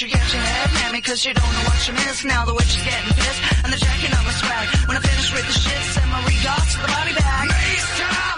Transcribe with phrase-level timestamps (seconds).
[0.00, 2.24] you get your head hammy cause you don't know what you miss.
[2.24, 4.68] Now the witch is getting pissed and they're on my swag.
[4.86, 7.48] When I finish with the shit, send my regards to the body bag.
[7.48, 8.37] Mace time!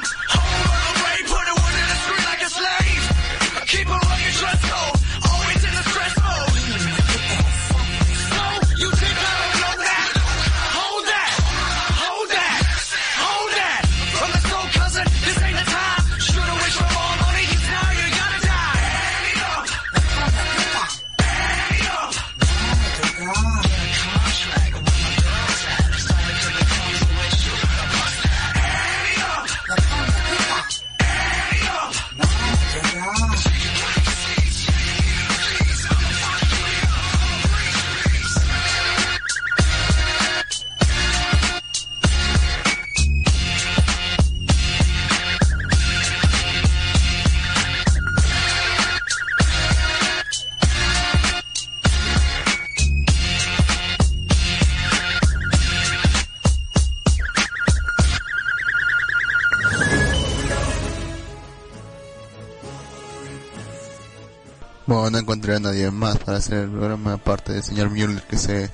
[65.57, 68.71] a nadie más para hacer el programa, aparte del señor Müller que se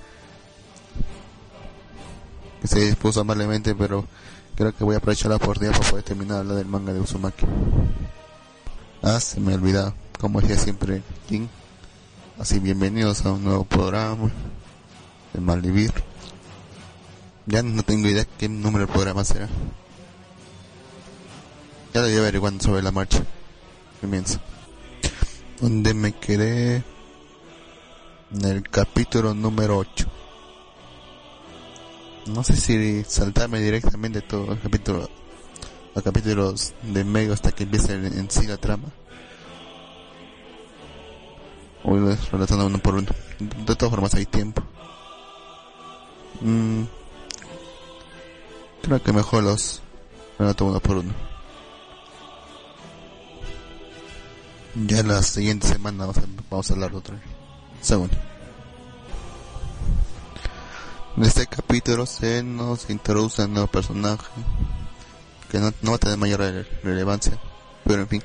[2.61, 4.07] que se dispuso amablemente, pero
[4.57, 7.47] creo que voy a aprovechar la oportunidad para poder terminar la del manga de Uzumaki.
[9.03, 11.47] Ah, se me olvidaba, como decía siempre King.
[12.39, 14.31] Así, bienvenidos a un nuevo programa
[15.33, 15.93] de Malvivir.
[17.47, 19.49] Ya no tengo idea qué número de programa será.
[21.95, 23.23] Ya lo voy averiguando sobre la marcha.
[24.01, 24.41] Comienza
[25.61, 26.83] donde me quedé
[28.33, 30.07] en el capítulo número 8.
[32.27, 35.09] No sé si saltarme directamente todo el capítulo
[35.95, 38.89] a capítulos de medio hasta que empiece en sí la trama.
[41.85, 43.09] Voy pues, relatando uno por uno.
[43.39, 44.63] De todas formas hay tiempo.
[46.41, 46.83] Mm,
[48.83, 49.83] creo que mejor los
[50.39, 51.36] relato uno por uno.
[54.85, 57.17] Ya la siguiente semana vamos a, vamos a hablar de otro.
[57.81, 58.15] Segundo.
[61.17, 64.27] En este capítulo se nos introduce un nuevo personaje
[65.51, 67.39] que no, no va a tener mayor rele- relevancia,
[67.85, 68.23] pero en fin,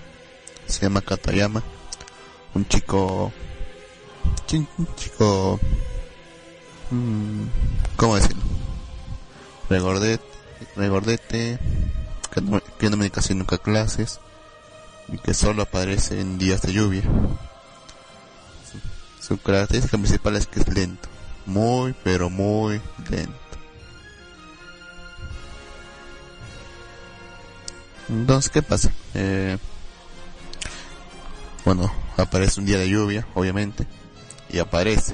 [0.68, 1.63] se llama Katayama,
[2.54, 3.31] un chico,
[4.45, 5.57] chi- un chico,
[6.89, 7.44] mm,
[7.95, 8.44] ¿cómo decirlo?
[9.69, 10.25] Regordete,
[10.75, 11.59] regordete,
[12.33, 14.19] que no, que no me casi nunca clases
[15.12, 17.04] y que solo aparece en días de lluvia.
[19.19, 21.10] Su, característica principal es que es lento,
[21.46, 23.34] muy pero muy lento.
[28.10, 28.92] Entonces, ¿qué pasa?
[29.13, 29.58] Eh,
[31.64, 33.88] bueno, aparece un día de lluvia, obviamente,
[34.50, 35.14] y aparece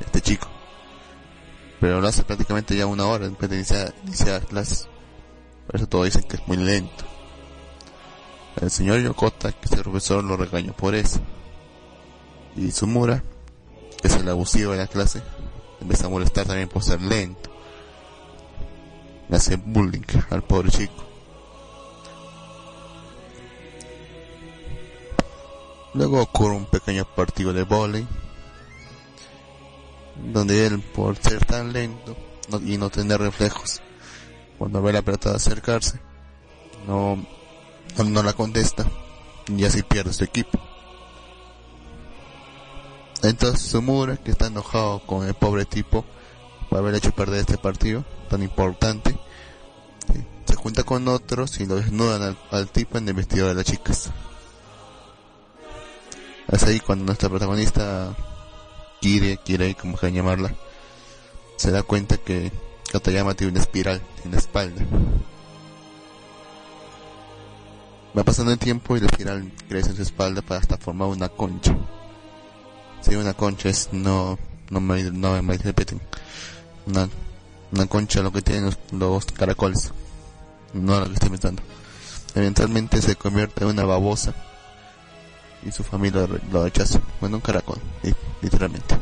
[0.00, 0.48] este chico.
[1.80, 4.88] Pero lo hace prácticamente ya una hora después de iniciar, iniciar clases.
[5.66, 7.04] Por eso todos dicen que es muy lento.
[8.60, 11.20] El señor Yokota, que es el profesor, lo regañó por eso.
[12.56, 13.22] Y Sumura,
[14.00, 15.22] que es el abusivo de la clase,
[15.80, 17.50] empieza a molestar también por ser lento.
[19.28, 21.04] Le hace bullying al pobre chico.
[25.94, 28.06] Luego ocurre un pequeño partido de volei,
[30.32, 32.16] donde él, por ser tan lento
[32.64, 33.80] y no tener reflejos,
[34.58, 36.00] cuando ve la pelota acercarse,
[36.86, 37.24] no,
[37.96, 38.86] no, no la contesta
[39.48, 40.58] y así pierde su equipo.
[43.22, 46.04] Entonces Sumura, que está enojado con el pobre tipo
[46.68, 51.76] por haber hecho perder este partido tan importante, eh, se junta con otros y lo
[51.76, 54.10] desnudan al, al tipo en el vestido de las chicas.
[56.48, 58.14] Es ahí cuando nuestra protagonista,
[59.00, 60.54] Kire, Kirei, como quieran llamarla,
[61.56, 62.52] se da cuenta que
[62.92, 64.84] Katayama tiene una espiral en la espalda.
[68.16, 71.28] Va pasando el tiempo y la espiral crece en su espalda para hasta formar una
[71.28, 71.76] concha.
[73.00, 74.38] Si una concha es, no,
[74.70, 76.00] no me, no me malinterpreten.
[76.86, 77.08] Una,
[77.72, 79.92] una concha lo que tienen los, caracoles.
[80.72, 81.62] No lo que estoy inventando.
[82.36, 84.32] Eventualmente se convierte en una babosa
[85.66, 87.00] y su familia lo, re- lo rechaza.
[87.20, 88.96] Bueno, un caracol, li- literalmente.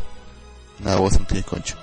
[0.80, 1.76] Una babosa no tiene concha.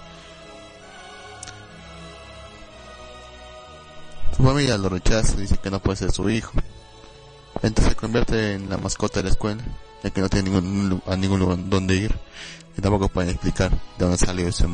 [4.35, 6.53] Su familia lo rechaza, dice que no puede ser su hijo.
[7.61, 9.63] Entonces se convierte en la mascota de la escuela,
[10.03, 12.15] ya que no tiene ningún, a ningún lugar donde ir.
[12.77, 14.65] Y tampoco pueden explicar de dónde salió ese,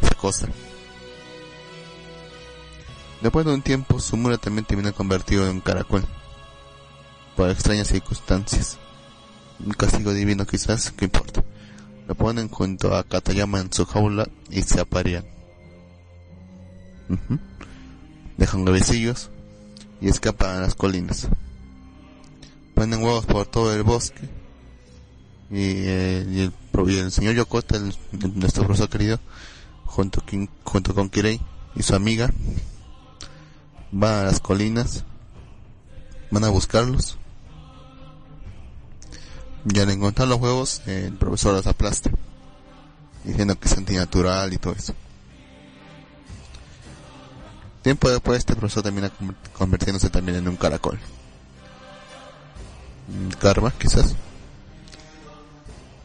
[0.00, 0.48] esa cosa.
[3.20, 6.04] Después de un tiempo, Sumura también termina convertido en un caracol.
[7.34, 8.78] Por extrañas circunstancias.
[9.64, 11.42] Un castigo divino quizás, ¿qué importa?
[12.06, 15.24] Lo ponen junto a Katayama en su jaula y se aparean.
[18.36, 19.30] Dejan huevecillos
[20.00, 21.28] y escapan a las colinas.
[22.76, 24.28] Ponen huevos por todo el bosque
[25.50, 27.96] y, eh, el, señor Yokota, el-
[28.34, 29.18] nuestro profesor querido,
[29.86, 31.40] junto, con- junto con Kirei
[31.74, 32.30] y su amiga,
[33.92, 35.04] van a las colinas,
[36.30, 37.16] van a buscarlos.
[39.72, 42.10] Y al encontrar los huevos, el profesor los aplasta,
[43.24, 44.94] diciendo que es antinatural y todo eso.
[47.80, 49.10] Tiempo después, este profesor termina
[49.56, 50.98] convirtiéndose también en un caracol.
[53.08, 54.14] Mm, Karma, quizás.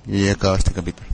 [0.05, 1.07] Y acaba este capítulo.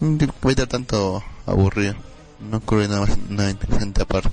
[0.00, 1.94] Un capítulo tanto aburrido.
[2.40, 4.30] No ocurre nada, más, nada interesante aparte,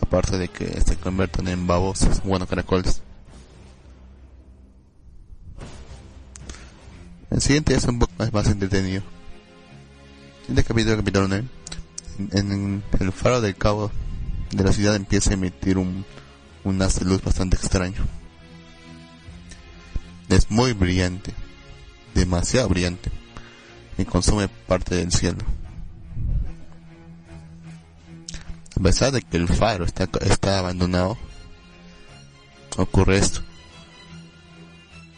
[0.00, 3.02] aparte de que se convierten en babosas, bueno, caracoles.
[7.30, 9.02] El siguiente es un poco más, entretenido.
[9.02, 11.44] El siguiente capítulo, capítulo 9.
[12.32, 13.90] En, en el faro del cabo
[14.50, 16.04] de la ciudad empieza a emitir un,
[16.64, 18.19] un haz de luz bastante extraño.
[20.30, 21.32] Es muy brillante,
[22.14, 23.10] demasiado brillante,
[23.98, 25.38] y consume parte del cielo.
[28.78, 31.18] A pesar de que el faro está, está abandonado,
[32.76, 33.40] ocurre esto.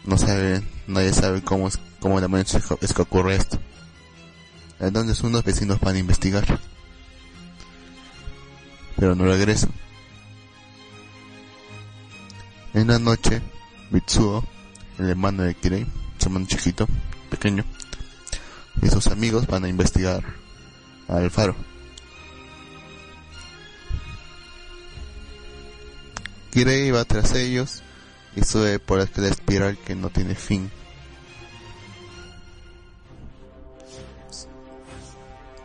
[0.04, 3.58] No sabe, nadie sabe cómo es, cómo demonios es, que- ocurre esto.
[4.80, 6.58] Entonces unos vecinos van a investigar.
[8.96, 9.70] Pero no regresan.
[12.74, 13.40] En la noche,
[13.90, 14.44] Mitsuo,
[15.02, 15.86] el hermano de Kirei,
[16.18, 16.86] su hermano chiquito,
[17.30, 17.64] pequeño,
[18.80, 20.22] y sus amigos van a investigar
[21.08, 21.54] al faro.
[26.52, 27.82] Kirei va tras ellos
[28.36, 30.70] y sube por aquella espiral que no tiene fin.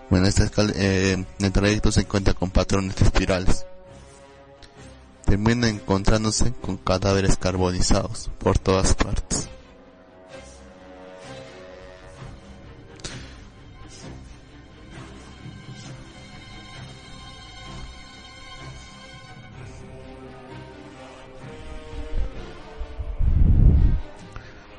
[0.09, 3.65] Bueno, este, eh, en el trayecto se encuentra con patrones espirales.
[5.27, 9.49] Termina encontrándose con cadáveres carbonizados por todas partes.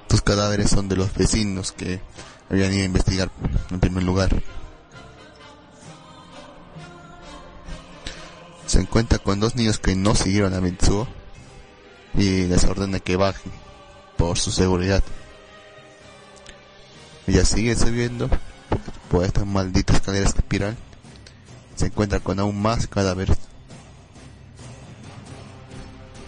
[0.04, 2.00] Estos cadáveres son de los vecinos que
[2.48, 3.30] habían ido a investigar
[3.70, 4.30] en primer lugar.
[8.68, 11.08] Se encuentra con dos niños que no siguieron a Mitsuo
[12.12, 13.50] y les ordena que bajen
[14.18, 15.02] por su seguridad.
[17.26, 18.28] Ella sigue subiendo
[19.10, 20.76] por, estas malditas escaleras de espiral.
[21.76, 23.38] Se encuentra con aún más cadáveres.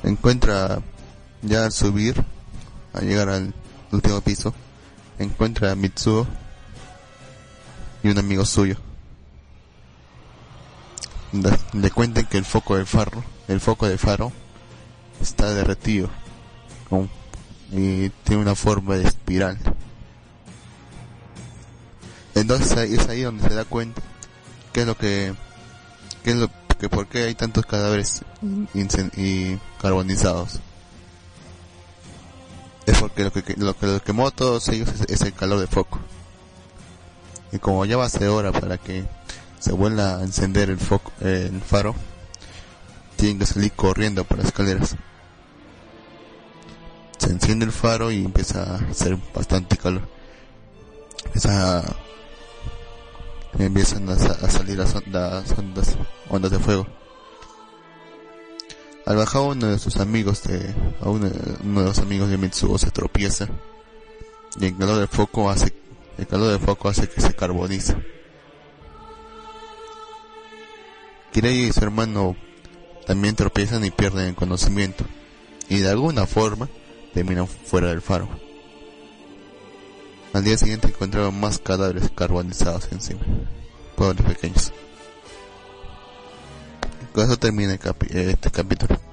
[0.03, 0.81] Encuentra
[1.43, 2.25] ya al subir,
[2.95, 3.53] al llegar al
[3.93, 4.55] último piso,
[5.19, 6.27] encuentra a Mitsuo
[8.03, 8.79] y un amigo suyo.
[11.33, 14.33] Le, cuentan que el foco del faro, el foco del faro,
[15.21, 16.09] está derretido
[17.73, 19.59] y tiene una forma de espiral.
[22.35, 24.03] Entonces es ahí donde se da cuenta
[24.73, 25.35] qué es lo que,
[26.25, 28.23] qué es lo que por qué hay tantos cadáveres
[28.73, 30.59] y carbonizados.
[32.87, 35.59] Es porque lo que, lo que los quemó a todos ellos es, es el calor
[35.59, 36.01] del foco.
[37.53, 39.05] Y como ya va a ser hora para que
[39.61, 41.95] se vuelva a encender el foco, el faro,
[43.17, 44.97] tienen que salir corriendo por las escaleras.
[47.19, 50.09] Se enciende el faro y empieza a hacer bastante calor.
[51.27, 51.97] Empieza a,
[53.59, 55.55] empiezan a, sa- a salir las ondas,
[56.31, 56.87] ondas, de fuego.
[59.05, 62.91] Al bajar uno de sus amigos de, a uno, de los amigos de Mitsuo se
[62.91, 63.49] tropieza
[64.59, 65.75] y el calor del foco hace,
[66.17, 67.97] el calor foco hace que se carbonice.
[71.33, 72.37] Kirei y su hermano
[73.07, 75.05] también tropiezan y pierden el conocimiento
[75.69, 76.69] y de alguna forma
[77.15, 78.29] terminan fuera del faro.
[80.33, 83.21] Al día siguiente encontraron más cadáveres carbonizados encima,
[83.97, 84.73] pobres pequeños.
[87.13, 89.10] Con eso termina el este capítulo.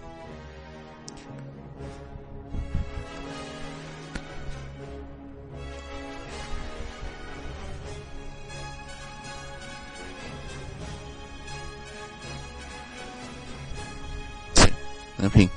[15.19, 15.50] En fin.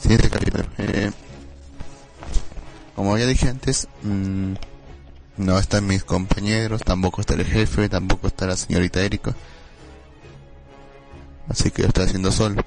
[0.00, 0.64] Siguiente capítulo.
[0.78, 1.10] Eh,
[2.94, 4.54] como ya dije antes, mm,
[5.38, 9.34] no están mis compañeros, tampoco está el jefe, tampoco está la señorita Erika.
[11.48, 12.62] Así que lo estoy haciendo solo.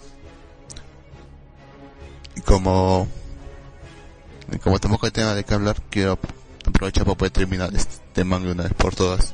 [2.36, 3.08] Y como,
[4.51, 6.18] y como tampoco hay tema de qué hablar, quiero
[6.65, 9.34] aprovechar para poder terminar este manga una vez por todas.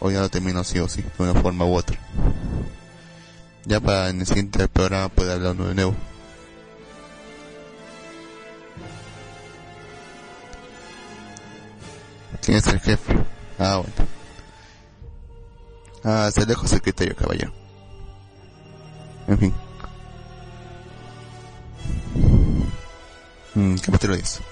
[0.00, 1.98] Hoy ya lo termino sí o sí, de una forma u otra.
[3.64, 5.94] Ya para en el siguiente programa poder hablar de nuevo.
[12.44, 13.14] ¿Quién es el jefe?
[13.58, 14.10] Ah, bueno.
[16.02, 17.52] Ah, se dejo secretario, caballero.
[19.28, 19.54] En fin.
[23.54, 24.51] Mm, capítulo 10.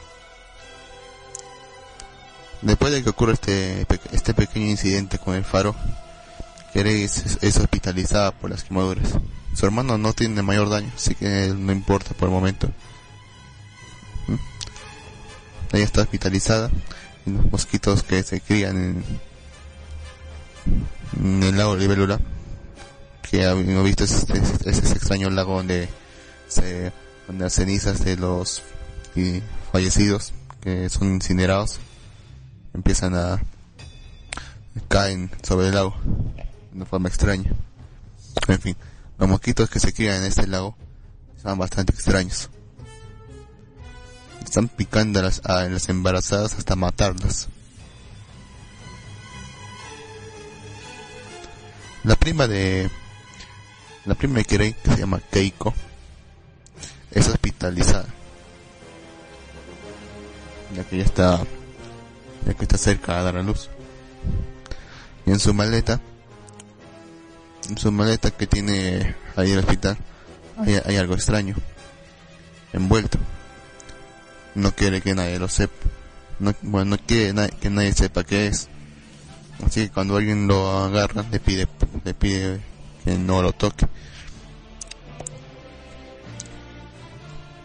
[2.62, 5.74] Después de que ocurre este, este pequeño incidente con el faro,
[6.72, 9.08] Kerry es, hospitalizada por las quemaduras.
[9.54, 12.68] Su hermano no tiene mayor daño, así que no importa por el momento.
[14.28, 14.34] ¿Mm?
[15.72, 16.70] Ella está hospitalizada
[17.26, 19.04] y los mosquitos que se crían
[21.16, 22.20] en, el lago Libélula,
[23.28, 24.20] que hemos visto ese,
[24.64, 25.88] extraño lago donde
[26.46, 26.92] se,
[27.26, 28.62] donde las cenizas de los
[29.16, 31.80] y fallecidos que son incinerados
[32.74, 33.40] empiezan a
[34.88, 37.50] caen sobre el lago de una forma extraña.
[38.48, 38.76] En fin,
[39.18, 40.76] los mosquitos que se crían en este lago
[41.42, 42.50] son bastante extraños.
[44.44, 47.48] Están picando a las, a las embarazadas hasta matarlas.
[52.02, 52.90] La prima de
[54.06, 55.74] la prima de Kirei, que se llama Keiko,
[57.10, 58.06] es hospitalizada.
[60.74, 61.44] Ya que ya está
[62.46, 63.68] ya que está cerca a dar a luz.
[65.26, 66.00] Y en su maleta,
[67.68, 69.96] en su maleta que tiene ahí el hospital,
[70.58, 71.54] hay, hay algo extraño,
[72.72, 73.18] envuelto.
[74.54, 75.74] No quiere que nadie lo sepa.
[76.40, 78.68] No, bueno, no quiere na- que nadie sepa qué es.
[79.64, 81.68] Así que cuando alguien lo agarra, le pide,
[82.04, 82.60] le pide
[83.04, 83.86] que no lo toque.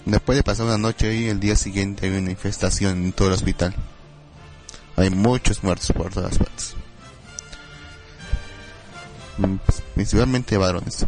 [0.05, 3.33] Después de pasar una noche ahí, el día siguiente hay una infestación en todo el
[3.33, 3.73] hospital.
[4.97, 6.75] Hay muchos muertos por todas partes.
[9.37, 11.05] Mm, pues, Principalmente varones.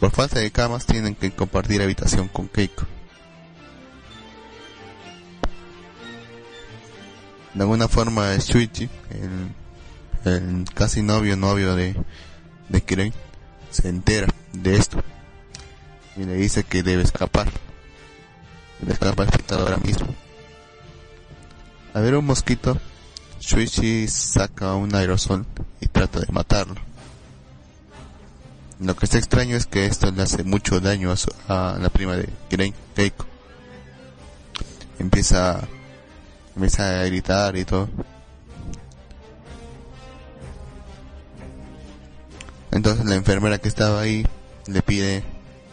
[0.00, 2.86] Por falta de camas tienen que compartir habitación con Keiko.
[7.54, 11.94] De alguna forma Shuichi, el, el casi novio novio de,
[12.68, 13.12] de Kirei,
[13.70, 15.02] se entera de esto
[16.16, 17.50] y le dice que debe escapar.
[18.80, 20.14] Debe escapar ahora mismo.
[21.94, 22.78] A ver un mosquito,
[23.42, 25.44] Shuichi saca un aerosol
[25.80, 26.76] y trata de matarlo.
[28.78, 31.88] Lo que está extraño es que esto le hace mucho daño a, su- a la
[31.88, 32.28] prima de
[32.94, 33.26] Keiko.
[34.98, 35.60] Empieza,
[36.54, 37.88] empieza a gritar y todo.
[42.70, 44.26] Entonces la enfermera que estaba ahí
[44.66, 45.22] le pide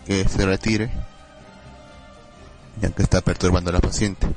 [0.06, 0.92] que se retire,
[2.82, 4.28] ya que está perturbando a la paciente.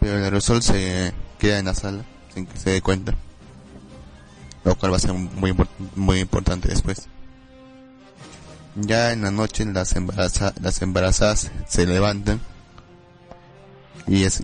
[0.00, 1.12] Pero el aerosol se
[1.44, 2.02] queda en la sala
[2.32, 3.14] sin que se dé cuenta,
[4.64, 5.54] lo cual va a ser muy,
[5.94, 7.06] muy importante después.
[8.76, 12.40] Ya en la noche las, embaraza- las embarazadas se levantan
[14.06, 14.40] y, ellas-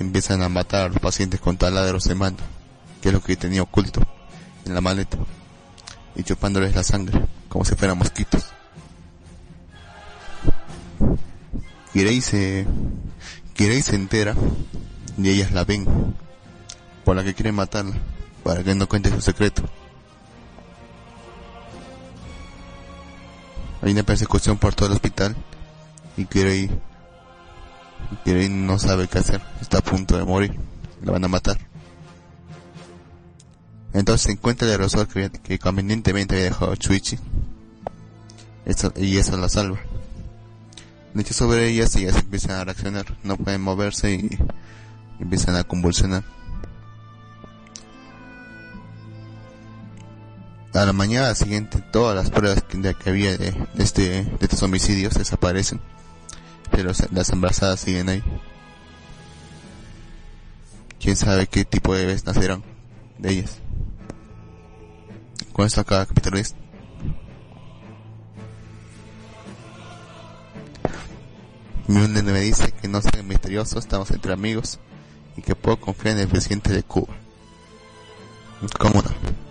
[0.00, 2.38] empiezan a matar a los pacientes con taladros de mano,
[3.00, 4.00] que es lo que tenía oculto
[4.66, 5.18] en la maleta,
[6.16, 8.44] y chupándoles la sangre, como si fueran mosquitos.
[11.92, 12.66] Kirei se,
[13.56, 14.34] se entera
[15.16, 15.86] y ellas la ven,
[17.10, 17.96] por la que quieren matarla,
[18.44, 19.64] para que no cuente su secreto.
[23.82, 25.34] Hay una persecución por todo el hospital
[26.16, 26.70] y Kirei,
[28.24, 30.54] Kirei no sabe qué hacer, está a punto de morir,
[31.02, 31.58] la van a matar.
[33.92, 37.18] Entonces se encuentra el aerosol que, que convenientemente había dejado Chuichi
[38.94, 39.80] y eso la salva.
[41.14, 44.38] Le echa sobre ellas ellas empiezan a reaccionar, no pueden moverse y
[45.18, 46.22] empiezan a convulsionar.
[50.72, 55.14] A la mañana siguiente todas las pruebas que, que había de, este, de estos homicidios
[55.14, 55.80] desaparecen,
[56.70, 58.22] pero las embarazadas siguen ahí.
[61.00, 62.62] Quién sabe qué tipo de bebés nacerán
[63.18, 63.58] de ellas.
[65.52, 66.54] Con esto el capítulo 10.
[71.88, 74.78] Mi me dice que no sean misteriosos, estamos entre amigos
[75.36, 77.12] y que puedo confiar en el presidente de Cuba.
[78.78, 79.49] ¿Cómo no?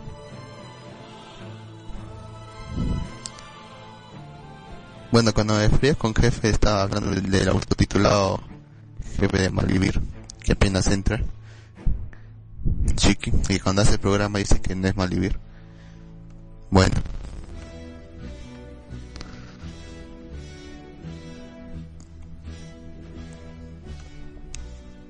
[5.11, 8.41] Bueno, cuando me frío con jefe estaba hablando del, del autotitulado
[9.19, 9.99] jefe de Malvivir,
[10.41, 11.21] que apenas entra.
[12.95, 15.39] Chiqui, y cuando hace el programa dice que no es Malvivir.
[16.69, 16.95] Bueno.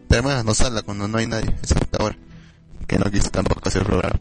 [0.09, 2.17] Hermana, no salga cuando no hay nadie, excepto ahora,
[2.87, 4.19] que no quiso tampoco hacer el programa.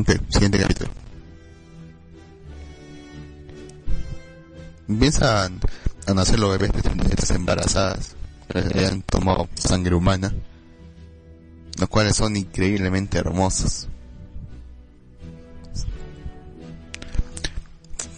[0.00, 0.90] Ok, siguiente capítulo.
[4.88, 5.58] Empiezan
[6.06, 8.14] a nacer los bebés de estas embarazadas
[8.48, 10.32] que han tomado sangre humana,
[11.80, 13.88] los cuales son increíblemente hermosos.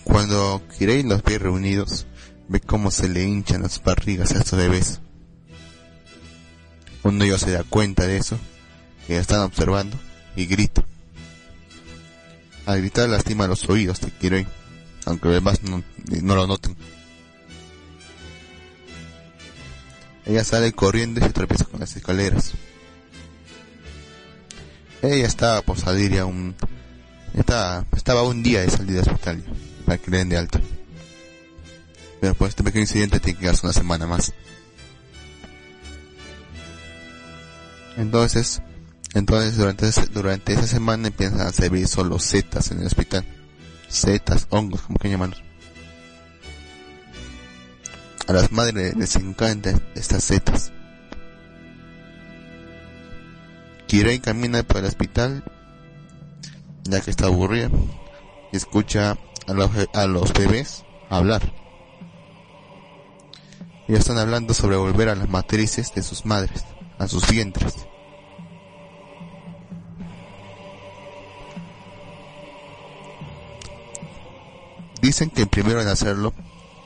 [0.04, 2.06] Cuando Kirei los ve reunidos,
[2.48, 5.00] ve cómo se le hinchan las barrigas a estos bebés.
[7.04, 8.38] Uno ellos se da cuenta de eso,
[9.06, 9.96] que están observando,
[10.36, 10.84] y grita.
[12.70, 14.46] Al gritar lastima los oídos de Kirei,
[15.04, 15.82] aunque los demás no,
[16.36, 16.76] lo noten.
[20.24, 22.52] Ella sale corriendo y se tropieza con las escaleras.
[25.02, 26.54] Ella estaba por salir ya un...
[27.34, 29.42] Estaba, estaba un día de salir del hospital
[29.84, 30.60] para que le den de alta.
[32.20, 34.32] Pero por este pequeño incidente tiene que quedarse una semana más.
[37.96, 38.62] Entonces,
[39.14, 43.24] entonces durante, durante esa semana empiezan a servir solo setas en el hospital.
[43.88, 45.42] Setas, hongos, como que llamarlos.
[48.28, 50.72] A las madres les encantan estas setas.
[53.88, 55.42] Kirei camina por el hospital,
[56.84, 57.70] ya que está aburrida,
[58.52, 59.18] y escucha
[59.48, 61.42] a los, a los bebés hablar.
[63.88, 66.64] Ellos están hablando sobre volver a las matrices de sus madres,
[67.00, 67.89] a sus vientres.
[75.00, 76.34] Dicen que el primero en hacerlo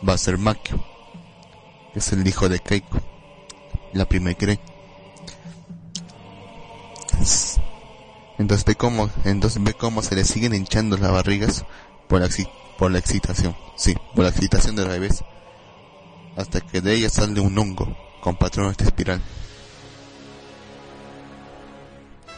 [0.07, 0.85] va a ser Makio,
[1.93, 3.01] que es el hijo de Keiko,
[3.93, 4.61] la primera Kirei.
[8.39, 11.65] Entonces ve cómo, entonces ve cómo se le siguen hinchando las barrigas
[12.09, 12.29] por la,
[12.79, 13.57] por la excitación.
[13.77, 15.25] Sí, por la excitación de los bebés.
[16.37, 19.23] Hasta que de ella sale un hongo con patrones de espiral.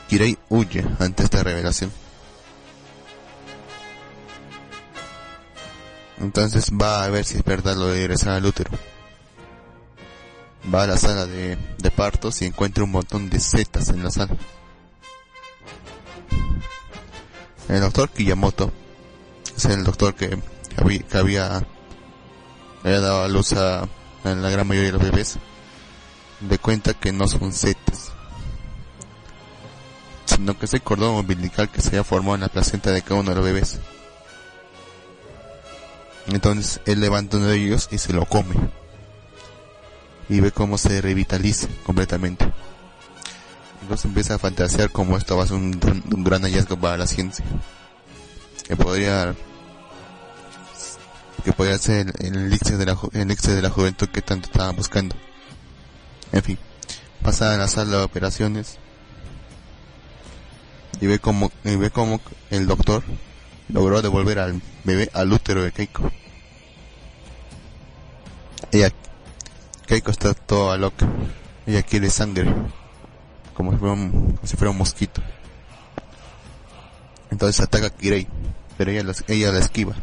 [0.08, 1.90] Kirei huye ante esta revelación.
[6.18, 8.70] Entonces va a ver si es verdad lo de regresar al útero.
[10.72, 11.58] Va a la sala de,
[11.94, 14.36] partos y encuentra un montón de setas en la sala.
[17.68, 18.72] El doctor Kiyamoto
[19.56, 20.38] es el doctor que
[20.76, 21.66] había,
[22.82, 23.88] que dado a luz a,
[24.24, 25.38] la gran mayoría de los bebés.
[26.40, 28.12] De cuenta que no son setas,
[30.26, 33.20] sino que es el cordón umbilical que se había formado en la placenta de cada
[33.20, 33.78] uno de los bebés.
[36.28, 38.54] Entonces él levanta uno de ellos y se lo come.
[40.28, 42.50] Y ve cómo se revitaliza completamente.
[43.82, 45.70] Entonces empieza a fantasear como esto va a ser un,
[46.24, 47.44] gran- hallazgo para la ciencia.
[48.66, 49.34] Que podría
[51.44, 54.46] que podría ser el, el elixir de la el elixir de la juventud que tanto
[54.46, 55.14] estaban buscando.
[56.32, 56.58] En fin,
[57.22, 58.78] pasa a la sala de operaciones
[61.00, 63.04] y ve como y ve como el doctor
[63.68, 66.10] logró devolver al bebé al útero de Keiko.
[68.72, 68.92] Ella
[69.86, 71.06] Keiko está toda loca.
[71.66, 72.52] Ella quiere sangre
[73.54, 75.22] como si fuera un, como si fuera un mosquito.
[77.30, 78.28] Entonces ataca a Kirei,
[78.76, 79.94] pero ella, ella la esquiva.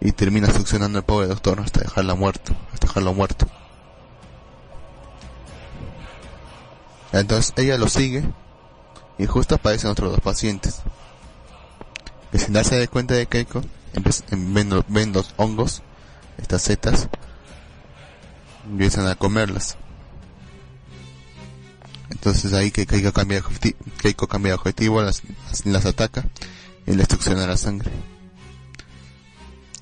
[0.00, 3.46] Y termina succionando al pobre doctor hasta dejarla muerto, hasta dejarlo muerto.
[7.12, 8.24] Entonces ella lo sigue
[9.18, 10.82] y justo aparecen otros dos pacientes.
[12.34, 13.62] Que sin darse de cuenta de Keiko,
[14.32, 15.82] ven, los- ven hongos,
[16.36, 17.08] estas setas,
[18.68, 19.76] empiezan a comerlas.
[22.10, 25.22] Entonces ahí que Keiko cambia de objeti- Keiko cambia de objetivo, las,
[25.64, 26.24] las, ataca
[26.88, 27.88] y le succiona la sangre.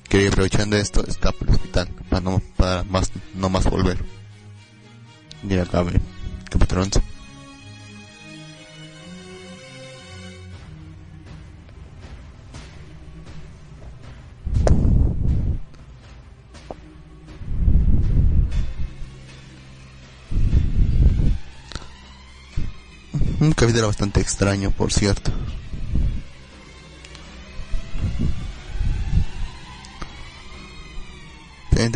[0.07, 3.97] Que aprovechando esto escapa al hospital para no, para más, no más volver.
[5.41, 5.99] Y acabe
[6.51, 7.01] capítulo 11.
[23.39, 25.31] Un capítulo bastante extraño, por cierto.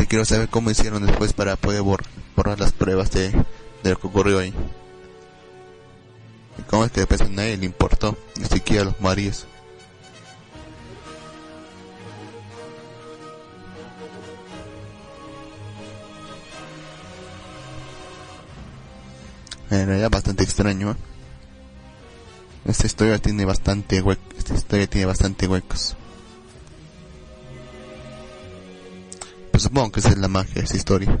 [0.08, 2.02] Quiero saber cómo hicieron después para poder bor-
[2.34, 4.54] borrar las pruebas de, de lo que ocurrió ahí.
[6.58, 9.46] Y cómo es que después a nadie le importó, ni siquiera a los maridos.
[19.70, 20.96] En realidad bastante extraño.
[22.64, 25.96] Esta historia tiene bastante hue esta historia tiene bastante huecos.
[29.50, 31.18] Pues supongo que esa es la magia de esta historia.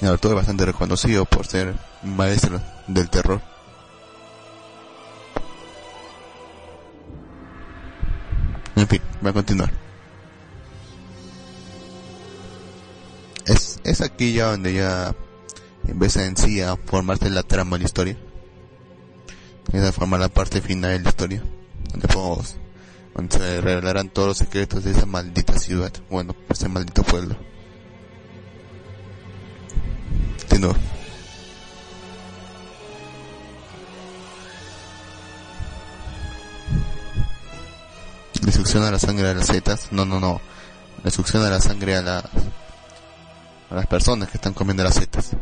[0.00, 3.40] El autor es bastante reconocido por ser maestro del terror.
[8.76, 9.72] En fin, voy a continuar.
[13.46, 15.14] Es, es aquí ya donde ya
[15.88, 18.16] empieza en sí a formarse la trama de la historia.
[19.66, 21.42] Empieza a formar la parte final de la historia.
[21.90, 22.56] Donde podemos,
[23.14, 25.92] donde se revelarán todos los secretos de esa maldita ciudad.
[26.10, 27.36] Bueno, ese maldito pueblo.
[30.40, 30.76] Continúo.
[38.44, 39.88] Le succiona la sangre a las setas.
[39.90, 40.40] No, no, no.
[41.02, 42.24] Le succiona la sangre a las,
[43.70, 45.32] a las personas que están comiendo las setas.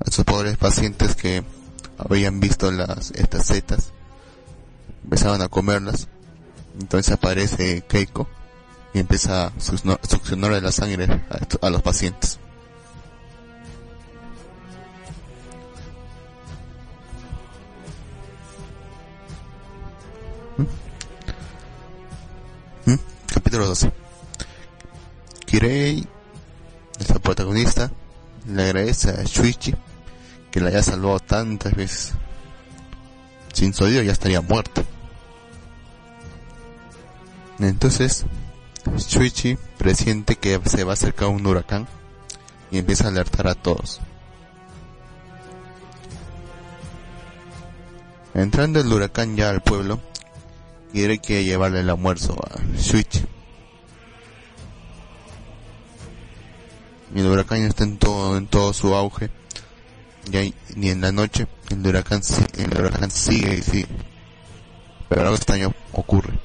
[0.00, 1.42] A esos pobres pacientes que
[1.98, 3.92] habían visto las, estas setas,
[5.04, 6.08] empezaban a comerlas.
[6.80, 8.28] Entonces aparece Keiko
[8.92, 12.38] y empieza a succionar- succionarle la sangre a, a los pacientes.
[22.86, 22.94] ¿Mm?
[23.32, 23.92] Capítulo 12.
[25.46, 26.06] Kirei,
[27.26, 27.90] protagonista,
[28.46, 29.74] le agradece a Shuichi
[30.52, 32.14] que la haya salvado tantas veces.
[33.52, 34.84] Sin su ya estaría muerta.
[37.58, 38.26] Entonces,
[38.96, 41.88] Shuichi presiente que se va a acercar un huracán
[42.70, 44.00] y empieza a alertar a todos.
[48.34, 49.98] Entrando el huracán ya al pueblo,
[50.92, 53.35] quiere que llevarle el almuerzo a Shuichi.
[57.16, 59.30] Y el huracán está en todo, en todo su auge.
[60.30, 60.52] Y,
[60.90, 63.86] en la noche el huracán, sigue y sigue.
[65.08, 66.38] Pero algo extraño ocurre.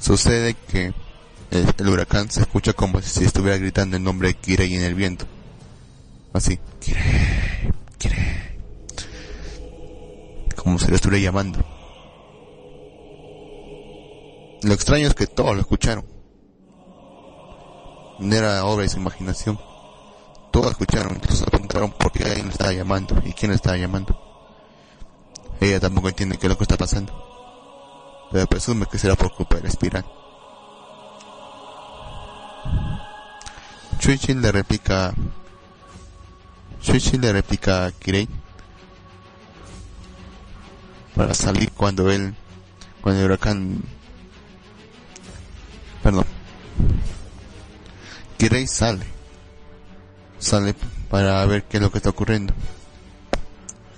[0.00, 0.92] Sucede que
[1.52, 4.96] el, el huracán se escucha como si estuviera gritando el nombre de Kirei en el
[4.96, 5.24] viento.
[6.32, 8.58] Así, Kirei, Kirei.
[10.56, 11.64] Como si lo estuviera llamando.
[14.64, 16.11] Lo extraño es que todos lo escucharon.
[18.18, 19.58] No era obra de su imaginación.
[20.50, 24.20] Todos escucharon, incluso preguntaron por qué alguien lo estaba llamando y quién lo estaba llamando.
[25.60, 27.12] Ella tampoco entiende qué es lo que está pasando.
[28.30, 30.04] Pero presume que será por culpa de la espiral.
[33.98, 35.14] Chuichi le replica...
[36.80, 38.28] Chuichi le replica a Kirei
[41.14, 42.34] para salir cuando él,
[43.00, 43.82] cuando el huracán,
[46.02, 46.24] perdón,
[48.42, 49.06] Kirei sale,
[50.40, 50.74] sale
[51.08, 52.52] para ver qué es lo que está ocurriendo.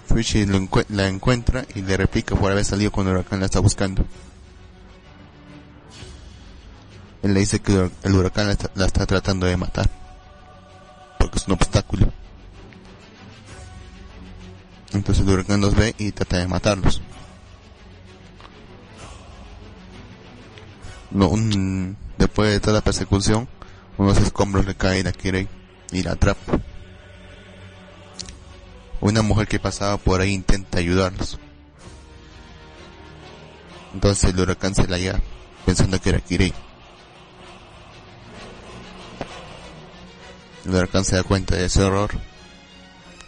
[0.06, 3.46] Fuichi lo encue- la encuentra y le replica por haber salido cuando el huracán la
[3.46, 4.04] está buscando.
[7.22, 9.88] Él le dice que el huracán la está, la está tratando de matar,
[11.18, 12.12] porque es un obstáculo.
[14.92, 17.00] Entonces el huracán los ve y trata de matarlos.
[21.10, 23.48] No, un- después de toda la persecución,
[23.96, 25.48] unos escombros le caen a Kirei
[25.92, 26.60] y la atrapa.
[29.00, 31.38] Una mujer que pasaba por ahí intenta ayudarlos.
[33.92, 35.20] Entonces el huracán se la lleva
[35.64, 36.52] pensando que era Kirei.
[40.64, 42.10] El huracán se da cuenta de ese horror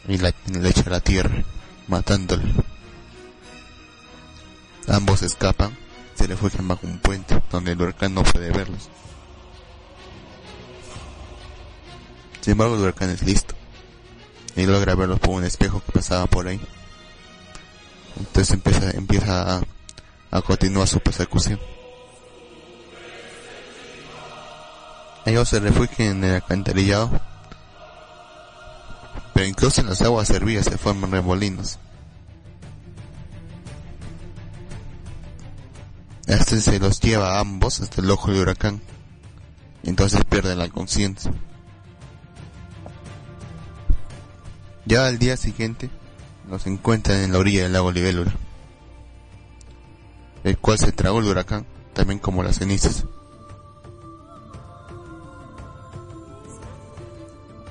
[0.09, 1.45] y la, le echa a la tierra,
[1.87, 2.45] matándole.
[4.89, 5.77] Ambos escapan,
[6.15, 8.89] se refugian bajo un puente donde el huracán no puede verlos.
[12.47, 13.57] Sin embargo, el huracán es listo
[14.55, 16.61] y logra verlos por un espejo que pasaba por ahí.
[18.17, 19.63] Entonces empieza, empieza
[20.31, 21.59] a, continuar su persecución.
[25.25, 27.21] Ellos se refugian en el alcantarillado
[29.35, 31.81] pero incluso en las aguas hervidas se forman remolinos.
[36.29, 38.81] Este se los lleva a ambos hasta el ojo del huracán.
[39.83, 41.33] Entonces pierden la conciencia.
[44.87, 45.91] Ya al día siguiente,
[46.49, 48.33] los encuentran en la orilla del lago Libélula,
[50.45, 53.05] el cual se tragó el huracán, también como las cenizas.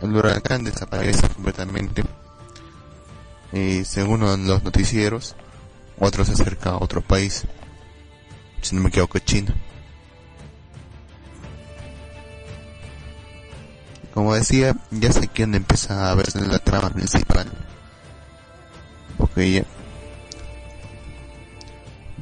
[0.05, 2.03] el huracán desaparece completamente.
[3.51, 5.35] Y según los noticieros,
[5.99, 7.45] otro se acerca a otro país.
[8.61, 9.55] Si no me equivoco, China.
[14.15, 17.47] Como decía, ya sé quién empieza a verse la trama principal.
[19.17, 19.65] Porque ya...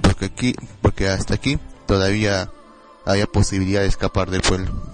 [0.01, 2.49] Porque aquí, porque hasta aquí todavía
[3.06, 4.93] había posibilidad de escapar del pueblo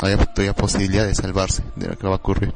[0.00, 2.54] había todavía posibilidad de salvarse de lo que va a ocurrir.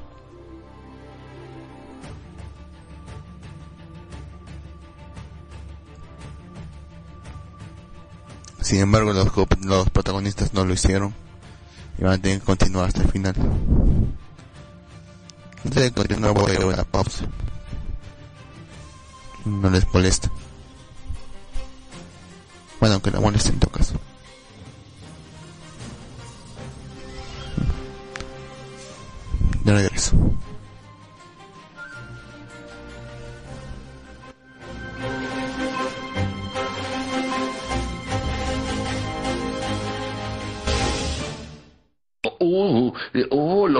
[8.60, 9.30] Sin embargo, los,
[9.64, 11.14] los protagonistas no lo hicieron
[11.98, 13.34] y van a tener que continuar hasta el final.
[15.64, 17.24] Antes de continuar voy a dar una pausa.
[19.44, 20.30] No les molesta.
[22.80, 23.94] Bueno, aunque la moleste en todo caso.
[29.64, 30.16] De regreso.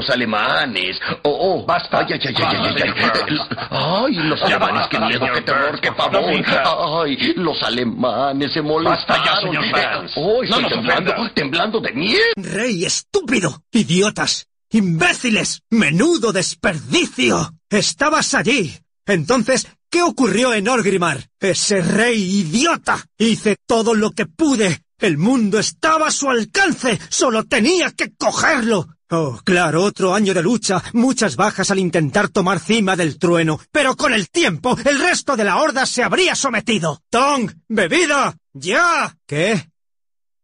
[0.09, 0.97] Los alemanes.
[1.23, 1.99] Oh, oh, Basta.
[1.99, 3.39] Ay, ay, ay, ay, ay,
[3.71, 7.05] ay, los alemanes, qué miedo, qué terror, Burns, qué pavor.
[7.05, 9.09] Ay, los alemanes se molestaron.
[9.09, 10.13] Basta ya, señor Burns.
[10.17, 11.35] Oh, estoy temblando, ofenda.
[11.35, 12.33] temblando de miedo.
[12.37, 17.53] Rey estúpido, idiotas, imbéciles, menudo desperdicio.
[17.71, 18.75] Estabas allí.
[19.07, 21.29] Entonces, ¿qué ocurrió en Orgrimmar?
[21.41, 23.05] Ese rey idiota.
[23.17, 24.83] Hice todo lo que pude.
[24.99, 26.99] El mundo estaba a su alcance.
[27.09, 28.89] Solo tenía que cogerlo.
[29.11, 33.97] Oh, claro, otro año de lucha, muchas bajas al intentar tomar cima del trueno, pero
[33.97, 37.01] con el tiempo el resto de la horda se habría sometido.
[37.09, 39.17] Tong, bebida, ya.
[39.27, 39.71] ¿Qué?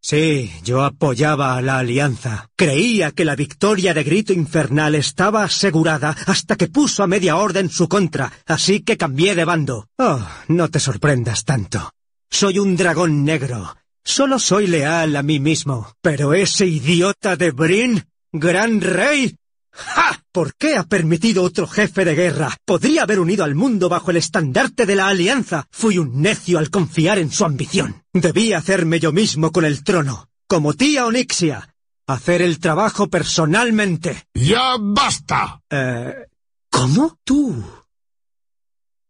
[0.00, 2.50] Sí, yo apoyaba a la alianza.
[2.56, 7.68] Creía que la victoria de Grito Infernal estaba asegurada hasta que puso a media orden
[7.68, 9.88] su contra, así que cambié de bando.
[9.98, 11.90] Oh, no te sorprendas tanto.
[12.30, 13.76] Soy un dragón negro.
[14.02, 15.94] Solo soy leal a mí mismo.
[16.02, 18.04] Pero ese idiota de Brin...
[18.34, 19.36] gran rey.
[19.70, 20.20] ¡Ja!
[20.32, 22.56] ¿Por qué ha permitido otro jefe de guerra?
[22.64, 25.66] Podría haber unido al mundo bajo el estandarte de la alianza.
[25.70, 28.02] Fui un necio al confiar en su ambición.
[28.12, 31.74] Debí hacerme yo mismo con el trono, como tía Onixia.
[32.06, 34.24] Hacer el trabajo personalmente.
[34.34, 35.60] ¡Ya basta!
[35.70, 36.26] Eh,
[36.70, 37.16] ¿Cómo?
[37.24, 37.64] Tú.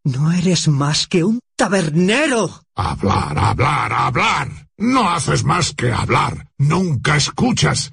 [0.03, 2.61] No eres más que un tabernero.
[2.75, 4.67] Hablar, hablar, hablar.
[4.77, 6.49] No haces más que hablar.
[6.59, 7.91] Nunca escuchas.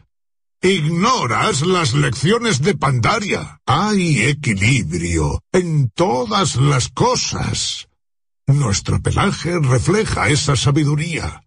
[0.65, 3.61] Ignoras las lecciones de Pandaria.
[3.67, 7.89] Hay equilibrio en todas las cosas.
[8.47, 11.43] Nuestro pelaje refleja esa sabiduría.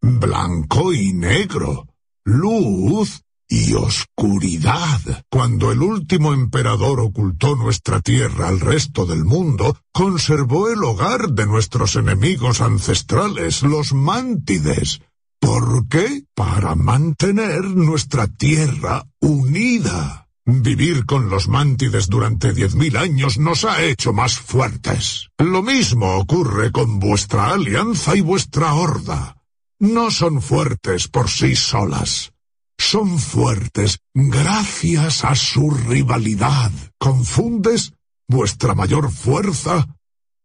[0.00, 1.88] Blanco y negro.
[2.24, 5.00] Luz y oscuridad.
[5.28, 11.44] Cuando el último emperador ocultó nuestra tierra al resto del mundo, conservó el hogar de
[11.44, 15.00] nuestros enemigos ancestrales, los mántides.
[15.40, 16.24] ¿Por qué?
[16.34, 20.28] Para mantener nuestra tierra unida.
[20.44, 25.28] Vivir con los mántides durante diez mil años nos ha hecho más fuertes.
[25.38, 29.36] Lo mismo ocurre con vuestra alianza y vuestra horda.
[29.78, 32.32] No son fuertes por sí solas.
[32.76, 36.72] Son fuertes gracias a su rivalidad.
[36.98, 37.92] ¿Confundes
[38.26, 39.86] vuestra mayor fuerza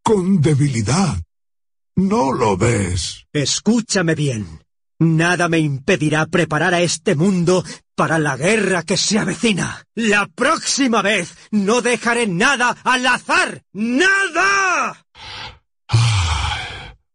[0.03, 1.21] con debilidad?
[1.95, 3.25] ¿No lo ves?
[3.33, 4.64] Escúchame bien.
[4.99, 7.63] Nada me impedirá preparar a este mundo
[7.95, 9.83] para la guerra que se avecina.
[9.93, 13.63] La próxima vez no dejaré nada al azar.
[13.73, 15.05] ¡Nada!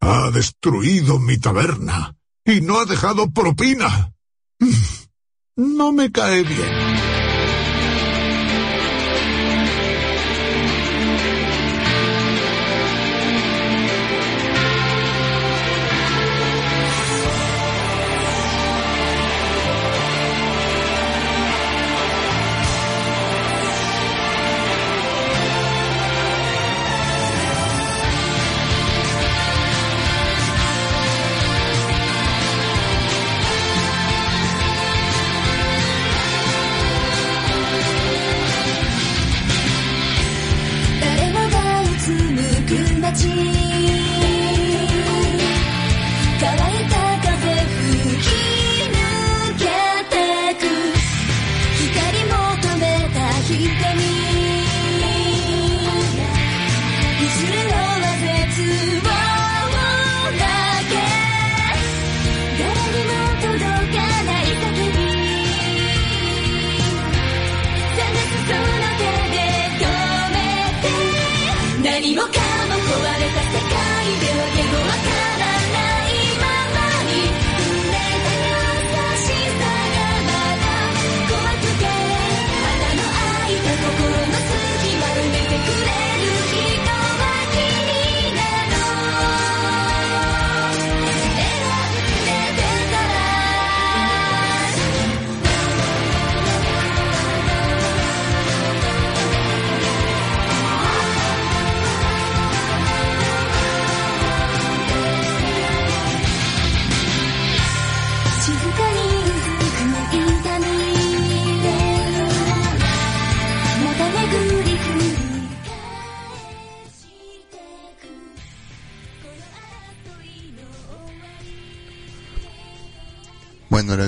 [0.00, 4.12] Ha destruido mi taberna y no ha dejado propina.
[5.56, 6.89] No me cae bien.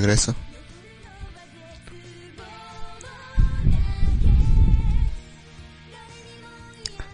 [0.02, 0.34] Regreso.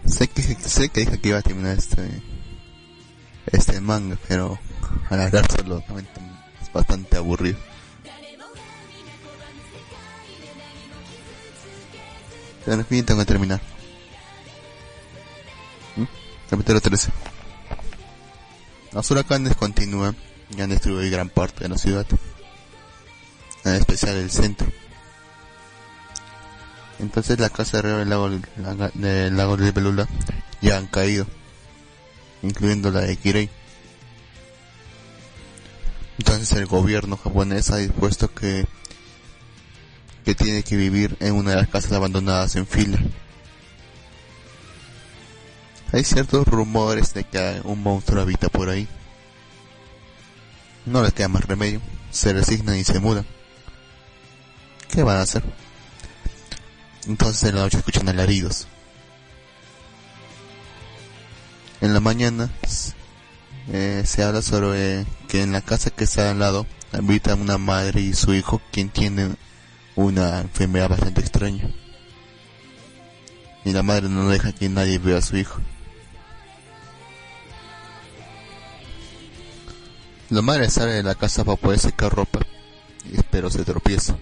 [0.05, 2.01] Sé que, sé que dije que iba a terminar este,
[3.51, 4.57] este manga, pero
[5.09, 6.19] alargárselo realmente
[6.61, 7.59] es bastante aburrido.
[12.65, 13.61] Pero en fin, tengo que terminar.
[15.95, 16.05] ¿Mm?
[16.49, 17.11] Capítulo 13.
[18.93, 20.15] Los huracanes continúan
[20.57, 22.05] y han destruido gran parte de la ciudad,
[23.65, 24.67] en especial el centro.
[26.99, 30.07] Entonces la casa río del lago, la- del lago de Belula
[30.61, 31.25] ya han caído,
[32.41, 33.49] incluyendo la de Kirei.
[36.17, 38.65] Entonces el gobierno japonés ha dispuesto que
[40.25, 42.99] que tiene que vivir en una de las casas abandonadas en fila.
[45.91, 48.87] Hay ciertos rumores de que un monstruo habita por ahí.
[50.85, 51.81] No les queda más remedio,
[52.11, 53.25] se resignan y se mudan.
[54.89, 55.43] ¿Qué van a hacer?
[57.07, 58.67] Entonces en la noche escuchan alaridos.
[61.81, 62.49] En la mañana
[63.71, 68.01] eh, se habla sobre que en la casa que está al lado habitan una madre
[68.01, 69.37] y su hijo quien tienen
[69.95, 71.69] una enfermedad bastante extraña.
[73.63, 75.61] Y la madre no deja que nadie vea a su hijo.
[80.29, 82.39] La madre sale de la casa para poder secar ropa,
[83.31, 84.15] pero se tropieza.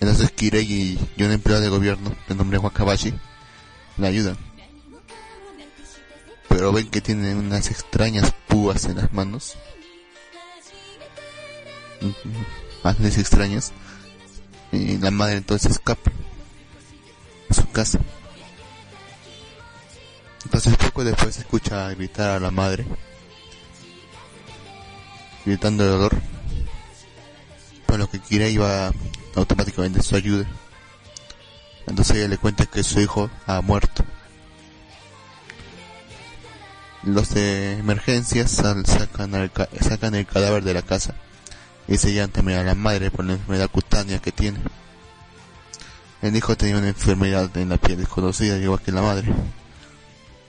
[0.00, 3.12] Entonces Kirei y, un empleado de gobierno de nombre Wakabashi
[3.96, 4.36] le ayudan.
[6.48, 9.56] Pero ven que tiene unas extrañas púas en las manos.
[12.00, 12.14] Ujú,
[12.82, 13.72] Bastante extrañas.
[14.70, 16.12] Y la madre entonces escapa
[17.48, 17.98] a su casa.
[20.44, 22.86] Entonces poco después escucha gritar a la madre.
[25.44, 26.16] Gritando de dolor.
[27.86, 28.92] Por lo que Kirei va
[29.38, 30.46] automáticamente su ayuda.
[31.86, 34.04] Entonces ella le cuenta que su hijo ha muerto.
[37.04, 41.14] Los de emergencias sacan, ca- sacan el cadáver de la casa
[41.86, 44.58] y se llevan también a la madre por la enfermedad cutánea que tiene.
[46.20, 49.32] El hijo tenía una enfermedad en la piel desconocida, igual que la madre.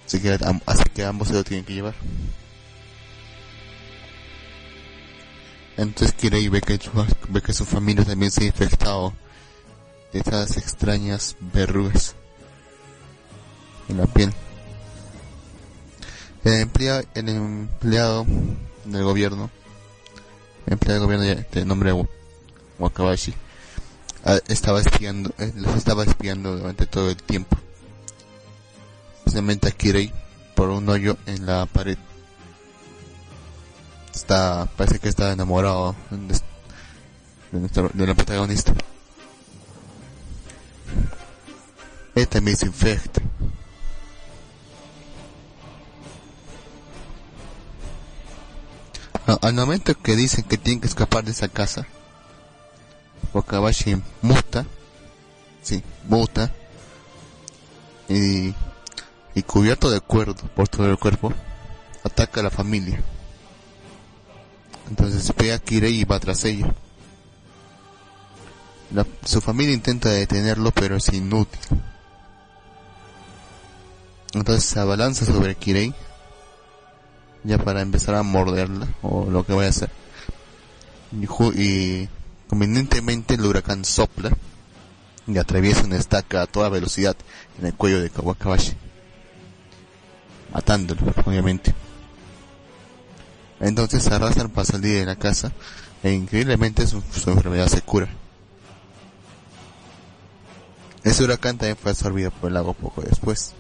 [0.06, 0.20] Así
[0.94, 1.94] que ambos se lo tienen que llevar.
[5.82, 6.92] Entonces Kirei ve que, su-
[7.30, 9.14] ve que su familia también se ha infectado
[10.12, 12.16] de estas extrañas verrugas
[13.88, 14.34] en la piel.
[16.44, 18.26] El empleado, el empleado
[18.86, 19.50] del gobierno,
[20.66, 22.08] el empleado del gobierno de, nombre Wa-
[22.80, 23.34] Wakabashi,
[24.26, 27.58] ah, estaba espiando, eh, los estaba espiando durante todo el tiempo.
[29.20, 30.12] Especialmente a Kirei
[30.56, 31.98] por un hoyo en la pared.
[34.14, 38.74] Está, parece que está enamorado de, nuestro- de la protagonista.
[42.16, 42.66] Él también se
[49.42, 51.86] Al momento que dicen que tienen que escapar de esa casa,
[53.34, 54.66] Wakabashi muta,
[55.62, 56.52] sí, muta,
[58.08, 58.56] y,
[59.36, 61.32] y cubierto de cuerdo por todo el cuerpo,
[62.04, 63.02] ataca a la familia.
[64.90, 66.74] Entonces ve a Kirei y va tras ella.
[68.94, 71.60] La- su familia intenta detenerlo, pero es inútil.
[74.34, 75.94] Entonces se abalanza sobre Kirei,
[77.44, 79.90] ya para empezar a morderla, o lo que vaya a hacer.
[81.12, 81.26] Y,
[81.62, 82.10] y
[82.48, 84.32] convenientemente el huracán sopla
[85.28, 87.16] y atraviesa una estaca a toda velocidad
[87.60, 88.74] en el cuello de Kawakabashi,
[90.54, 91.74] matándolo, obviamente.
[93.60, 95.52] Entonces se arrastran para salir de la casa
[96.02, 96.98] e increíblemente su,
[97.28, 98.08] enfermedad se cura.
[101.04, 103.54] Ese huracán también fue absorbido por el lago poco después.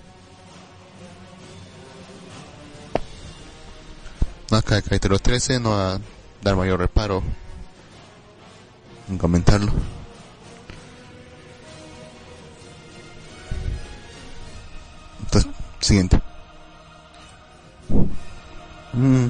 [4.51, 5.99] Acá el capítulo 13 no va a
[6.41, 7.21] dar mayor reparo
[9.09, 9.71] en comentarlo.
[15.21, 16.19] Entonces, siguiente.
[18.93, 19.27] Mm.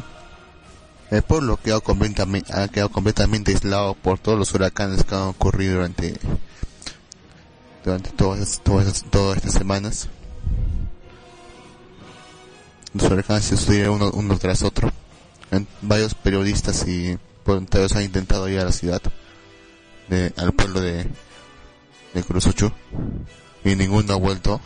[1.12, 5.76] El pueblo quedó completamente, ha quedado completamente aislado por todos los huracanes que han ocurrido
[5.76, 6.20] durante
[7.84, 10.10] durante todas, todas, todas estas semanas.
[12.94, 14.92] Los huracanes se sucedieron uno, tras otro.
[15.82, 19.02] Varios periodistas y voluntarios han intentado ir a la ciudad,
[20.10, 21.08] de, al pueblo de,
[22.14, 22.72] de
[23.64, 24.62] y ninguno ha vuelto.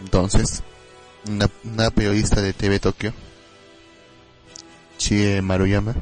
[0.00, 0.62] Entonces,
[1.28, 3.12] una, una periodista de TV Tokio,
[4.98, 5.94] Chie Maruyama,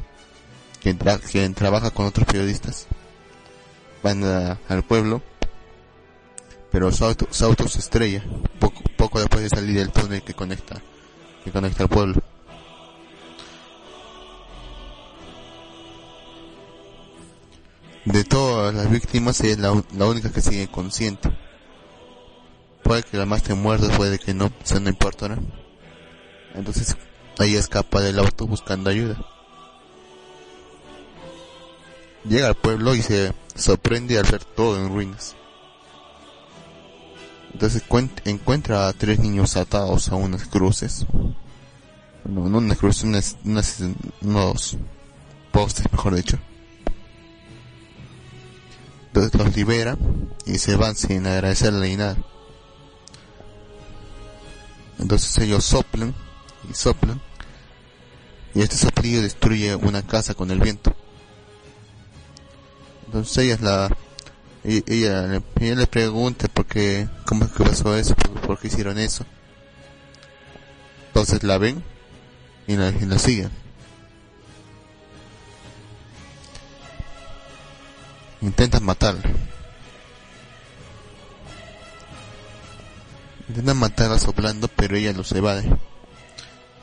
[0.81, 0.99] quien,
[1.31, 2.87] quien trabaja con otros periodistas,
[4.03, 5.21] van a- al pueblo,
[6.71, 8.23] pero su auto, su auto se estrella
[8.59, 10.81] poco, poco después de salir del túnel que conecta,
[11.45, 12.21] que conecta al pueblo.
[18.05, 21.29] De todas las víctimas, ella es la, única que sigue consciente.
[22.83, 25.37] Puede que la más esté muerta, puede que no, eso no importa, ¿no?
[26.55, 26.95] Entonces,
[27.45, 29.17] ella escapa del auto buscando ayuda.
[32.25, 35.35] Llega al pueblo y se sorprende al ver todo en ruinas.
[37.53, 41.05] Entonces cuen- encuentra a tres niños atados a unas cruces.
[42.25, 43.81] No, no unas cruces, unas, unas-
[44.21, 44.77] unos
[45.51, 46.37] postes, mejor dicho.
[49.07, 49.97] Entonces los libera
[50.45, 52.17] y se van sin agradecerle ni nada.
[54.99, 56.13] Entonces ellos soplan
[56.69, 57.21] y soplan.
[58.53, 60.95] Y este soplillo destruye una casa con el viento.
[63.05, 63.97] Entonces ella es la
[64.63, 68.59] ella, ella, le- ella le pregunta por qué, cómo es que pasó eso, por, por
[68.59, 69.25] qué hicieron eso.
[71.07, 71.83] Entonces la ven
[72.67, 73.51] y la, y la siguen.
[78.41, 79.23] intentan matarla.
[83.49, 85.67] Intentan matarla soplando, pero ella los evade.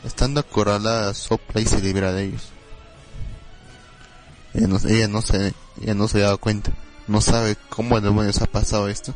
[0.05, 2.50] Estando acorralada, sopla y se libera de ellos.
[4.55, 6.72] Ella no, se, ella no se ha dado cuenta.
[7.09, 9.12] No sabe cómo demonios ha pasado esto,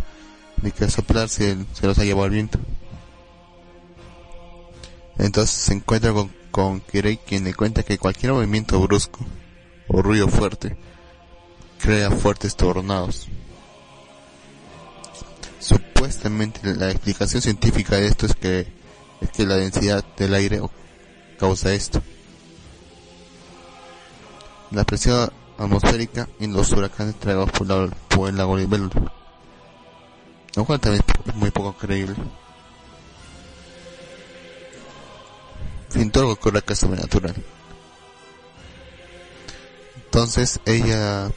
[0.62, 2.58] ni que al soplar se, se los ha llevado el viento.
[5.18, 9.20] Entonces se encuentra con, con Kirei, quien le cuenta que cualquier movimiento brusco
[9.88, 10.76] o ruido fuerte
[11.78, 13.28] crea fuertes tornados.
[15.60, 18.77] Supuestamente la explicación científica de esto es que
[19.20, 20.60] es que la densidad del aire
[21.38, 22.02] causa esto.
[24.70, 29.12] La presión atmosférica en los huracanes tragados por, la, por el lago Libélula.
[30.54, 32.14] Lo cual también es muy poco creíble.
[35.90, 37.34] Fin, todo lo que ocurre acá es sobrenatural.
[40.04, 41.30] Entonces ella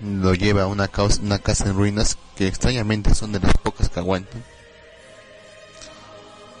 [0.00, 3.88] lo lleva a una, causa- una casa en ruinas que extrañamente son de las pocas
[3.88, 4.44] que aguantan.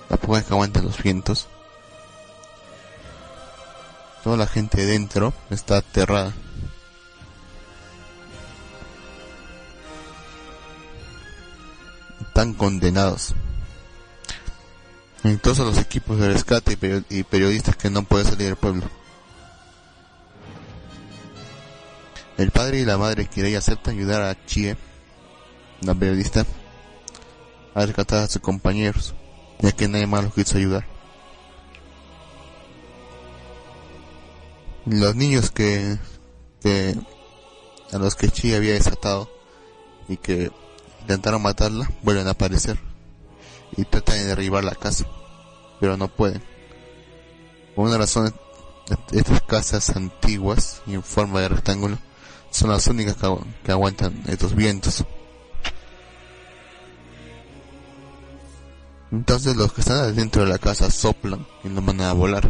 [0.08, 1.48] Las pocas que aguantan los vientos.
[4.22, 6.32] Toda la gente dentro está aterrada.
[12.20, 13.34] Están condenados.
[15.24, 16.78] Incluso los equipos de rescate
[17.08, 18.84] y periodistas que no pueden salir del pueblo.
[22.36, 24.76] El padre y la madre Kirei aceptan ayudar a Chie,
[25.82, 26.44] la periodista,
[27.74, 29.14] a rescatar a sus compañeros,
[29.60, 30.86] ya que nadie más los quiso ayudar.
[34.86, 35.98] Los niños que,
[36.60, 36.94] que
[37.92, 39.30] a los que Chie había desatado
[40.08, 40.50] y que
[41.00, 42.78] intentaron matarla vuelven a aparecer
[43.76, 45.06] y tratan de derribar la casa,
[45.80, 46.42] pero no pueden.
[47.74, 48.34] Por una razón,
[49.12, 51.98] estas casas antiguas y en forma de rectángulo
[52.50, 53.34] son las únicas que,
[53.64, 55.04] que aguantan estos vientos.
[59.12, 62.42] Entonces los que están adentro de la casa soplan y no van a volar.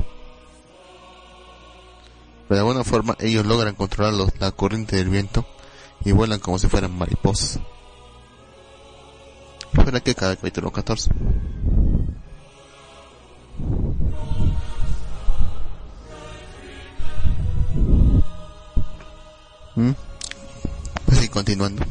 [2.49, 5.47] Pero de alguna forma ellos logran controlar los- la corriente del viento
[6.05, 7.61] y vuelan como si fueran mariposas.
[9.75, 11.11] Fuera que cada capítulo 14.
[19.77, 19.91] ¿Mm?
[21.07, 21.85] Pues sí, continuando.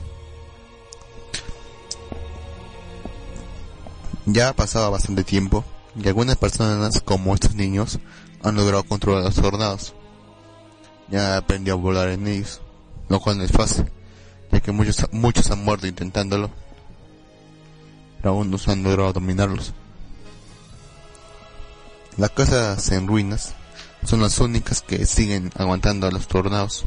[4.25, 5.65] Ya ha pasado bastante tiempo
[6.01, 7.99] y algunas personas, como estos niños,
[8.41, 9.93] han logrado controlar los tornados.
[11.09, 12.61] Ya aprendió a volar en ellos,
[13.09, 13.91] lo cual no es fácil,
[14.51, 16.49] ya que muchos, muchos han muerto intentándolo,
[18.17, 19.73] pero aún no se han logrado dominarlos.
[22.17, 23.55] Las casas en ruinas
[24.05, 26.85] son las únicas que siguen aguantando a los tornados.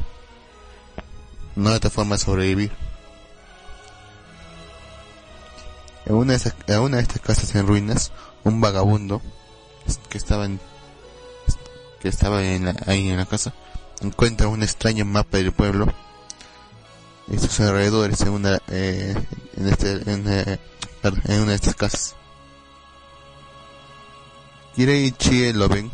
[1.55, 2.86] No hay otra forma de sobrevivir.
[6.07, 8.11] En una de, esas- estas casas en ruinas,
[8.43, 9.21] un vagabundo
[10.09, 10.59] que estaba en,
[11.99, 13.53] que estaba en la- ahí en la casa
[14.01, 15.87] encuentra un extraño mapa del pueblo
[17.27, 19.15] y sus alrededores en una eh,
[19.57, 20.59] en este en, eh,
[21.25, 22.15] en una de estas casas.
[24.75, 25.89] Kirei y Chie lo ven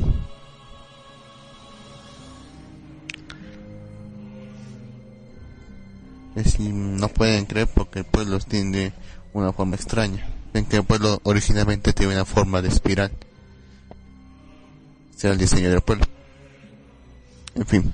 [6.36, 8.92] Es no pueden creer porque el pueblo tiene
[9.34, 10.26] una forma extraña.
[10.54, 13.12] Ven que el pueblo originalmente tiene una forma de espiral.
[15.16, 16.06] Será el diseño del pueblo.
[17.56, 17.94] En fin.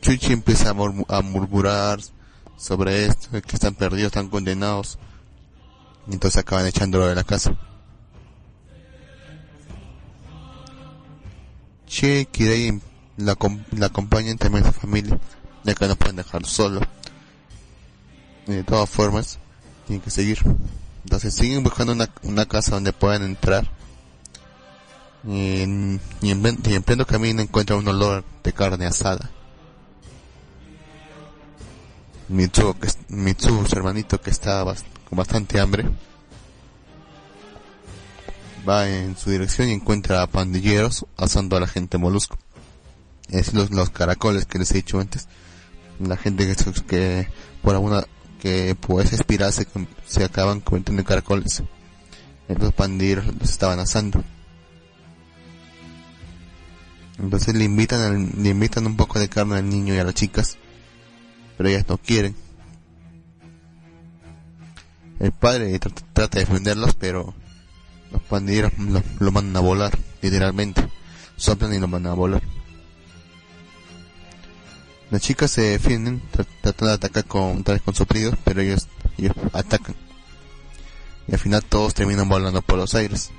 [0.00, 2.00] Chuchi empieza a, murmu- a murmurar
[2.56, 4.98] sobre esto, que están perdidos, están condenados.
[6.08, 7.54] Y entonces acaban echándolo de la casa.
[11.86, 12.80] Che Kirei
[13.16, 15.18] la, acom- la acompañan también a su familia,
[15.64, 16.80] ya que no pueden dejarlo solo.
[18.46, 19.38] De todas formas,
[19.88, 20.38] tienen que seguir.
[21.04, 23.68] Entonces siguen buscando una, una casa donde puedan entrar.
[25.26, 26.00] Y en,
[26.84, 29.30] pleno camino encuentran un olor de carne asada.
[32.28, 35.90] Mitsuo, que, Mitsuo, su hermanito que está con bastante hambre,
[38.68, 42.36] va en su dirección y encuentra a pandilleros asando a la gente molusco.
[43.30, 45.28] Es los, los caracoles que les he dicho antes.
[45.98, 46.54] La gente
[46.86, 47.28] que
[47.62, 48.04] por alguna,
[48.40, 51.62] que por esa espiral se, acaban convirtiendo en caracoles.
[52.48, 54.22] Los pandilleros los estaban asando.
[57.18, 60.14] Entonces le invitan, al- le invitan un poco de carne al niño y a las
[60.14, 60.56] chicas,
[61.56, 62.34] pero ellas no quieren.
[65.18, 67.34] El padre tr- trata de defenderlos, pero
[68.12, 70.88] los pandilleros lo, lo mandan a volar, literalmente.
[71.36, 72.42] Soplan y lo mandan a volar.
[75.10, 78.86] Las chicas se defienden tra- tratando de atacar con, con soplidos, pero ellos,
[79.16, 79.94] ellos atacan.
[81.26, 83.30] Y al final todos terminan volando por los aires.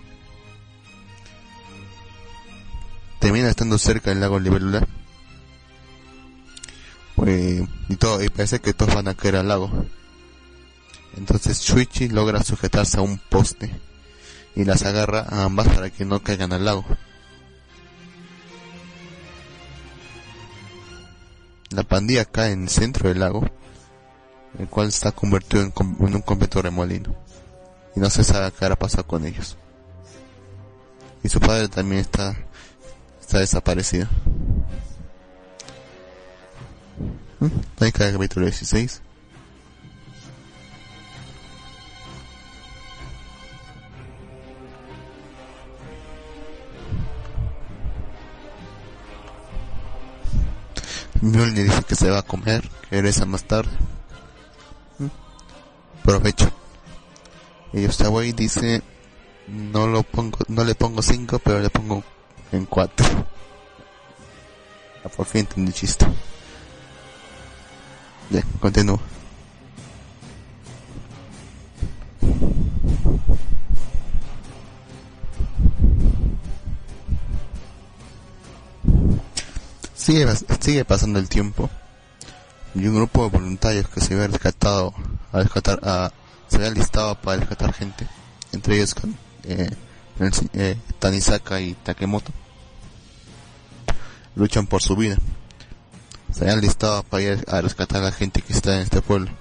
[3.19, 4.87] Terminan estando cerca del lago Libélula.
[7.15, 9.85] Pues, y todo, y parece que todos van a caer al lago.
[11.17, 13.71] Entonces Shuichi logra sujetarse a un poste
[14.55, 16.85] y las agarra a ambas para que no caigan al lago.
[21.71, 23.45] La pandilla cae en el centro del lago,
[24.57, 27.15] el cual está convertido en, en un completo remolino.
[27.95, 29.57] Y no se sabe qué hará pasar con ellos.
[31.23, 32.35] Y su padre también está,
[33.21, 34.07] está desaparecido.
[37.39, 37.47] ¿Mm?
[37.79, 39.01] Ahí cae el capítulo 16.
[51.21, 53.71] Mjolnir dice que se va a comer, que regresa más tarde.
[54.97, 55.07] ¿Mm?
[57.73, 58.81] Y Yoshaway dice,
[59.47, 62.03] no lo pongo, no le pongo 5, pero le pongo
[62.51, 63.05] en 4.
[65.15, 66.05] Por fin entendí chiste.
[68.29, 68.99] Ya, continúo.
[80.59, 81.69] Sigue, pasando el tiempo.
[82.75, 84.93] Y un grupo de voluntarios que se había rescatado
[85.31, 86.11] a rescatar a
[86.47, 88.07] se había listado para rescatar gente
[88.51, 88.95] entre ellos
[89.43, 89.69] eh,
[90.53, 92.31] eh, Tanisaka y Takemoto
[94.35, 95.17] luchan por su vida.
[96.33, 99.31] Se habían listado para ir a rescatar a la gente que está en este pueblo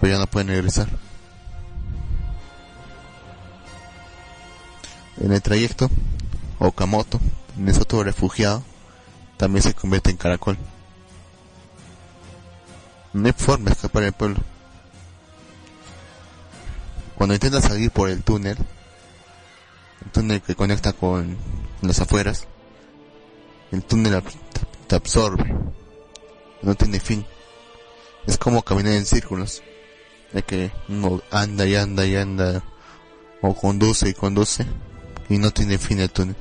[0.00, 0.88] pero ya no pueden regresar.
[5.20, 5.88] En el trayecto
[6.58, 7.20] Okamoto
[7.56, 8.64] en otro refugiado
[9.42, 10.56] también se convierte en caracol
[13.12, 14.38] no hay forma de escapar del pueblo.
[17.16, 18.56] Cuando intentas salir por el túnel,
[20.04, 21.36] el túnel que conecta con
[21.80, 22.46] las afueras,
[23.72, 24.22] el túnel
[24.86, 25.44] te, absorbe.
[26.62, 27.26] No tiene fin.
[28.28, 29.60] Es como caminar en círculos.
[30.32, 32.62] De que uno anda y anda y anda,
[33.40, 34.64] o conduce y conduce,
[35.28, 36.36] y no tiene fin el túnel.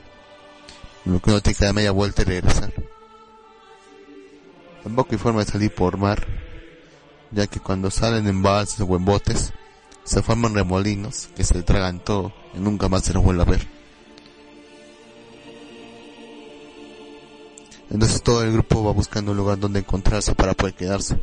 [1.06, 2.74] Lo que uno tiene que dar media vuelta y regresar.
[4.84, 6.26] Tampoco hay forma de salir por mar,
[7.32, 9.54] ya que cuando salen en balsas o en botes,
[10.04, 13.68] se forman remolinos que se tragan todo y nunca más se los vuelve a ver.
[17.92, 21.20] Entonces todo el grupo va buscando un lugar donde encontrarse para poder quedarse.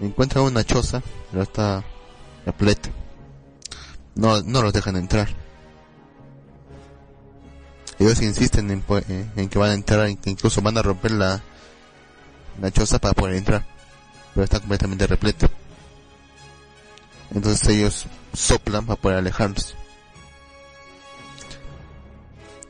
[0.00, 1.84] Encuentran una choza, pero está
[2.46, 2.90] repleta.
[4.14, 5.28] No, no los dejan entrar.
[8.00, 11.12] Ellos insisten en, pu- eh, en que van a entrar, en incluso van a romper
[11.12, 11.40] la,
[12.60, 13.64] la choza para poder entrar.
[14.34, 15.48] Pero está completamente repleta.
[17.32, 19.76] Entonces ellos soplan para poder alejarlos.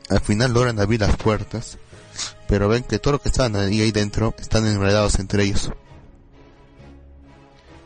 [0.09, 1.77] Al final logran abrir las puertas,
[2.47, 5.71] pero ven que todo lo que están ahí, ahí dentro están enredados entre ellos.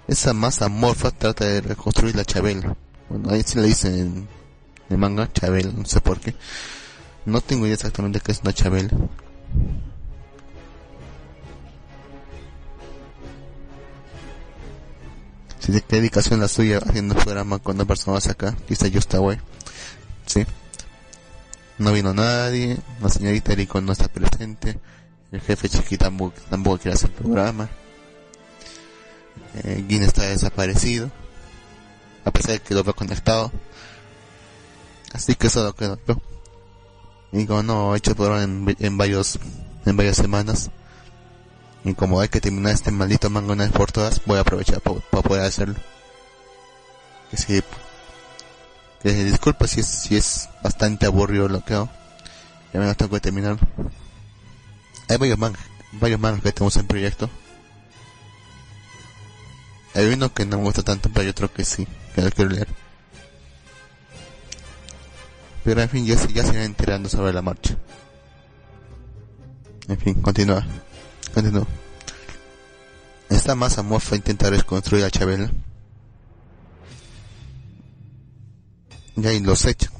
[0.07, 2.75] Esa masa morfa trata de reconstruir la Chabela.
[3.09, 4.27] Bueno, ahí sí le dicen en
[4.89, 6.33] el manga Chabela, no sé por qué.
[7.25, 8.91] No tengo idea exactamente qué es una Chabela.
[15.59, 18.99] Si de qué dedicación la suya haciendo el programa con dos personas acá, dice yo
[18.99, 19.39] está güey.
[20.27, 20.45] Sí.
[21.79, 24.79] No vino nadie, la señorita Eriko no está presente,
[25.31, 27.67] el jefe Chiqui tampoco, tampoco quiere hacer el programa.
[29.63, 31.09] Eh, está desaparecido,
[32.23, 33.51] a pesar de que lo veo conectado.
[35.13, 36.34] Así que eso es lo que veo.
[37.31, 39.39] Y como no he hecho el programa en, en varios,
[39.85, 40.69] en varias semanas,
[41.85, 44.81] y como hay que terminar este maldito manga una vez por todas, voy a aprovechar
[44.81, 45.75] para poder hacerlo.
[47.29, 47.61] Que si,
[49.03, 51.89] que disculpa si es, si es bastante aburrido lo que hago.
[52.73, 53.57] Ya me tengo que terminar.
[55.07, 55.61] Hay varios mangas,
[55.91, 57.29] varios mangas que tenemos en proyecto.
[59.93, 62.49] Hay uno que no me gusta tanto, pero hay otro que sí, que lo quiero
[62.49, 62.67] leer.
[65.65, 67.75] Pero en fin, ya, ya se irán enterando sobre la marcha.
[69.87, 70.65] En fin, continúa.
[71.33, 71.65] Continúa.
[73.29, 75.51] Esta masa morfa intenta reconstruir a Chabela.
[79.17, 79.91] Y ahí los echan.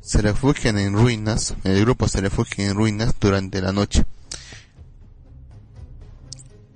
[0.00, 4.04] Se refugian en ruinas, el grupo se refugia en ruinas durante la noche.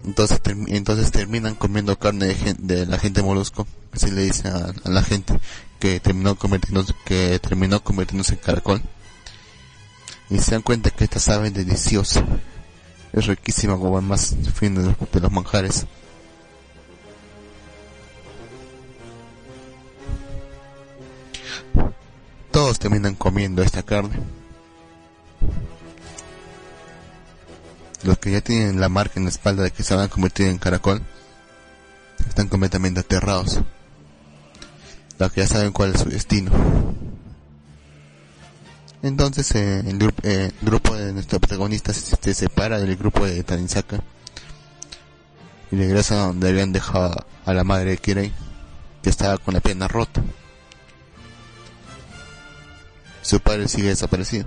[0.04, 4.72] Entonces, termi- entonces terminan comiendo carne de, de la gente molusco, así le dice a,
[4.84, 5.40] a la gente
[5.84, 8.80] que terminó convirtiéndose, que terminó convirtiéndose en caracol.
[10.30, 12.24] Y se dan cuenta que esta sabe deliciosa.
[13.12, 15.84] Es riquísima como el más fino de los, de los manjares.
[22.50, 24.18] Todos terminan comiendo esta carne.
[28.04, 30.46] Los que ya tienen la marca en la espalda de que se van a convertir
[30.46, 31.02] en caracol
[32.26, 33.60] están completamente aterrados.
[35.18, 36.50] Los que ya saben cuál es su destino.
[39.02, 43.26] Entonces eh, el, grupo eh, el grupo de nuestros protagonistas se, se separa del grupo
[43.26, 44.02] de Tanisaka
[45.70, 48.32] y regresa a donde habían dejado a la madre de Kirei,
[49.02, 50.22] que estaba con la pierna rota.
[53.20, 54.46] Su padre sigue desaparecido.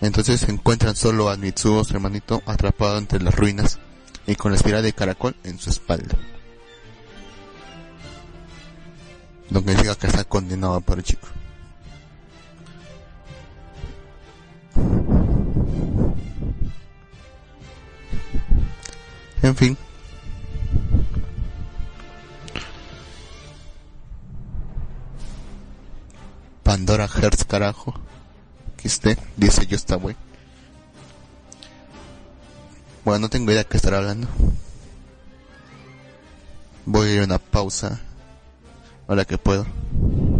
[0.00, 3.78] Entonces se encuentran solo a Mitsuo, su hermanito, atrapado entre las ruinas
[4.26, 6.16] y con la espiral de caracol en su espalda.
[9.50, 11.28] Lo que significa que está condenado por el chico.
[19.42, 19.76] En fin.
[26.62, 27.94] Pandora Hertz, carajo.
[28.74, 30.14] Aquí esté, dice yo está güey.
[33.04, 34.28] Bueno, no tengo idea de qué estar hablando.
[36.86, 38.00] Voy a ir a una pausa.
[39.10, 39.66] Ahora que puedo.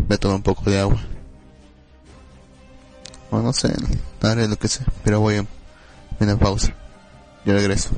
[0.09, 1.01] Me tomo un poco de agua.
[3.33, 3.75] O no sé,
[4.23, 4.87] haré lo que sea.
[5.03, 5.47] Pero voy a
[6.21, 6.73] una pausa.
[7.45, 7.91] Yo regreso.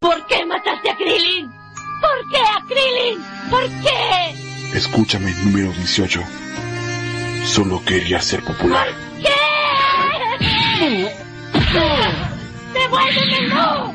[0.00, 1.48] ¿Por qué mataste a Krillin?
[2.00, 3.22] ¿Por qué a Krillin?
[3.48, 4.76] ¿Por qué?
[4.76, 6.20] Escúchame, número 18.
[7.44, 9.05] Solo quería ser popular.
[9.22, 11.14] ¿Qué?
[12.72, 13.94] ¡Devuélvemelo!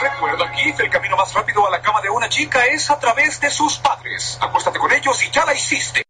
[0.00, 3.40] Recuerda, Keith, el camino más rápido a la cama de una chica es a través
[3.40, 4.38] de sus padres.
[4.40, 6.05] Acuéstate con ellos y ya la hiciste.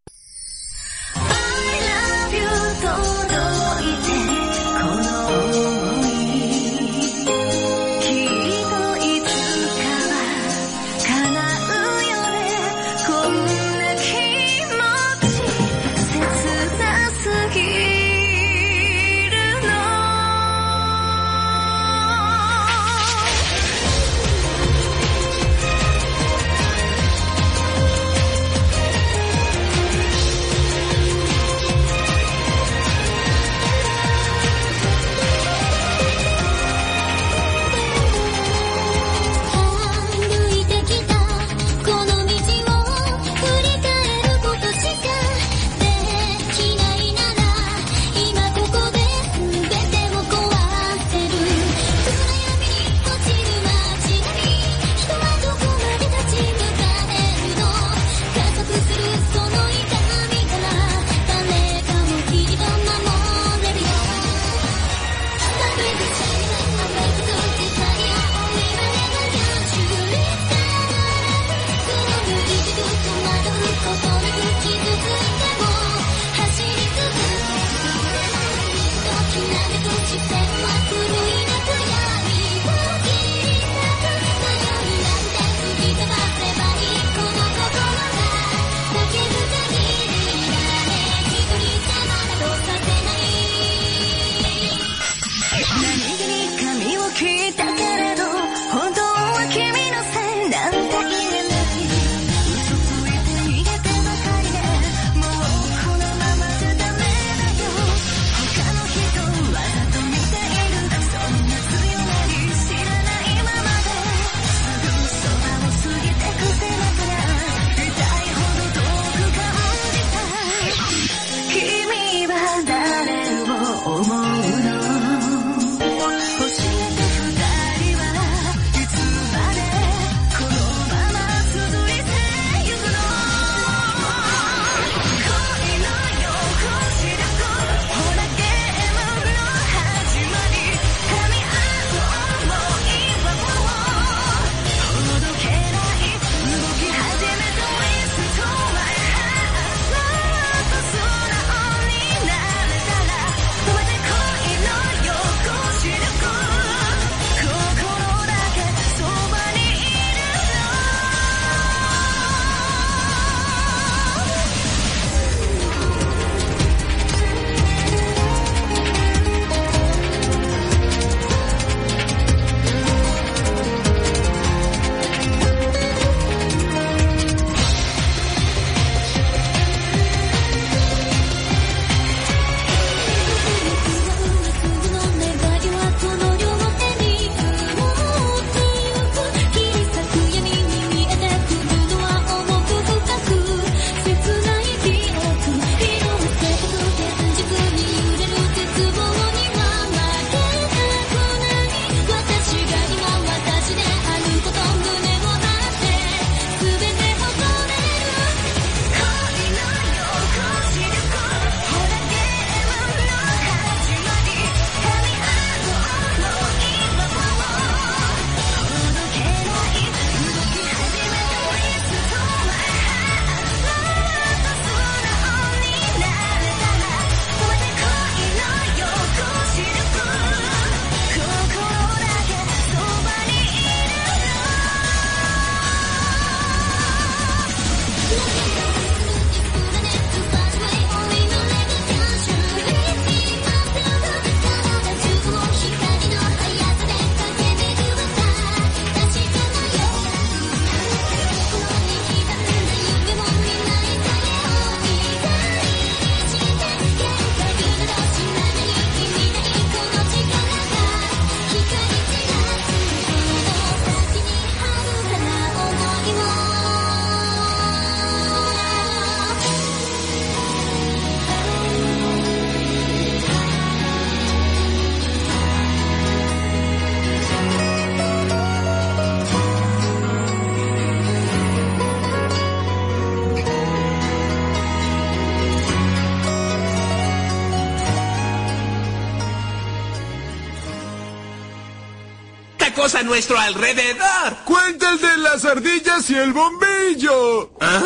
[293.06, 294.36] Nuestro alrededor.
[294.44, 297.52] Cuenta el de las ardillas y el bombillo.
[297.60, 297.84] Ah,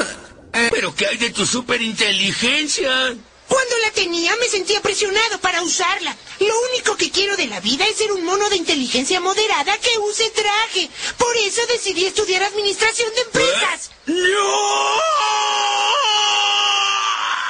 [0.52, 3.14] eh, ¿Pero qué hay de tu superinteligencia?
[3.46, 6.16] Cuando la tenía me sentía presionado para usarla.
[6.38, 9.98] Lo único que quiero de la vida es ser un mono de inteligencia moderada que
[9.98, 10.88] use traje.
[11.18, 13.90] Por eso decidí estudiar administración de empresas.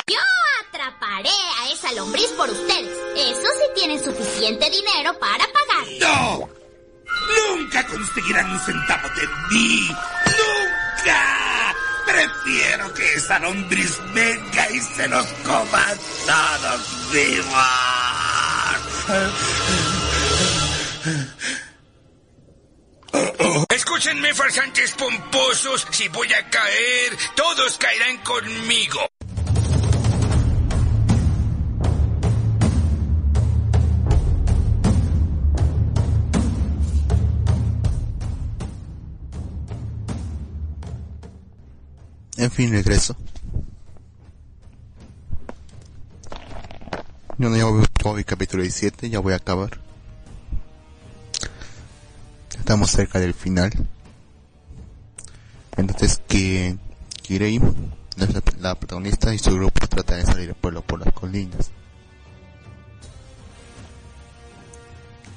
[0.06, 0.18] Yo
[0.66, 2.96] atraparé a esa lombriz por ustedes.
[3.16, 5.44] Eso sí tienen suficiente dinero para.
[5.44, 5.49] ¡No!
[5.49, 5.49] ¡Nunca
[8.00, 9.88] conseguirán un centavo de mí!
[9.88, 11.74] ¡Nunca!
[12.06, 15.86] Prefiero que esa lombriz venga y se los coma
[16.26, 17.54] todos vivos.
[23.68, 25.86] Escúchenme, farsantes pomposos.
[25.90, 29.09] Si voy a caer, todos caerán conmigo.
[42.40, 43.14] En fin, regreso.
[47.36, 49.78] Yo no por el capítulo 17, ya voy a acabar.
[52.58, 53.70] Estamos cerca del final.
[55.76, 56.78] Entonces que
[57.20, 57.60] Kirei,
[58.58, 61.70] la, protagonista y su grupo tratan de salir del pueblo por las colinas.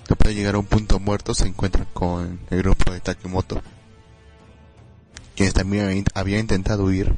[0.08, 3.62] Después de llegar a un punto muerto se encuentran con el grupo de Takemoto
[5.36, 7.16] quienes también había intentado huir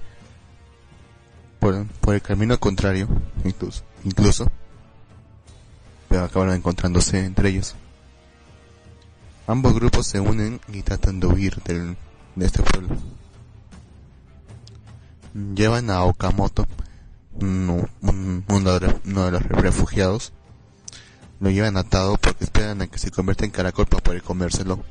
[1.59, 3.07] por, por el camino contrario,
[3.43, 4.51] incluso, incluso,
[6.09, 7.75] pero acabaron encontrándose entre ellos.
[9.47, 11.97] Ambos grupos se unen y tratan de huir del,
[12.35, 12.95] de este pueblo.
[15.55, 16.65] Llevan a Okamoto,
[17.33, 20.31] uno, uno de los refugiados,
[21.39, 24.83] lo llevan atado porque esperan a que se convierta en caracol para poder comérselo.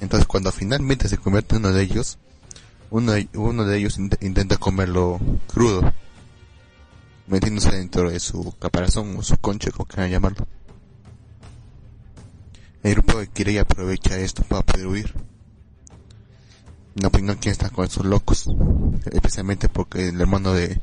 [0.00, 2.18] Entonces cuando finalmente se convierte en uno de ellos,
[2.90, 5.92] uno de, ellos int- intenta comerlo crudo,
[7.26, 10.46] metiéndose dentro de su caparazón o su concha, como quieran llamarlo.
[12.82, 15.14] El grupo de Kirei aprovecha esto para poder huir.
[17.00, 18.46] No, pues no quién está con esos locos,
[19.12, 20.80] especialmente porque el hermano de el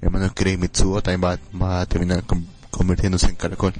[0.00, 2.24] hermano Kirei Mitsuo también va, va a terminar
[2.70, 3.74] convirtiéndose en caracol.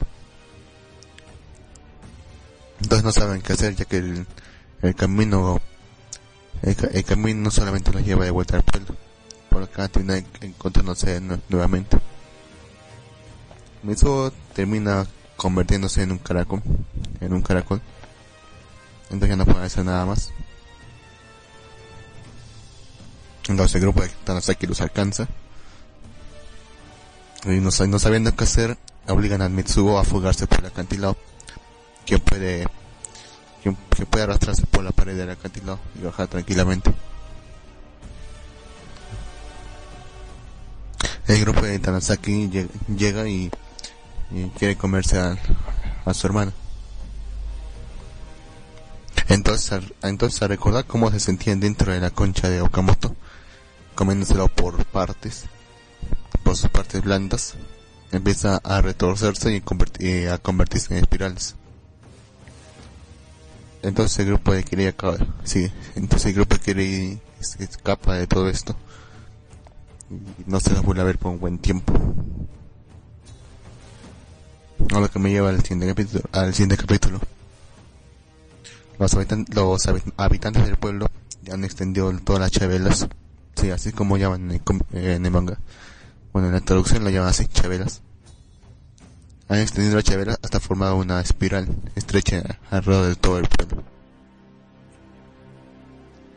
[2.80, 4.26] Entonces no saben qué hacer ya que el,
[4.86, 5.60] el camino
[6.62, 8.96] el, ca- el camino no solamente los lleva de vuelta al pueblo
[9.50, 11.96] por lo que encontrándose nu- nuevamente.
[13.82, 15.06] Mitsuo termina
[15.36, 16.62] convirtiéndose en un caracol
[17.20, 17.80] en un caracol.
[19.04, 20.30] Entonces ya no pueden hacer nada más.
[23.48, 25.28] Entonces el grupo de Tanasaki los alcanza.
[27.44, 31.16] Y no, no sabiendo qué hacer obligan a Mitsuo a fugarse por el acantilado
[32.06, 32.66] quien puede
[33.64, 36.92] que, que puede arrastrarse por la pared del acantilado y bajar tranquilamente.
[41.26, 43.50] El grupo de Tanasaki llega, llega y,
[44.58, 45.38] quiere comerse a,
[46.12, 46.52] su hermana.
[49.28, 53.16] Entonces, a- entonces recordar cómo se sentían dentro de la concha de Okamoto,
[53.94, 55.44] comiéndoselo por partes,
[56.42, 57.54] por sus partes blandas,
[58.12, 59.50] empieza a retorcerse
[59.98, 61.54] y a convertirse en espirales.
[63.84, 68.26] Entonces el grupo de Kirei acaba, sí, entonces el grupo de Kirei es- escapa de
[68.26, 68.74] todo esto.
[70.46, 71.92] No se las vuelve a ver por un buen tiempo.
[74.94, 76.24] A lo que me lleva al siguiente capítulo.
[76.32, 77.20] Al siguiente capítulo.
[78.98, 81.06] Los, los habi- habitantes del pueblo
[81.42, 83.08] ya han extendido todas las chavelas.
[83.56, 84.50] Sí, así como llaman
[84.92, 85.58] en el, manga.
[86.32, 88.02] Bueno, en la traducción lo llaman así, chavelas.
[89.48, 93.82] Han extendido la chavela hasta formar una espiral estrecha alrededor de todo el pueblo.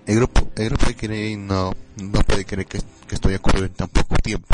[0.05, 3.65] El grupo, el grupo de Kirei no, no puede creer que, que esto haya ocurrido
[3.65, 4.47] en tan poco tiempo.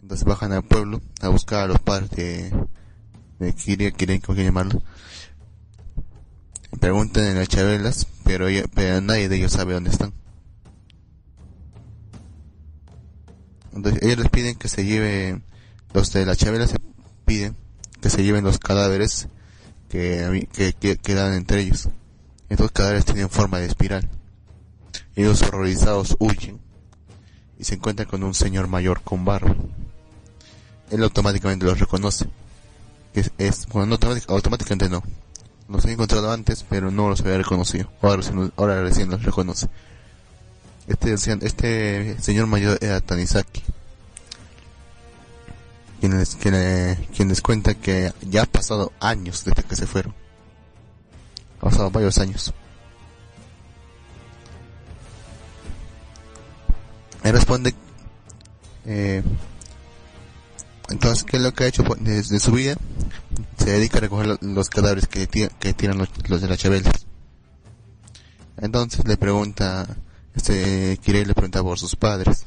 [0.00, 2.52] Entonces bajan al pueblo a buscar a los padres de,
[3.38, 4.82] de Kirei, Kirei, como quieran llamarlo.
[6.80, 10.12] Preguntan en las chavelas, pero, ella- pero nadie de ellos sabe dónde están.
[13.74, 15.44] Entonces ellos les piden que se lleven,
[15.92, 16.76] los de la chavela se
[17.24, 17.56] piden
[18.00, 19.28] que se lleven los cadáveres
[19.88, 21.88] que, que, que quedan entre ellos.
[22.48, 24.08] Estos cadáveres tienen forma de espiral.
[25.16, 26.60] Ellos horrorizados huyen
[27.58, 29.54] y se encuentran con un señor mayor con barba.
[30.90, 32.26] Él automáticamente los reconoce.
[33.14, 35.02] Es, es- bueno, no automátic- automáticamente no.
[35.68, 37.90] Los había encontrado antes, pero no los había reconocido.
[38.00, 39.68] Ahora recién, los reconoce.
[40.86, 43.62] Este, este señor mayor era Tanizaki.
[46.00, 49.86] Quien les, quien, le- quien les cuenta que ya ha pasado años desde que se
[49.86, 50.14] fueron.
[51.58, 52.52] Ha pasado varios años.
[57.24, 57.74] Él responde,
[58.86, 59.22] eh,
[60.88, 62.76] entonces, ¿qué es lo que ha hecho pues, desde su vida?
[63.58, 67.06] Se dedica a recoger lo- los cadáveres que, que tiran los, los de las chabelas.
[68.56, 69.86] Entonces le pregunta,
[70.34, 72.44] este Kirei le pregunta por sus padres.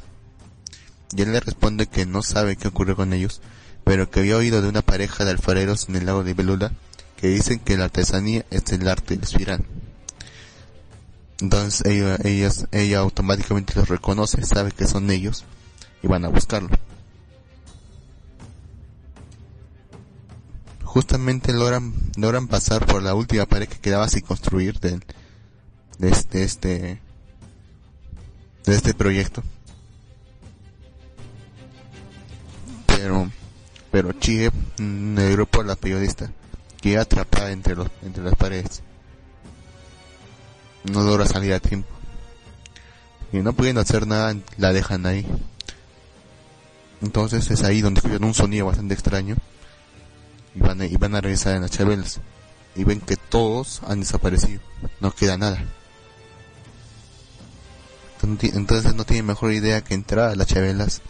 [1.16, 3.42] Y él le responde que no sabe qué ocurrió con ellos,
[3.84, 6.72] pero que había oído de una pareja de alfareros en el lago de Belula
[7.18, 9.64] que dicen que la artesanía es el arte del espiral.
[11.40, 15.44] Entonces ella, ellas, ella automáticamente los reconoce, sabe que son ellos
[16.02, 16.70] y van a buscarlo.
[20.84, 25.04] Justamente logran, pasar por la última pared que quedaba sin construir del,
[26.00, 27.02] de este, este,
[28.66, 29.42] de este proyecto.
[33.02, 33.32] Pero,
[33.90, 36.32] pero Chie, grupo de la periodista,
[36.80, 38.84] queda atrapada entre los, entre las paredes.
[40.84, 41.90] No logra salir a tiempo.
[43.34, 45.26] Y no pudiendo hacer nada, la dejan ahí.
[47.02, 49.36] Entonces es ahí donde escuchan un sonido bastante extraño.
[50.54, 52.20] Y van a, y van a regresar en las chabelas.
[52.76, 54.62] Y ven que todos han desaparecido.
[55.00, 55.66] No queda nada.
[58.22, 61.02] Entonces, entonces no tienen mejor idea que entrar a las chabelas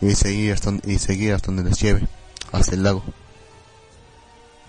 [0.00, 2.06] y seguir hasta donde, y seguir hasta donde les lleve,
[2.52, 3.02] hacia el lago.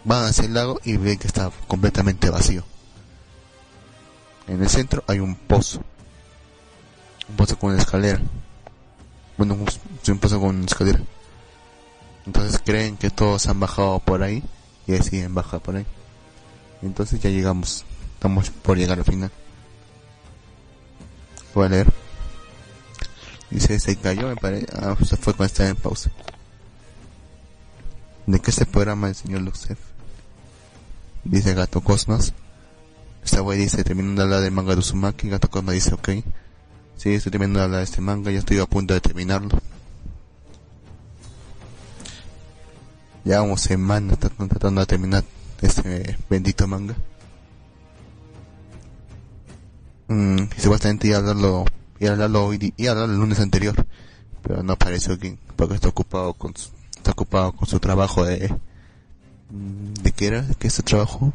[0.04, 2.64] Van hacia el lago y ven que está completamente vacío.
[4.48, 5.84] En el centro hay un pozo.
[7.30, 8.22] Un pozo con una escalera.
[9.38, 11.00] Bueno, un pozo con una escalera.
[12.26, 14.44] Entonces creen que todos han bajado por ahí
[14.86, 15.86] y deciden bajar por ahí.
[16.82, 17.86] Entonces ya llegamos.
[18.14, 19.32] Estamos por llegar al final.
[21.54, 22.07] Voy a leer.
[23.50, 24.68] Dice, se cayó, me parece.
[24.74, 26.12] Ah, se fue cuando estaba en pausa.
[28.26, 29.78] ¿De qué es el programa el señor Luxef?
[31.24, 32.34] Dice Gato Cosmos.
[33.24, 35.30] Esta güey dice, terminando de hablar del manga de Uzumaki.
[35.30, 36.10] Gato Cosmos dice, ok.
[36.98, 39.60] Sí, estoy terminando de hablar de este manga, ya estoy a punto de terminarlo.
[43.24, 45.24] Llevamos semanas tratando de terminar
[45.62, 46.95] este bendito manga.
[50.08, 51.66] Mm, y supuestamente iba a hablarlo,
[52.06, 53.76] a hablarlo hoy, a hablarlo el lunes anterior,
[54.43, 58.54] pero no apareció que, porque está ocupado con su, está ocupado con su trabajo de,
[59.50, 60.41] ¿de qué era?
[60.43, 61.34] ¿De qué es su trabajo?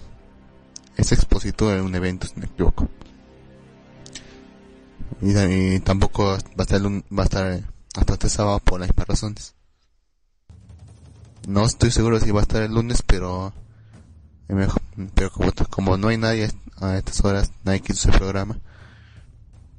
[0.96, 2.88] Es expositor en un evento, si no me equivoco.
[5.20, 7.60] Y, ta- y tampoco va a estar, el va a estar
[7.94, 9.54] hasta este sábado por las mismas razones.
[11.48, 13.52] No estoy seguro si va a estar el lunes, pero
[14.48, 14.82] mejor-
[15.14, 16.50] pero como, como no hay nadie
[16.80, 18.58] a estas horas, nadie quiso ese programa.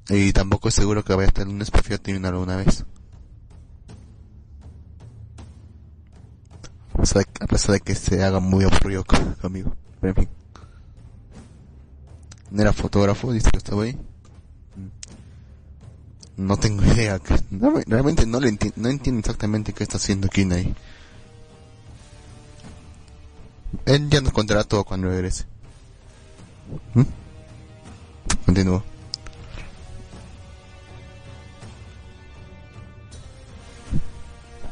[0.09, 2.83] Y tampoco es seguro que vaya a estar el lunes, prefiero terminarlo una vez.
[6.93, 9.75] A pesar de, que se haga muy aburrido con- conmigo.
[9.99, 10.29] Pero en fin.
[12.51, 13.97] No era fotógrafo, dice que estaba ahí.
[16.37, 17.19] No tengo idea.
[17.51, 20.73] no, realmente no le no entiendo exactamente qué está haciendo Kina ahí.
[23.85, 25.45] Él ya nos contará todo cuando regrese.
[26.93, 27.01] ¿Mm?
[28.45, 28.83] Continúo.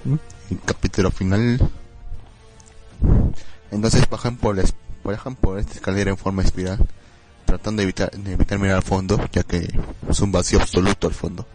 [0.06, 1.60] El capítulo final.
[3.72, 4.64] Entonces bajan por la,
[5.04, 6.86] bajan por esta escalera en forma espiral,
[7.45, 9.70] tratando de evitar, de evitar mirar al fondo, ya que
[10.10, 11.45] es un vacío absoluto al fondo.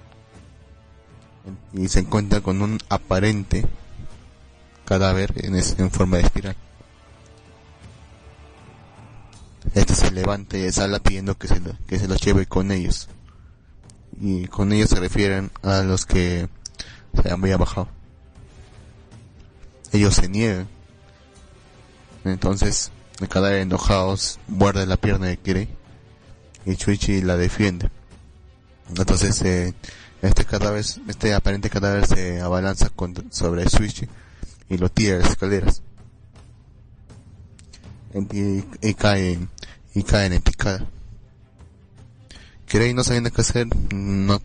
[1.73, 3.67] Y se encuentra con un aparente
[4.85, 6.57] cadáver en, es- en forma de espiral.
[9.75, 13.09] Este se levanta y sale pidiendo que se, lo, que se los lleve con ellos.
[14.21, 16.49] Y con ellos se refieren a los que
[17.21, 17.89] se había bajado.
[19.97, 20.69] Ellos se niegan.
[22.25, 22.91] Entonces,
[23.21, 25.69] el cadáver enojados muerde la pierna de Kirei
[26.67, 27.89] y Chuichi la defiende.
[28.91, 29.73] Entonces, eh,
[30.21, 34.07] este cadáver, este aparente cadáver se abalanza contra- sobre Chuichi
[34.69, 35.83] y lo tira de las escaleras.
[38.15, 38.95] Y, y
[39.95, 40.85] y en picada.
[42.67, 44.43] Kirei no sabiendo qué hacer, no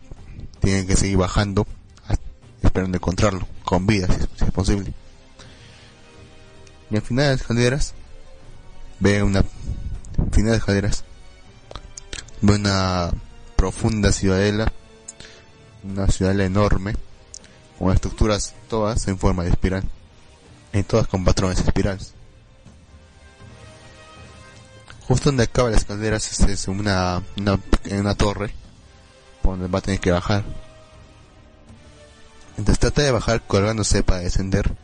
[0.60, 1.66] tienen que seguir bajando,
[2.08, 2.14] a-
[2.62, 4.06] esperando encontrarlo, con vida
[4.38, 4.94] si es posible.
[6.92, 7.94] Y al final de las escaleras,
[9.00, 10.90] ve una, al final de
[12.42, 13.10] ve una
[13.56, 14.70] profunda ciudadela,
[15.84, 16.94] una ciudadela enorme,
[17.78, 19.84] con estructuras todas en forma de espiral,
[20.74, 22.12] y todas con patrones espirales.
[25.08, 27.58] Justo donde acaba las escaleras es, es una, una,
[27.90, 28.54] una torre,
[29.40, 30.44] por donde va a tener que bajar.
[32.58, 34.76] Entonces trata de bajar colgándose para descender,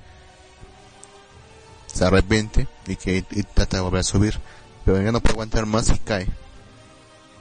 [1.99, 3.23] se arrepiente y que
[3.55, 4.39] trata de volver a subir,
[4.85, 6.29] pero ya no puede aguantar más y cae.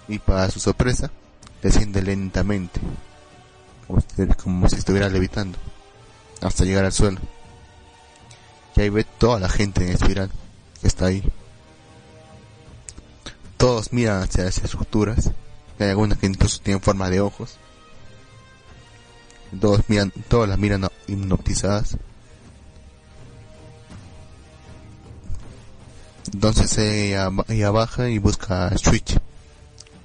[0.07, 1.11] Y para su sorpresa,
[1.61, 2.79] desciende lentamente,
[4.43, 5.59] como si, estuviera levitando,
[6.41, 7.19] hasta llegar al suelo.
[8.75, 10.31] Y ahí ve toda la gente en espiral
[10.81, 11.23] que está ahí.
[13.57, 15.31] Todos miran hacia las estructuras,
[15.79, 17.57] hay algunas que incluso tienen forma de ojos.
[19.59, 21.97] Todos miran, todas las miran hipnotizadas.
[26.33, 29.17] Entonces ella, ella baja y busca a Switch.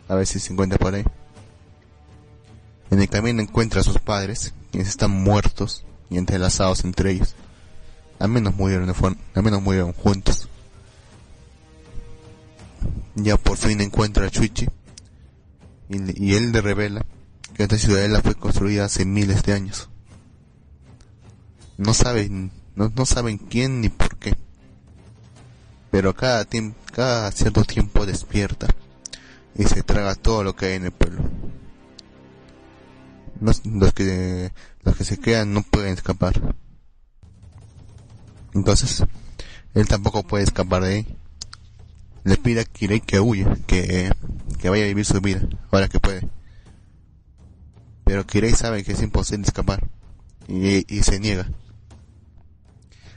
[0.08, 1.04] A ver si se encuentra por ahí.
[2.90, 7.34] En el camino encuentra a sus padres, quienes están muertos y entrelazados entre ellos.
[8.18, 8.94] Al menos murieron,
[9.34, 10.48] al menos murieron juntos.
[13.14, 14.68] Ya por fin encuentra a Chuichi
[15.88, 17.04] y, él le revela
[17.54, 19.88] que esta ciudadela fue construida hace miles de años.
[21.76, 24.11] No saben, no, no saben quién ni por.
[25.92, 26.46] Pero cada
[26.90, 28.66] cada cierto tiempo despierta
[29.54, 31.22] y se traga todo lo que hay en el pueblo.
[33.42, 34.52] Los, los que,
[34.84, 36.54] los que se quedan no pueden escapar.
[38.54, 39.04] Entonces,
[39.74, 41.18] él tampoco puede escapar de ahí.
[42.24, 44.10] Le pide a Kirei que huya, que,
[44.58, 46.26] que vaya a vivir su vida, ahora que puede.
[48.04, 49.86] Pero Kirei sabe que es imposible escapar,
[50.48, 51.50] y, y se niega.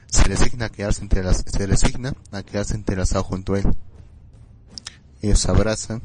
[0.08, 3.66] Se resigna a quedarse entre las, se resigna a quedarse entrelazado junto a él.
[5.22, 6.02] Ellos se abrazan,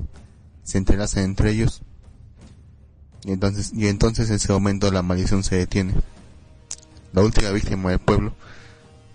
[0.64, 1.82] se entrelazan entre ellos,
[3.24, 5.94] y entonces, y entonces en ese momento la maldición se detiene.
[7.14, 8.34] La última víctima del pueblo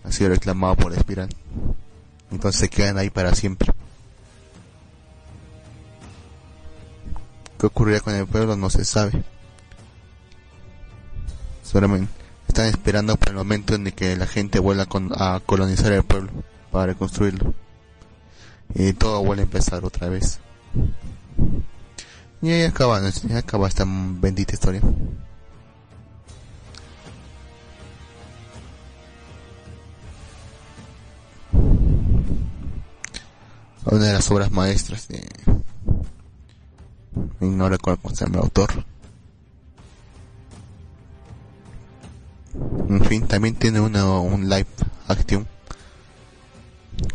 [0.04, 1.28] ha sido reclamada por espiral.
[2.30, 3.72] Entonces se quedan ahí para siempre.
[7.58, 8.54] ¿Qué ocurrirá con el pueblo?
[8.56, 9.24] No se sabe.
[11.64, 12.26] Solamente
[12.57, 14.87] están esperando por el momento en que la gente vuelva
[15.19, 16.31] a colonizar el pueblo
[16.73, 17.53] para reconstruirlo.
[18.74, 20.41] Y todo vuelve a empezar otra vez.
[22.41, 24.81] Y ahí acaba, ahí acaba esta bendita historia.
[33.85, 35.28] Una de las obras maestras de...
[37.41, 38.87] No recuerdo cómo se llama el autor.
[42.89, 44.66] En fin, también tiene una, un live
[45.09, 45.47] action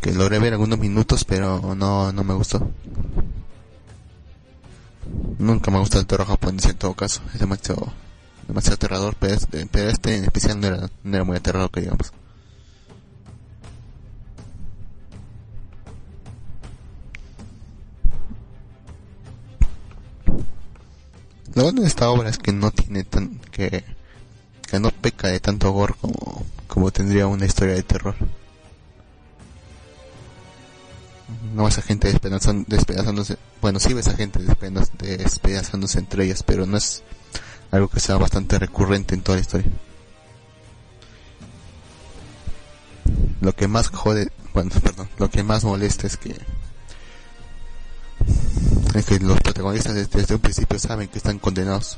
[0.02, 2.72] que logré ver algunos minutos, pero no, no me gustó.
[5.40, 7.92] Nunca me gusta el terror japonés en todo caso, es demasiado,
[8.48, 11.82] demasiado aterrador, pero este, pero este en especial no era, no era muy aterrador que
[11.82, 12.12] digamos.
[21.54, 23.84] Lo bueno de esta obra es que no tiene tan, que,
[24.72, 28.16] que no peca de tanto gore como, como tendría una historia de terror.
[31.54, 36.66] No ves gente despedazan- despedazándose, bueno sí ves a gente despedaz- despedazándose entre ellas, pero
[36.66, 37.04] no es
[37.70, 39.70] algo que sea bastante recurrente en toda la historia.
[43.42, 46.34] Lo que más jode, bueno, perdón, lo que más molesta es que
[48.96, 51.98] es que los protagonistas desde un principio saben que están condenados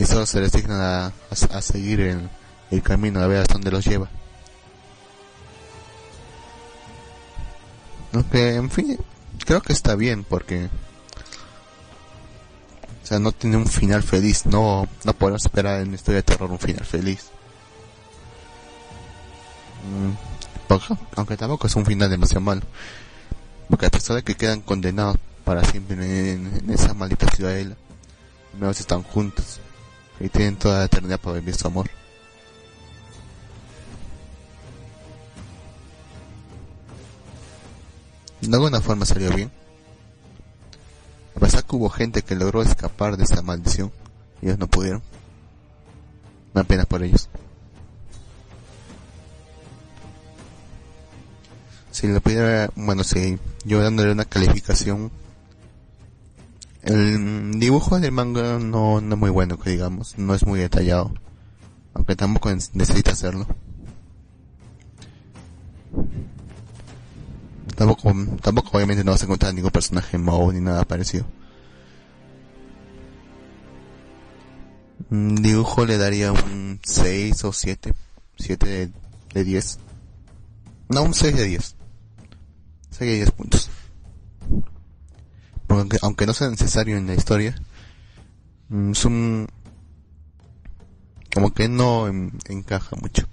[0.00, 2.30] y solo se resignan a, seguir el,
[2.70, 4.08] el camino a ver hasta dónde los lleva.
[8.14, 8.98] Aunque, en fin,
[9.44, 10.70] creo que está bien porque,
[13.02, 16.22] o sea, no tiene un final feliz, no, no podemos esperar en una historia de
[16.22, 17.26] terror un final feliz.
[19.84, 20.12] Mm,
[20.66, 22.62] porque- aunque tampoco es un final demasiado malo.
[23.68, 27.76] Porque a pesar de que quedan condenados para siempre en, esa maldita ciudadela,
[28.58, 29.60] vez están juntos
[30.20, 31.90] y tienen toda la eternidad para vivir su amor.
[38.40, 39.50] De alguna forma salió bien.
[41.36, 43.90] A pesar que hubo gente que logró escapar de esa maldición,
[44.42, 45.02] ellos no pudieron.
[46.52, 47.28] Da pena por ellos.
[51.90, 55.10] Si le pudiera, bueno, si yo dándole una calificación,
[56.82, 61.12] el dibujo del manga no, no es muy bueno, digamos, no es muy detallado,
[61.94, 63.46] aunque tampoco necesita hacerlo.
[67.76, 68.12] Tampoco,
[68.42, 71.26] tampoco obviamente no vas a encontrar ningún personaje modo ni nada parecido.
[75.08, 77.94] Dibujo le daría un 6 o 7.
[78.38, 78.90] 7 de,
[79.34, 79.78] de 10.
[80.90, 81.76] No, un 6 de 10.
[82.90, 83.70] 6 de 10 puntos.
[85.70, 87.54] Porque aunque no sea necesario en la historia,
[88.70, 89.46] mm, es un...
[91.32, 93.26] como que no en- encaja mucho.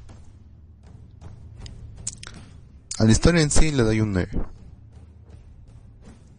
[2.99, 4.29] A la historia en sí le doy un 9.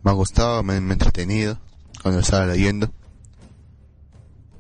[0.05, 1.59] Me ha gustado, me, me ha entretenido
[2.01, 2.93] cuando estaba leyendo.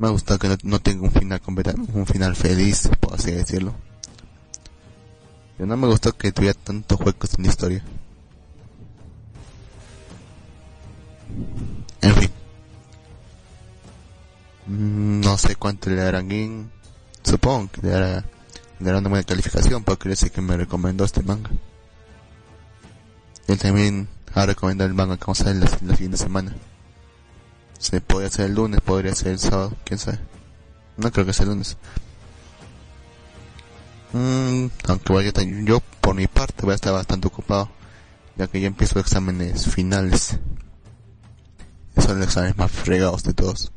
[0.00, 3.30] Me ha gustado que no, no tenga un final completa- un final feliz, por así
[3.30, 3.74] decirlo.
[5.56, 7.84] Pero no me gustó que tuviera tantos huecos en la historia.
[12.02, 12.30] En fin.
[14.66, 16.70] Mm, No sé cuánto le darán Gin.
[17.22, 18.24] Supongo que le dará,
[18.78, 21.50] le dará una buena calificación porque dice que me recomendó este manga.
[23.46, 26.54] Él también ha recomendado el manga que vamos a ver la, la siguiente semana.
[27.78, 30.18] Se podría ser el lunes, podría ser el sábado, quién sabe.
[30.96, 31.76] No creo que sea el lunes.
[34.12, 35.32] Mm, aunque vaya
[35.64, 37.70] yo por mi parte voy a estar bastante ocupado,
[38.36, 40.38] ya que ya empiezo exámenes finales.
[41.98, 43.72] Son los exámenes más fregados de todos.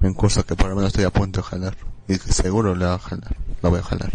[0.00, 1.76] Un curso que por lo menos estoy a punto de jalar.
[2.08, 3.36] Y que seguro le va a jalar.
[3.62, 4.12] Lo voy a jalar.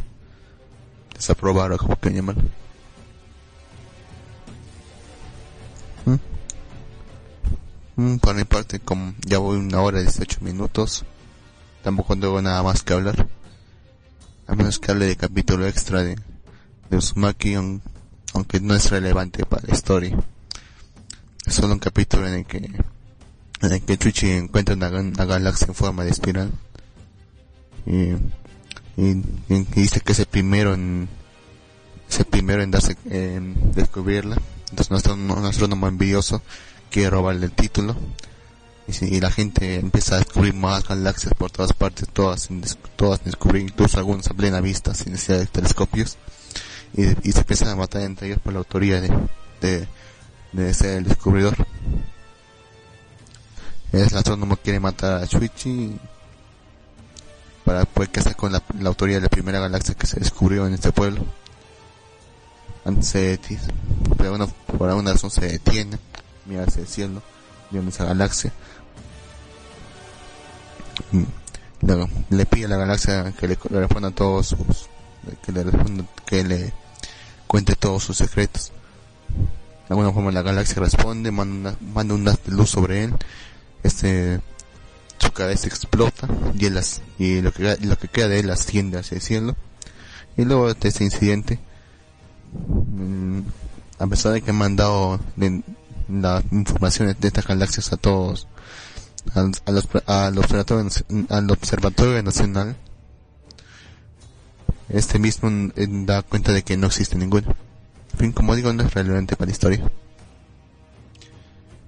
[1.13, 2.43] Desaprobar o como que llamarlo.
[6.05, 6.15] ¿Mm?
[7.97, 11.05] Mm, por mi parte, como ya voy una hora y 18 minutos,
[11.83, 13.27] tampoco tengo nada más que hablar.
[14.47, 16.15] A menos que hable de capítulo extra de,
[16.89, 17.81] de Uzumaki, aun-
[18.33, 20.17] aunque no es relevante para la historia.
[21.45, 25.75] Es solo un capítulo en el que, en el que Chuchi encuentra una, galaxia en
[25.75, 26.51] forma de espiral.
[27.85, 28.13] Y,
[28.97, 29.23] y,
[29.75, 31.07] dice que es el primero en,
[32.09, 34.37] es el primero en darse, en descubrirla.
[34.71, 36.41] Entonces nuestro, un astrónomo envidioso
[36.89, 37.95] quiere robarle el título.
[38.87, 42.49] Y, y la gente empieza a descubrir más galaxias por todas partes, todas
[42.95, 46.17] todas sin descubrir, incluso algunas a plena vista, sin necesidad de telescopios.
[46.95, 49.09] Y, y se empiezan a matar entre ellos por la autoría de,
[49.61, 49.87] de,
[50.55, 51.55] de ser el descubridor.
[53.91, 55.97] El astrónomo quiere matar a Shuichi
[57.63, 60.91] para poder casar con la, autoría de la primera galaxia que se descubrió en este
[60.91, 61.23] pueblo.
[62.83, 63.59] Antes se deti-
[64.15, 65.97] por alguna, por alguna razón se detiene,
[66.45, 67.21] mira hacia el cielo,
[67.71, 68.51] viendo esa galaxia.
[71.11, 71.23] Mm,
[71.81, 74.87] Le, le pide a la galaxia que le, le responda todos sus,
[75.43, 76.73] que le responda, que le
[77.47, 78.71] cuente todos sus secretos.
[79.87, 83.13] De alguna forma la galaxia responde, manda, manda un haz de luz sobre él,
[83.83, 84.39] este,
[85.19, 86.79] su cabeza explota y, él
[87.19, 89.55] y lo que, lo que queda de él asciende hacia el cielo.
[90.37, 91.59] Y luego de este incidente,
[92.97, 93.39] mm,
[93.99, 95.19] a pesar de que han mandado
[96.09, 98.47] las informaciones de estas galaxias a todos,
[99.33, 100.89] al, a los- al, observatorio,
[101.29, 102.75] al observatorio nacional,
[104.89, 107.55] este mismo eh, da cuenta de que no existe ninguno.
[108.17, 109.91] Fin, como digo, no es relevante para la historia.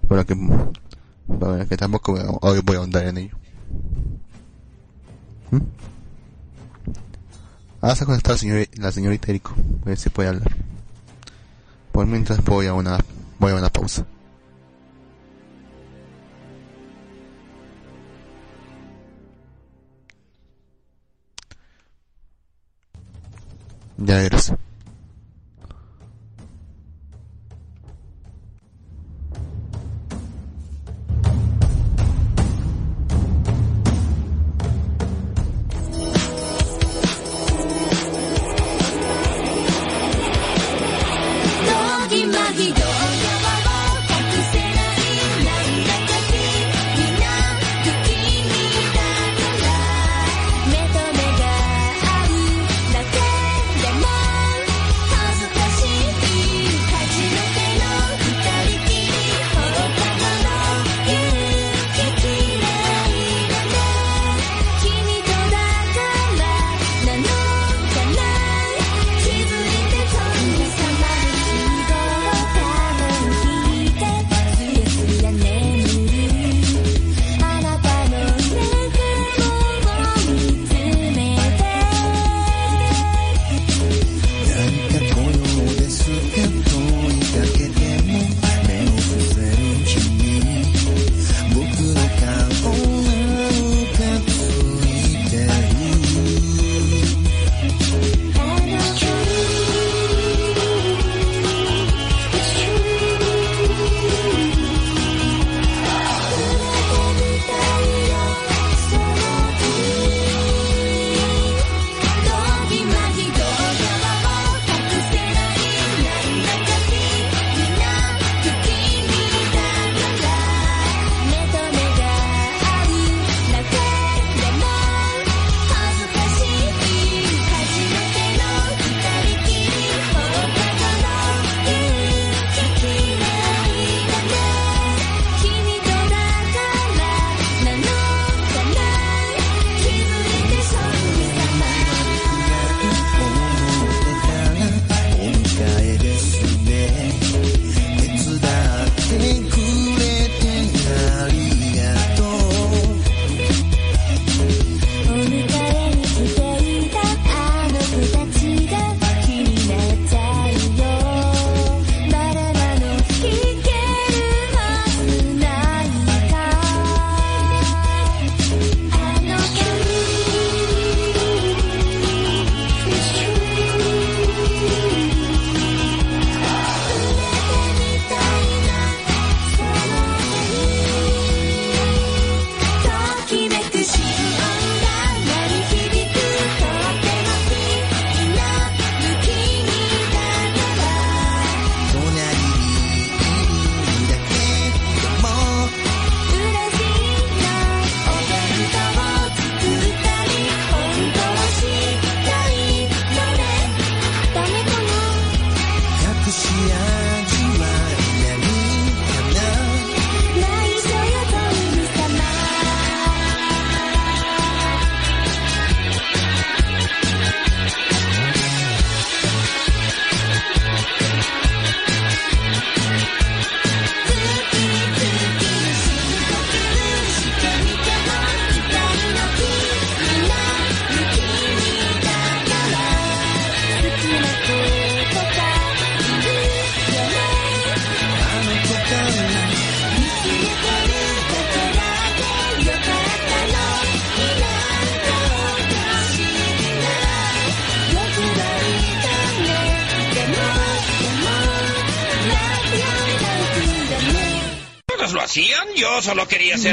[0.07, 0.35] Para que,
[1.69, 3.37] que tampoco hoy voy a ahondar en ello.
[5.51, 5.57] ¿Mm?
[7.81, 9.53] Ah, está conectada la señorita, la señorita Eriko.
[9.83, 10.51] A ver si puede hablar.
[11.91, 12.97] Por mientras voy a una,
[13.39, 14.05] voy a una pausa.
[23.97, 24.66] Ya regreso.「
[42.47, 43.06] Navidad.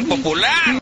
[0.04, 0.73] popular.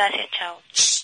[0.00, 0.99] Gracias, chao.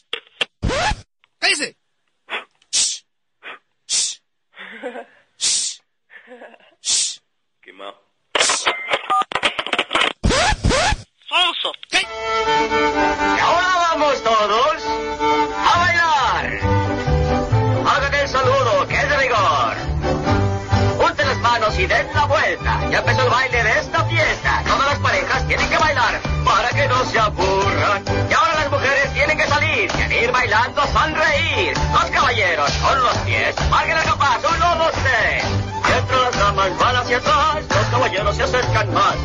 [38.76, 39.16] vengan más.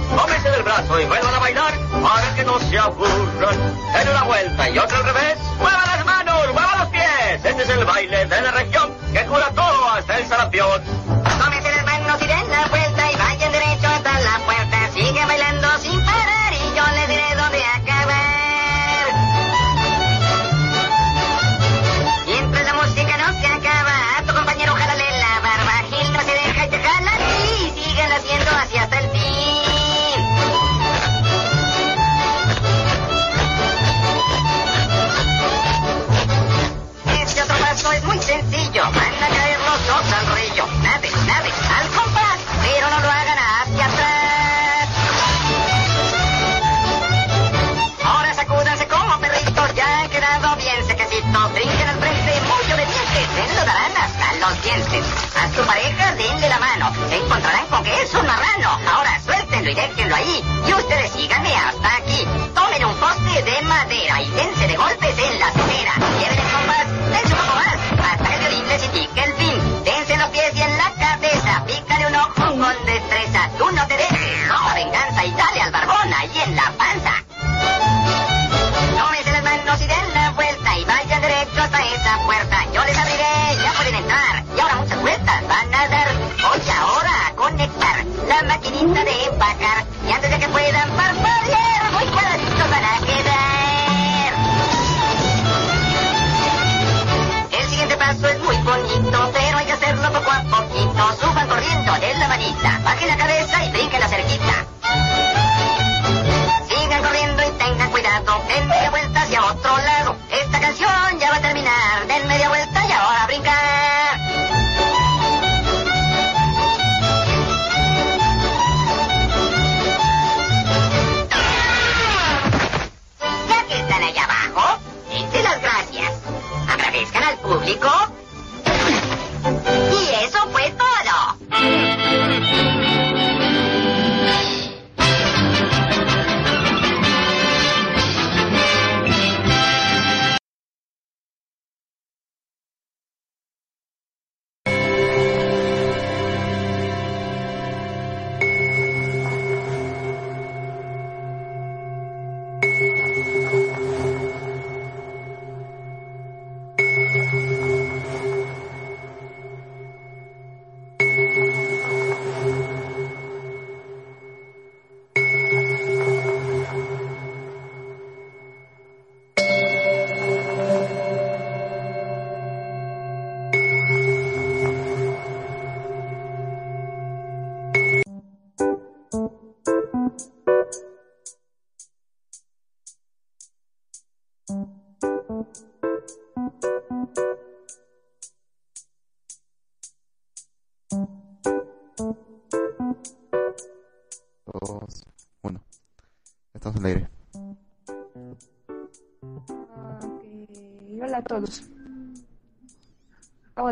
[0.43, 3.30] Del brazo y vuelvan a bailar para que no se aburran.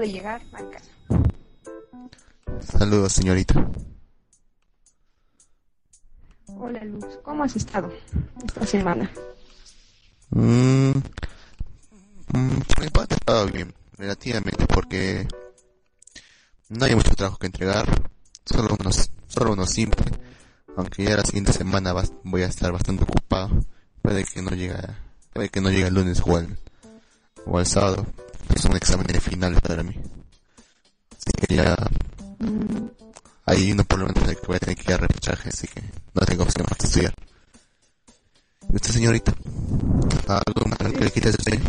[0.09, 0.89] De llegar a casa.
[2.61, 3.69] Saludos, señorita.
[6.47, 7.91] Hola Luz, ¿cómo has estado
[8.45, 9.09] esta semana?
[10.31, 10.89] Mm,
[12.33, 15.27] mm, por mi parte ha estado bien, relativamente, porque
[16.69, 17.85] no hay mucho trabajo que entregar,
[18.45, 20.05] solo unos, solo uno simple,
[20.75, 23.49] aunque ya la siguiente semana vas- voy a estar bastante ocupado,
[24.01, 24.75] puede que no llegue,
[25.33, 26.57] puede que no llegue el lunes o el,
[27.45, 28.05] o el sábado,
[28.55, 29.95] es un examen de final para mí,
[31.11, 31.75] así que ya
[33.45, 35.81] hay uno por lo menos que voy a tener que ir a repechaje, así que
[36.13, 37.13] no tengo opción más que estudiar.
[38.71, 39.33] ¿Y usted, señorita?
[40.27, 41.63] ¿Algo más que le quite el sueño?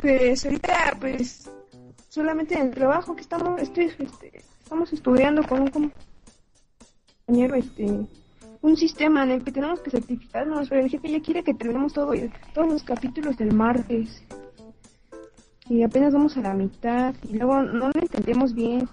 [0.00, 1.50] Pues ahorita, pues,
[2.08, 5.92] solamente en el trabajo que estamos, estoy, este, estamos estudiando con un
[7.26, 8.06] compañero, este,
[8.66, 11.92] un sistema en el que tenemos que certificarnos, pero el jefe ya quiere que terminemos
[11.92, 12.12] todo,
[12.52, 14.22] todos los capítulos del martes.
[15.68, 18.88] Y apenas vamos a la mitad, y luego no lo entendemos bien.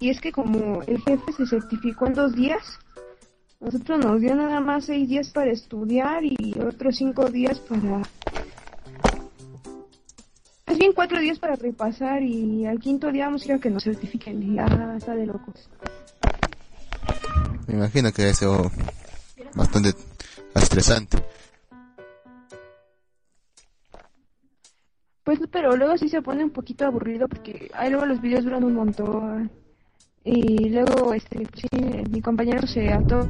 [0.00, 2.78] Y es que como el jefe se certificó en dos días,
[3.58, 8.02] nosotros nos dio nada más seis días para estudiar y otros cinco días para
[10.66, 13.70] es bien cuatro días para repasar y al quinto día vamos a ir a que
[13.70, 14.64] nos certifiquen ya
[14.96, 15.68] está de locos.
[17.70, 18.48] Me imagino que debe ser
[19.54, 19.94] bastante
[20.56, 21.18] estresante.
[25.22, 28.64] Pues pero luego sí se pone un poquito aburrido porque ahí luego los videos duran
[28.64, 29.52] un montón
[30.24, 31.68] y luego este sí,
[32.10, 33.28] mi compañero se ató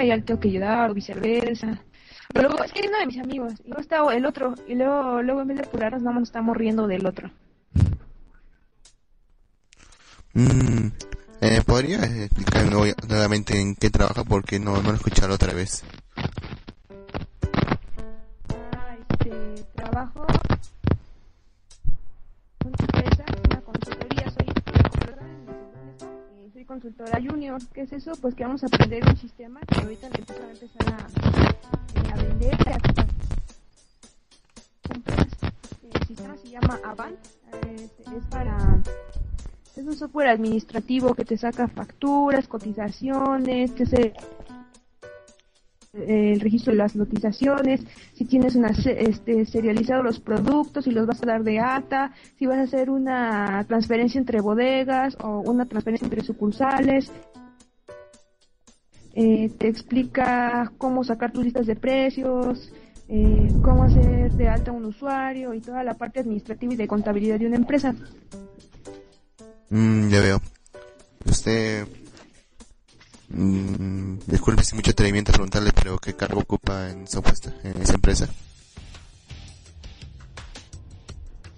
[0.00, 1.82] y ya le tengo que ayudar o viceversa.
[2.32, 4.76] Pero luego es que es uno de mis amigos y luego está el otro y
[4.76, 7.28] luego luego en vez de apurarnos nada más nos estamos riendo del otro.
[10.34, 10.90] Mm,
[11.42, 14.24] eh, ¿Podría explicar nuevo- nuevamente en qué trabaja?
[14.24, 15.82] Porque no, no lo escuché la otra vez.
[19.10, 20.26] Este trabajo
[22.64, 24.52] en una empresa, una consultoría, eh,
[26.52, 27.60] soy consultora junior.
[27.72, 28.12] ¿Qué es eso?
[28.20, 30.98] Pues que vamos a aprender un sistema que ahorita le empiezan a empezar a,
[31.98, 32.54] eh, a vender.
[32.68, 32.72] a.
[35.92, 37.16] El sistema se llama Avant,
[37.64, 38.56] eh, este, es para
[39.76, 44.12] es un software administrativo que te saca facturas, cotizaciones, te hace
[45.94, 47.84] el registro de las notizaciones,
[48.14, 52.46] si tienes una este, serializado los productos, si los vas a dar de alta, si
[52.46, 57.12] vas a hacer una transferencia entre bodegas o una transferencia entre sucursales.
[59.14, 62.72] Eh, te explica cómo sacar tus listas de precios,
[63.08, 67.38] eh, cómo hacer de alta un usuario y toda la parte administrativa y de contabilidad
[67.38, 67.94] de una empresa.
[69.72, 70.40] Mm, ya veo.
[71.24, 71.86] Usted...
[73.30, 77.80] Mm, disculpe si mucho atrevimiento a preguntarle, pero ¿qué cargo ocupa en esa, puesta- en
[77.80, 78.28] esa empresa?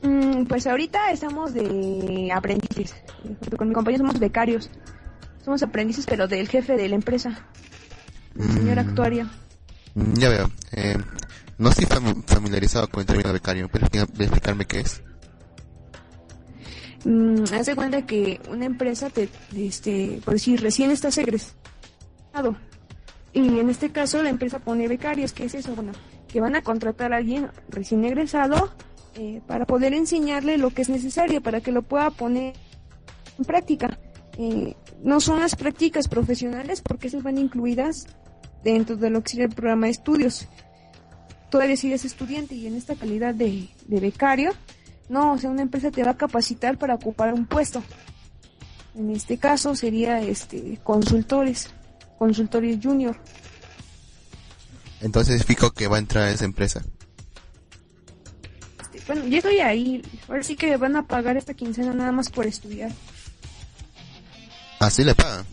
[0.02, 2.94] Mm, pues ahorita estamos de aprendices.
[3.56, 4.70] Con mi compañero somos becarios.
[5.44, 7.46] Somos aprendices, pero del jefe de la empresa,
[8.38, 9.28] el señor actuario.
[9.94, 10.50] Mm, ya veo.
[10.72, 10.96] Eh,
[11.58, 15.02] no estoy fam- familiarizado con el término becario, pero explica- explicarme qué es.
[17.04, 22.56] Mm, haz de cuenta que una empresa, te, este, por decir, recién estás egresado.
[23.32, 25.32] Y en este caso la empresa pone becarios.
[25.32, 25.74] ¿Qué es eso?
[25.74, 25.92] Bueno,
[26.28, 28.72] que van a contratar a alguien recién egresado
[29.16, 32.54] eh, para poder enseñarle lo que es necesario para que lo pueda poner
[33.38, 33.98] en práctica.
[34.38, 38.06] Eh, no son las prácticas profesionales porque esas van incluidas
[38.64, 40.48] dentro de lo que sería el programa de estudios.
[41.50, 44.52] Todavía sigues estudiante y en esta calidad de becario,
[45.08, 47.82] no, o sea, una empresa te va a capacitar para ocupar un puesto.
[48.96, 51.70] En este caso sería este consultores,
[52.18, 53.16] consultores junior.
[55.00, 56.82] Entonces fijo que va a entrar a esa empresa.
[58.80, 60.02] Este, bueno, yo estoy ahí.
[60.28, 62.90] Ahora sí que van a pagar esta quincena nada más por estudiar.
[64.78, 65.44] Así le pagan.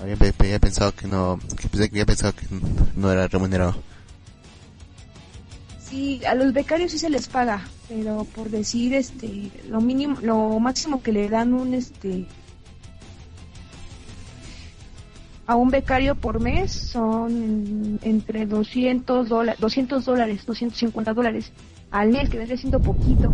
[0.00, 1.38] Había, pe- había pensado que no,
[1.72, 2.46] que había pensado que
[2.96, 3.74] no era remunerado.
[5.92, 10.58] Sí, a los becarios sí se les paga, pero por decir este lo mínimo, lo
[10.58, 12.24] máximo que le dan un este
[15.46, 21.52] a un becario por mes son entre 200 dólares, 200 dólares, 250 dólares
[21.90, 23.30] al mes, que vendría siendo poquito.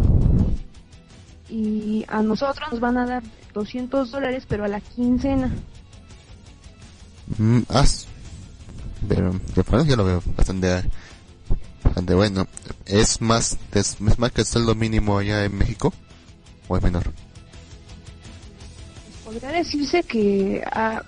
[1.48, 3.22] Y a nosotros nos van a dar
[3.54, 5.48] 200 dólares, pero a la quincena.
[7.38, 8.06] Mm, ah, s-
[9.08, 9.32] pero
[9.84, 10.82] yo lo veo bastante,
[11.98, 12.46] bastante bueno.
[12.86, 15.92] ¿Es más, es, es más que el sueldo mínimo allá en México?
[16.68, 17.02] ¿O es menor?
[19.24, 21.02] podría decirse que ah,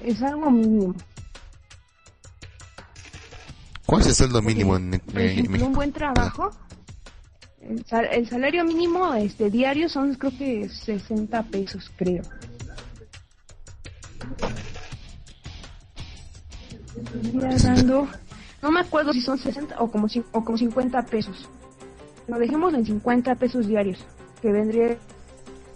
[0.00, 0.94] es algo mínimo.
[3.86, 5.70] ¿Cuál es el sueldo mínimo en, Por en- en ejemplo, un México?
[5.76, 6.50] buen trabajo,
[7.62, 12.24] el, sal- el salario mínimo este diario son creo que 60 pesos, creo.
[17.62, 18.08] Dando,
[18.62, 21.48] no me acuerdo si son 60 o como, o como 50 pesos.
[22.26, 24.04] Lo dejemos en 50 pesos diarios,
[24.42, 24.96] que vendría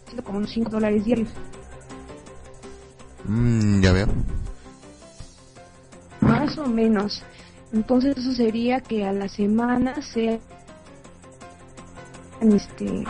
[0.07, 1.29] siendo como unos 5 dólares diarios.
[3.25, 4.09] Mm, ya veo.
[6.21, 7.23] Más o menos.
[7.73, 10.39] Entonces eso sería que a la semana sea
[12.51, 13.05] este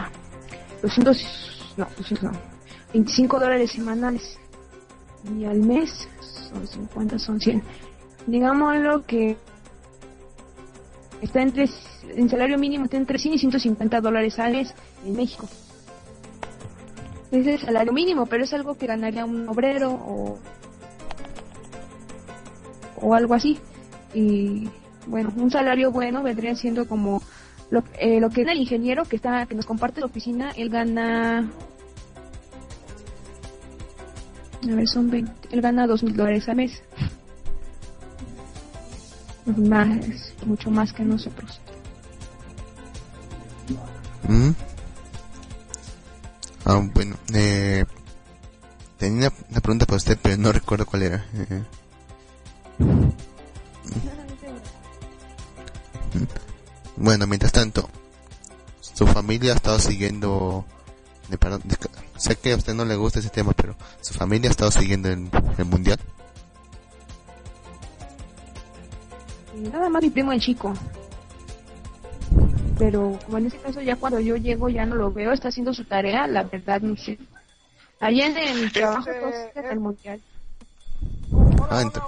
[0.83, 2.39] 200 no, 200 no,
[2.93, 4.39] 25 dólares semanales
[5.37, 7.63] y al mes son 50 son 100
[8.27, 9.37] digámoslo que
[11.23, 11.69] está entre
[12.15, 14.75] en salario mínimo está entre 100 y 150 dólares al mes
[15.07, 15.49] en México
[17.31, 20.39] es el salario mínimo pero es algo que ganaría un obrero o
[23.03, 23.59] o algo así.
[24.15, 24.69] Y
[25.07, 27.21] bueno, un salario bueno vendría siendo como
[27.71, 30.71] lo, eh, lo que gana el ingeniero que está que nos comparte la oficina, él
[30.71, 31.51] gana
[34.63, 36.83] a ver, son 20, él gana dos mil dólares al mes.
[39.47, 41.61] Más, mucho más que nosotros.
[44.29, 44.51] Mm.
[46.65, 47.85] Ah, bueno, eh,
[48.99, 51.27] tenía una, pregunta para usted, pero no recuerdo cuál era.
[51.35, 51.63] Eh,
[56.97, 57.91] Bueno, mientras tanto,
[58.81, 60.65] su familia ha estado siguiendo.
[62.17, 65.09] sé que a usted no le gusta ese tema, pero su familia ha estado siguiendo
[65.09, 65.31] el
[65.65, 65.99] mundial.
[69.55, 70.73] Nada más mi primo el chico.
[72.79, 75.73] Pero como en este caso ya cuando yo llego ya no lo veo, está haciendo
[75.75, 77.19] su tarea, la verdad no sé.
[78.01, 80.21] Allá en el trabajo todos siguen el mundial.
[81.71, 82.03] Ah, ent-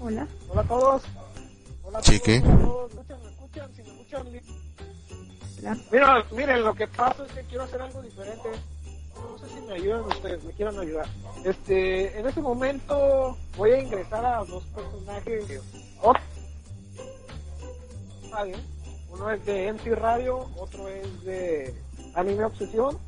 [0.00, 0.26] Hola.
[0.48, 1.02] Hola a todos.
[1.84, 2.40] Hola a Chique.
[2.40, 2.92] todos.
[2.94, 3.22] ¿Me escuchan?
[3.22, 3.70] ¿Me escuchan?
[3.76, 5.82] Si me escuchan.
[5.92, 8.48] Mira, miren, lo que pasa es que quiero hacer algo diferente.
[9.30, 11.06] No sé si me ayudan ustedes, me quieran ayudar.
[11.44, 15.60] Este, en este momento voy a ingresar a dos personajes.
[18.30, 18.56] Radio.
[19.10, 21.74] Uno es de MC Radio, otro es de
[22.14, 22.98] Anime Obsesión.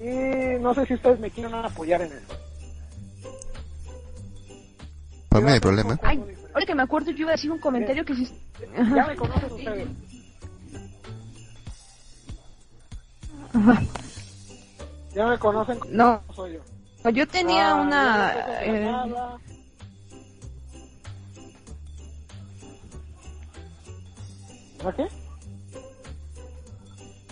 [0.00, 2.38] Y no sé si ustedes me quieren apoyar en eso.
[5.28, 5.98] Para mí no hay problema.
[6.02, 6.22] Ay,
[6.54, 8.28] ahora que me acuerdo yo iba a decir un comentario que si...
[8.76, 9.88] Ya me conocen ustedes.
[13.54, 13.82] Ajá.
[15.18, 16.22] Ya me conocen como No.
[16.32, 16.60] soy yo.
[17.02, 18.34] No, Yo tenía Ah, una...
[18.64, 19.38] yo no eh, nada.
[24.84, 25.08] ¿A qué?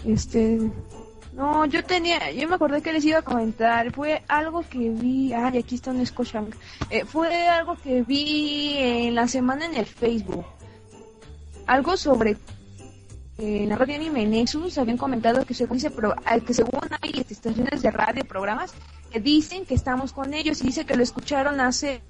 [0.05, 0.59] Este.
[1.33, 2.33] No, yo tenía.
[2.33, 3.93] Yo me acordé que les iba a comentar.
[3.93, 5.33] Fue algo que vi.
[5.33, 6.57] Ay, aquí está un Scotiabank.
[6.91, 10.45] Eh, fue algo que vi en la semana en el Facebook.
[11.69, 12.37] Algo sobre.
[13.39, 15.79] Eh, en la radio Anime Nexus habían comentado que según,
[16.25, 18.73] ah, que según hay estaciones de radio, programas,
[19.11, 22.03] que dicen que estamos con ellos y dice que lo escucharon hace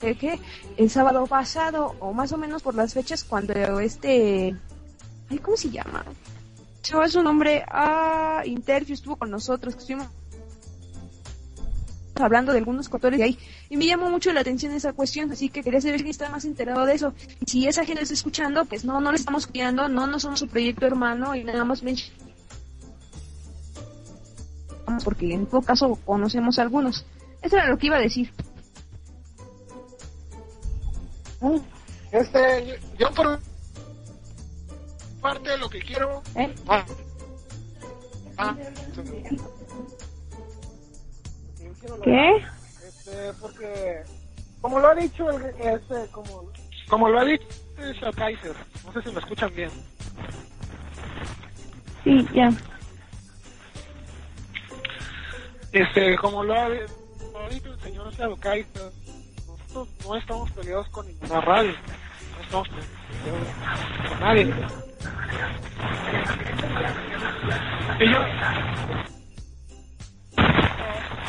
[0.00, 0.38] ¿qué, qué?
[0.76, 4.54] el sábado pasado o más o menos por las fechas cuando este
[5.42, 6.04] ¿cómo se llama?
[6.82, 10.08] Se va su nombre a Interview estuvo con nosotros que estuvimos
[12.16, 13.38] hablando de algunos cotores de ahí
[13.68, 16.44] y me llamó mucho la atención esa cuestión así que quería saber si está más
[16.44, 19.88] enterado de eso y si esa gente está escuchando pues no no le estamos cuidando
[19.88, 21.82] no no somos su proyecto hermano y nada más
[25.02, 27.04] porque en todo caso conocemos a algunos
[27.42, 28.32] eso era lo que iba a decir
[32.12, 33.40] Este, yo, yo por
[35.24, 36.22] parte de lo que quiero.
[36.36, 36.54] ¿Eh?
[36.68, 36.84] Ah.
[38.36, 38.54] Ah.
[42.02, 42.44] ¿Qué?
[42.86, 44.02] Este, porque,
[44.60, 46.50] como lo ha dicho, el, este, como,
[46.88, 47.46] como lo ha dicho
[47.78, 48.54] el Kaiser,
[48.84, 49.70] no sé si me escuchan bien.
[52.02, 52.50] sí ya
[55.72, 58.92] Este, como lo ha, lo ha dicho el señor Shadow Kaiser,
[59.46, 61.72] nosotros no estamos peleados con ninguna radio,
[62.36, 64.54] no estamos peleados con nadie.
[68.00, 68.18] Y yo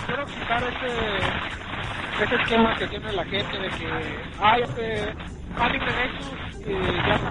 [0.06, 3.88] quiero quitar ese, ese esquema que tiene la gente de que
[4.40, 5.14] hay este
[5.58, 6.74] Anime Nexus y
[7.08, 7.30] ya no.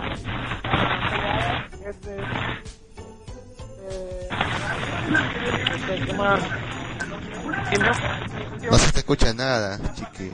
[1.89, 2.17] Este,
[3.81, 4.29] eh,
[5.75, 5.97] este.
[7.71, 7.79] Y
[8.69, 10.31] no, se te escucha nada, chiqui.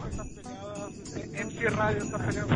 [1.35, 2.55] MC Radio está peleando.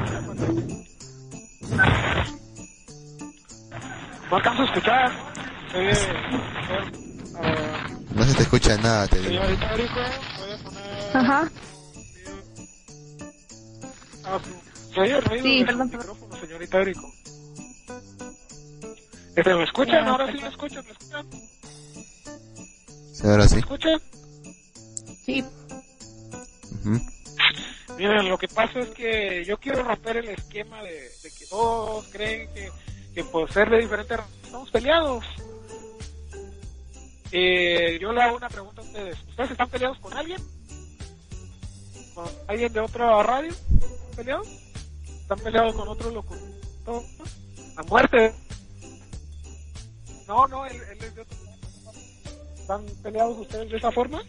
[4.31, 5.13] No alcanzo a escuchar.
[5.75, 5.95] Eh,
[7.37, 9.43] ah, No se te escucha nada, te digo.
[9.43, 9.95] señorita Erico,
[10.39, 11.51] voy a poner Ajá.
[14.25, 14.93] a su...
[14.95, 17.13] ¿Se oye el ruido Sí, del perdón, micrófono, señorita Erico?
[19.37, 20.05] Este, ¿Me escuchan?
[20.05, 21.27] Ya, Ahora sí me escuchan, ¿me escuchan?
[23.13, 23.55] Sí, ahora sí.
[23.57, 24.01] ¿Me escuchan?
[25.25, 25.45] Sí.
[27.99, 30.93] Miren, lo que pasa es que yo quiero romper el esquema de,
[31.23, 32.71] de que todos creen que,
[33.15, 35.25] que por ser de diferentes estamos peleados.
[37.33, 39.19] Eh, yo le hago una pregunta a ustedes.
[39.29, 40.41] ¿Ustedes están peleados con alguien?
[42.15, 43.53] ¿Con alguien de otra radio?
[44.17, 44.49] ¿Peleados?
[45.07, 47.03] ¿Están peleados con otro locutor?
[47.77, 48.33] ¿A muerte?
[50.29, 51.37] No, no, él, él es de otro.
[52.57, 54.23] ¿Están peleados ustedes de esa forma?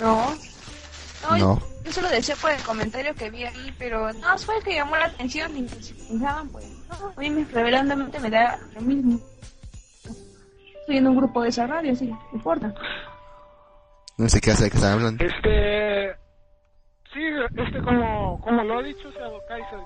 [0.00, 0.36] No.
[1.22, 1.75] No, No.
[1.86, 4.96] Yo solo decía por el comentario que vi ahí, pero no, fue el que llamó
[4.96, 9.20] la atención y pensaban, pues, no, a mí me, reveladamente me da lo mismo.
[10.80, 12.74] Estoy en un grupo de esa radio, sí, no importa.
[14.18, 15.24] No sé qué hace que están hablando.
[15.24, 16.12] Este,
[17.12, 17.22] sí,
[17.56, 19.78] este como, como lo ha dicho Shadow Kaiser,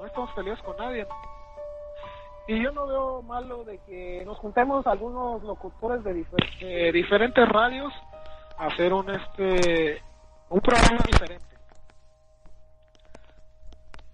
[0.00, 1.06] no estamos peleados con nadie.
[2.48, 7.48] Y yo no veo malo de que nos juntemos algunos locutores de, difer- de diferentes
[7.48, 7.92] radios
[8.58, 10.02] a hacer un este
[10.48, 11.56] un programa diferente.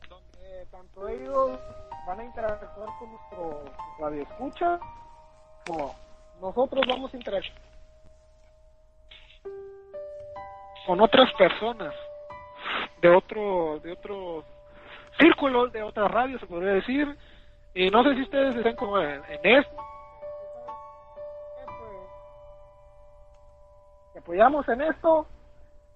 [0.09, 1.59] Donde tanto ellos
[2.06, 3.64] van a interactuar con nuestro
[3.98, 4.80] radio escucha
[5.66, 5.94] como
[6.40, 7.62] nosotros vamos a interactuar
[10.86, 11.94] con otras personas
[13.00, 14.44] de otro de otros
[15.18, 17.16] círculos de otras radios se podría decir.
[17.74, 19.76] Y no sé si ustedes estén como en, en esto.
[24.16, 25.26] Apoyamos en esto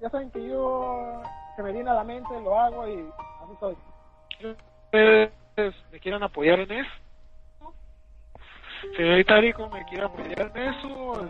[0.00, 1.22] ya saben que yo
[1.56, 2.98] se me viene a la mente lo hago y
[3.42, 3.76] así soy
[4.42, 6.90] ustedes me quieran apoyar en eso
[8.96, 11.28] señorita Rico me quiere apoyar en eso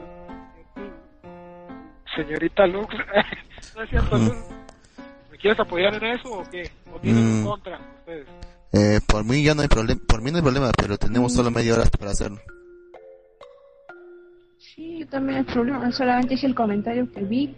[2.15, 2.95] señorita Lux
[3.77, 4.37] no es cierto Lux
[5.31, 6.71] ¿me quieres apoyar en eso o qué?
[6.93, 7.47] ¿o tienes en Mm.
[7.47, 8.27] contra ustedes?
[8.73, 11.51] Eh, por mí ya no hay problema, por mí no hay problema, pero tenemos solo
[11.51, 12.39] media hora para hacerlo.
[14.59, 17.57] Sí, yo también hay problema, solamente hice el comentario que vi,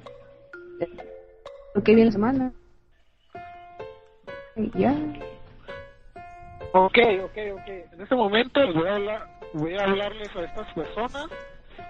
[1.75, 2.53] lo que vi en la semana.
[4.57, 4.93] Y ya.
[6.73, 7.69] Ok, ok, ok.
[7.93, 11.27] En este momento les voy a hablar, voy a hablarles a estas personas.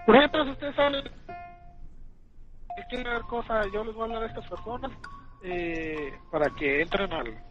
[0.06, 1.04] Por ejemplo, si ustedes saben
[2.90, 4.90] ver cosas, yo les voy a hablar a estas personas
[5.42, 7.42] eh, para que entren al,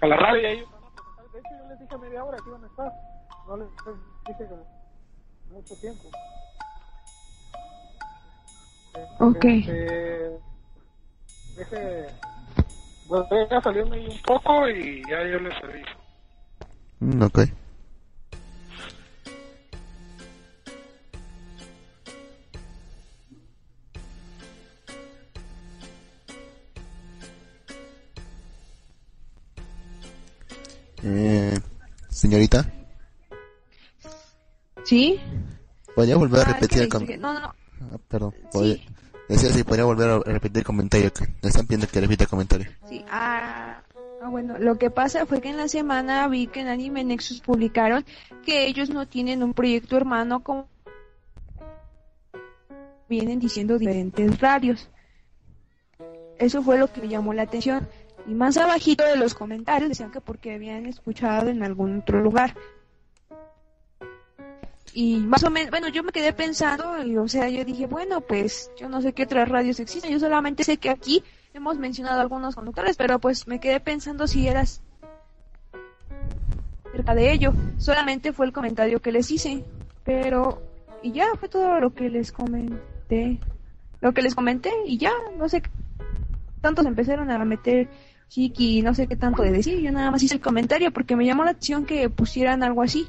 [0.00, 0.68] a la radio y ellos.
[1.32, 2.92] De hecho, yo les dije media hora que iban a estar.
[3.46, 3.68] No les
[4.26, 4.48] dije
[5.50, 6.04] mucho tiempo.
[9.18, 9.44] Ok.
[9.44, 10.49] Este,
[11.60, 12.06] deje,
[13.06, 15.96] voy a salirme ahí un poco y ya yo les aviso.
[17.00, 17.38] Mm, ok.
[31.02, 31.58] Eh,
[32.10, 32.70] señorita,
[34.84, 35.18] ¿Sí?
[35.94, 37.54] ¿podría volver a Ah, repetir es el dije- No, no, no.
[37.92, 38.76] Ah, perdón, podría-
[39.30, 42.66] decía si podría volver a repetir el comentario, que están pidiendo que repita el comentario.
[42.88, 43.80] Sí, ah,
[44.22, 47.40] ah, bueno, lo que pasa fue que en la semana vi que en Anime Nexus
[47.40, 48.04] publicaron
[48.44, 50.68] que ellos no tienen un proyecto hermano como
[53.08, 54.88] vienen diciendo diferentes radios.
[56.38, 57.86] Eso fue lo que me llamó la atención.
[58.26, 62.54] Y más abajito de los comentarios decían que porque habían escuchado en algún otro lugar.
[64.92, 68.20] Y más o menos, bueno, yo me quedé pensando, y, o sea, yo dije, bueno,
[68.20, 71.22] pues yo no sé qué otras radios existen, yo solamente sé que aquí
[71.54, 74.82] hemos mencionado algunos conductores, pero pues me quedé pensando si eras
[76.92, 77.54] cerca de ello.
[77.78, 79.64] Solamente fue el comentario que les hice,
[80.04, 80.62] pero
[81.02, 83.38] y ya fue todo lo que les comenté.
[84.00, 85.62] Lo que les comenté y ya, no sé
[86.60, 87.88] tantos empezaron a meter
[88.28, 91.26] chiqui no sé qué tanto de decir, yo nada más hice el comentario porque me
[91.26, 93.08] llamó la atención que pusieran algo así.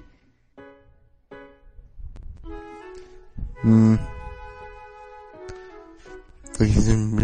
[3.63, 3.95] Mm.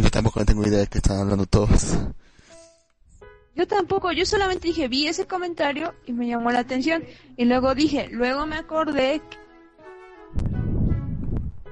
[0.02, 1.98] Yo tampoco tengo idea de qué están hablando todos.
[3.56, 7.04] Yo tampoco, yo solamente dije, vi ese comentario y me llamó la atención.
[7.38, 9.22] Y luego dije, luego me acordé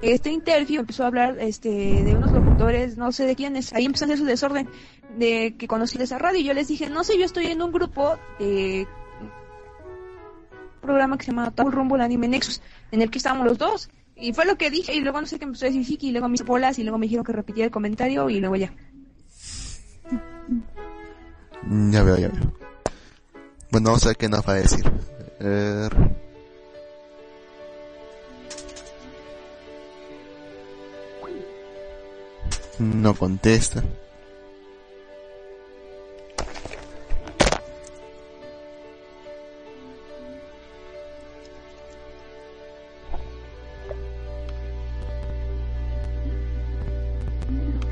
[0.00, 3.84] que este interview empezó a hablar este de unos locutores, no sé de quiénes, ahí
[3.84, 4.68] empezó a hacer su desorden
[5.16, 7.72] de que conocí esa radio y yo les dije, no sé, yo estoy en un
[7.72, 8.86] grupo de
[9.22, 12.60] un programa que se llama Todo Rumbo el Anime Nexus,
[12.90, 13.88] en el que estábamos los dos.
[14.16, 16.28] Y fue lo que dije y luego no sé qué empezó a decir y luego
[16.28, 18.72] me hizo bolas y luego me dijeron que repetía el comentario y luego ya.
[21.62, 22.52] Mm, Ya veo, ya veo.
[23.70, 24.84] Bueno, vamos a ver qué nos va a decir.
[32.78, 33.82] No contesta.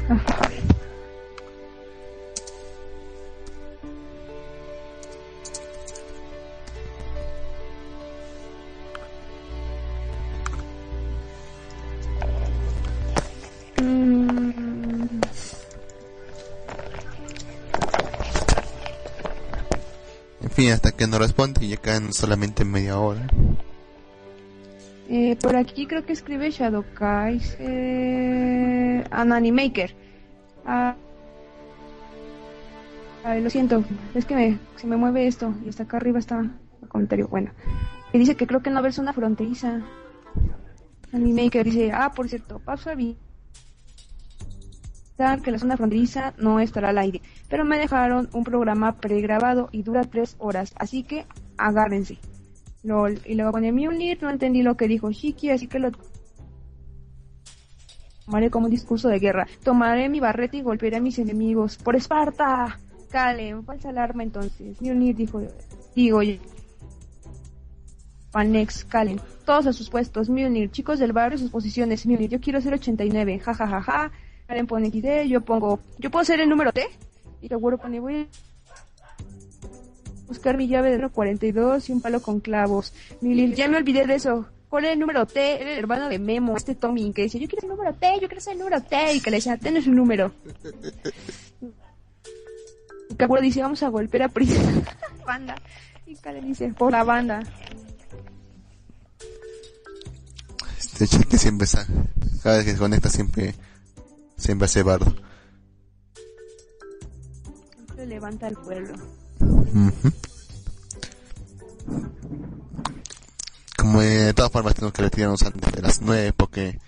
[0.09, 0.21] En
[20.51, 23.27] fin, hasta que no responde, ya quedan solamente media hora.
[25.09, 27.41] Eh, por aquí creo que escribe Shadowkai.
[27.59, 29.95] Eh, Ananimaker.
[30.67, 30.97] Ah,
[33.25, 36.41] ay, lo siento, es que me, se me mueve esto y hasta acá arriba está
[36.41, 37.29] el comentario.
[37.29, 37.51] Bueno,
[38.13, 39.83] y dice que creo que no haber una fronteriza.
[41.13, 42.97] Animaker dice, ah, por cierto, paso a
[45.43, 49.83] que la zona fronteriza no estará al aire, pero me dejaron un programa pregrabado y
[49.83, 51.25] dura tres horas, así que
[51.57, 52.19] agárrense.
[52.85, 53.21] Lol.
[53.25, 55.91] Y luego pone Mjolnir, no entendí lo que dijo Shiki, así que lo
[58.25, 59.47] tomaré como un discurso de guerra.
[59.63, 61.77] Tomaré mi barrete y golpearé a mis enemigos.
[61.77, 62.79] ¡Por Esparta!
[63.11, 64.81] Cale, falsa alarma entonces.
[64.81, 65.43] Mjolnir dijo,
[65.95, 66.37] digo yo.
[68.35, 72.61] Panex, Calen, todos a sus puestos, Mjolnir, chicos del barrio, sus posiciones, Mjolnir, yo quiero
[72.61, 74.13] ser 89, ja ja ja ja,
[74.49, 76.85] Karen pone XD, yo pongo, yo puedo ser el número T,
[77.41, 78.27] y seguro pone, voy a
[80.27, 84.47] buscar mi llave de 42 y un palo con clavos, ya me olvidé de eso,
[84.69, 85.63] ¿cuál es el número T?
[85.63, 88.13] Era el hermano de Memo, este Tommy, que dice, yo quiero ser el número T,
[88.21, 90.33] yo quiero ser el número T, y que le decía, tenés un número.
[93.11, 94.61] Y Kaworu dice, vamos a golpear a Prisa.
[95.27, 95.55] banda.
[96.07, 97.43] Y Karen dice, por la banda.
[100.79, 101.87] Este chique siempre está,
[102.43, 103.55] cada vez que se conecta siempre,
[104.37, 105.15] siempre hace bardo.
[107.75, 108.95] Siempre levanta al pueblo.
[113.77, 116.79] Como de todas formas tenemos que retirarnos antes de las 9 porque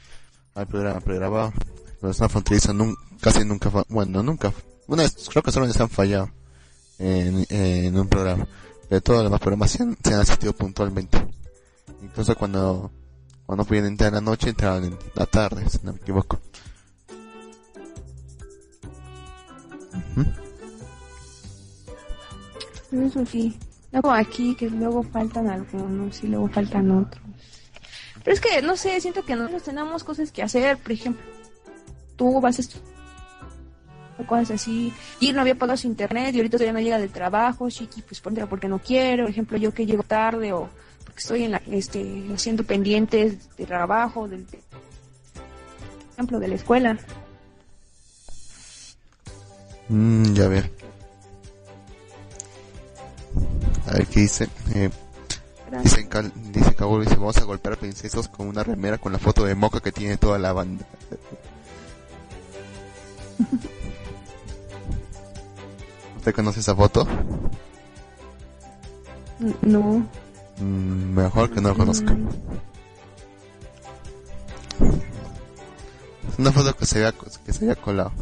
[0.54, 1.52] hay programa pregrabado.
[2.00, 4.52] Los no fronteriza nun- casi nunca, bueno, nunca,
[4.86, 6.30] una vez, creo que solo se han fallado
[6.98, 8.46] en, en un programa.
[8.88, 11.18] Pero todos los demás programas se han, se han asistido puntualmente.
[12.02, 12.90] Incluso cuando,
[13.44, 16.38] cuando podían entrar en la noche, entraban en la tarde, si no me equivoco.
[22.92, 23.56] Eso sí.
[23.92, 27.22] No como aquí, que luego faltan algunos y luego faltan otros.
[28.24, 30.78] Pero es que, no sé, siento que nosotros tenemos cosas que hacer.
[30.78, 31.24] Por ejemplo,
[32.16, 32.96] tú vas a estudiar
[34.24, 34.92] cosas así.
[35.20, 37.68] Y no había pagado su internet y ahorita todavía no llega del trabajo.
[37.68, 39.24] Chiqui, pues póntela porque no quiero.
[39.24, 40.68] Por ejemplo, yo que llego tarde o
[41.04, 44.60] porque estoy en la, este, haciendo pendientes de trabajo, del por
[46.14, 46.98] ejemplo, de la escuela.
[49.88, 50.64] Mm, ya veo.
[53.86, 54.48] A ver qué dice.
[54.74, 54.90] Eh,
[55.82, 56.08] dice,
[56.52, 59.54] dice Kaworu, dice, vamos a golpear a princesos con una remera con la foto de
[59.54, 60.84] Moca que tiene toda la banda.
[66.16, 67.06] ¿Usted conoce esa foto?
[69.62, 70.04] No.
[70.58, 72.16] Mm, mejor que no lo conozca.
[76.32, 77.12] Es una foto que se había,
[77.44, 78.12] que se había colado.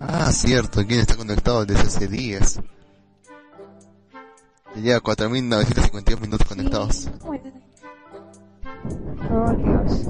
[0.00, 2.58] Ah, cierto, ¿quién está conectado desde hace días?
[4.74, 7.10] Lleva 4.952 minutos conectados.
[9.30, 10.06] Oh, Dios.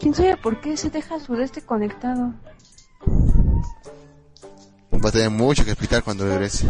[0.00, 2.32] ¿Quién sabe por qué se deja su de este conectado?
[4.92, 6.66] Va a tener mucho que explicar cuando regrese.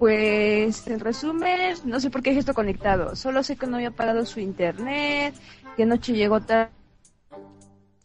[0.00, 3.14] Pues, en resumen, no sé por qué esto conectado.
[3.14, 5.34] Solo sé que no había pagado su internet,
[5.76, 6.79] que anoche llegó tarde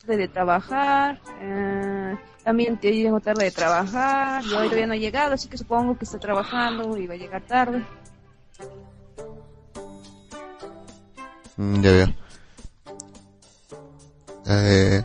[0.08, 5.34] de trabajar, eh, también te llegó tarde de trabajar, y hoy todavía no ha llegado,
[5.34, 7.84] así que supongo que está trabajando y va a llegar tarde.
[11.58, 12.08] Mm, ya veo.
[14.48, 15.04] Eh...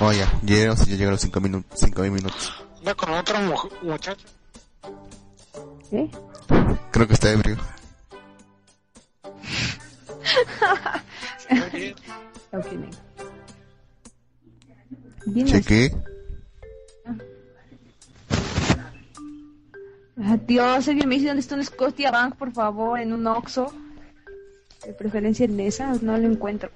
[0.00, 2.64] Oh, ya, llegaron, sí, ya llegaron los 5 minutos, 5 minutos.
[2.78, 4.26] Anda con otro mu- muchacho.
[5.90, 6.10] ¿Eh?
[6.90, 7.56] Creo que está ebrio.
[12.56, 12.66] Ok,
[15.26, 15.92] Bien Cheque.
[20.18, 23.72] Ah, Dios, alguien me dice dónde está un Scotia Bank, por favor, en un Oxxo.
[24.86, 26.70] De preferencia en esa, no lo encuentro.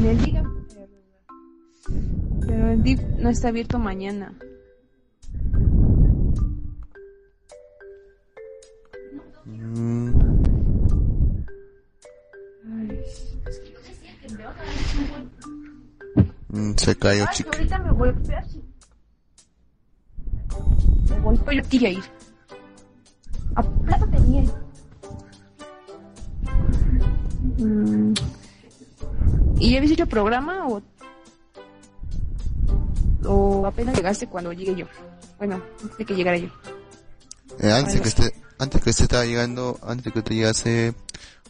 [0.00, 0.46] DIF.
[2.46, 4.32] Pero el DIF no está abierto mañana.
[9.46, 10.25] Mm,
[16.76, 17.50] se cayó, Ay, chique.
[17.52, 18.44] ahorita me voy, espera.
[21.10, 22.04] Me voy, pero yo quería ir.
[23.54, 24.50] Aplátate bien.
[27.58, 28.14] Mm.
[29.58, 30.82] ¿Y ya habéis hecho programa o,
[33.24, 34.86] o apenas llegaste cuando llegué yo?
[35.38, 36.48] Bueno, antes de que llegara yo.
[37.60, 40.94] Eh, antes Algo que esté, antes que usted estaba llegando, antes que usted llegase,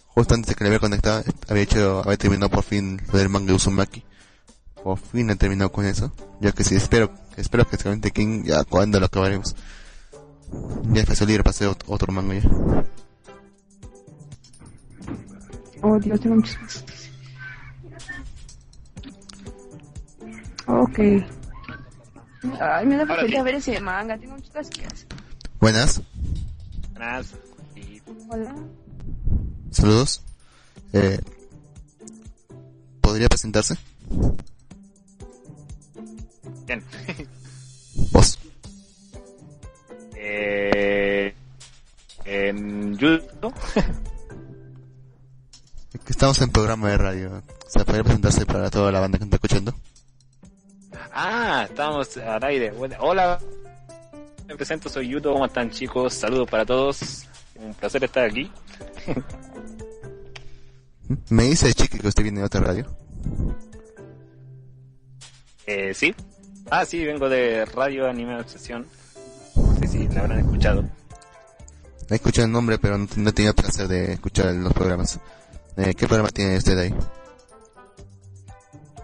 [0.06, 3.28] justo antes de que le había conectado, había hecho, había terminado por fin lo del
[3.28, 4.04] manga de Uzumaki.
[4.86, 6.12] Por fin he terminado con eso.
[6.40, 9.56] Ya que sí, espero, espero que seguramente King ya cuando lo acabaremos.
[10.92, 12.48] Ya es libre para hacer ot- otro manga ya.
[15.82, 16.84] Oh, Dios, tengo muchas cosas.
[20.68, 20.98] Ok.
[22.60, 23.06] Ay, me da
[23.38, 23.42] sí.
[23.42, 25.08] ver ese manga, tengo muchas cosas que hacer.
[25.58, 26.00] Buenas,
[26.92, 27.34] Buenas.
[28.28, 28.54] Hola.
[29.72, 30.22] saludos.
[30.92, 31.18] Eh,
[33.00, 33.76] ¿Podría presentarse?
[36.66, 36.82] Bien.
[38.12, 38.38] Vos.
[40.16, 41.34] eh,
[42.24, 43.52] en judo.
[46.08, 47.42] Estamos en programa de radio.
[47.68, 49.74] Sea, ¿podría presentarse para toda la banda que está escuchando?
[51.12, 52.70] Ah, estamos al aire.
[52.72, 53.38] Bueno, hola.
[54.46, 55.32] Me presento, soy Yuto.
[55.32, 56.14] ¿Cómo están, chicos?
[56.14, 57.26] Saludos para todos.
[57.56, 58.50] Un placer estar aquí.
[61.30, 62.86] Me dice Chiqui que usted viene de otra radio.
[65.66, 66.14] Eh, ¿Sí?
[66.70, 68.86] Ah, sí, vengo de Radio Anime Obsesión.
[69.54, 70.84] No sé si la habrán escuchado.
[72.10, 75.20] He escuchado el nombre, pero no, no he tenido placer de escuchar los programas.
[75.76, 76.94] Eh, ¿Qué programa tiene usted ahí?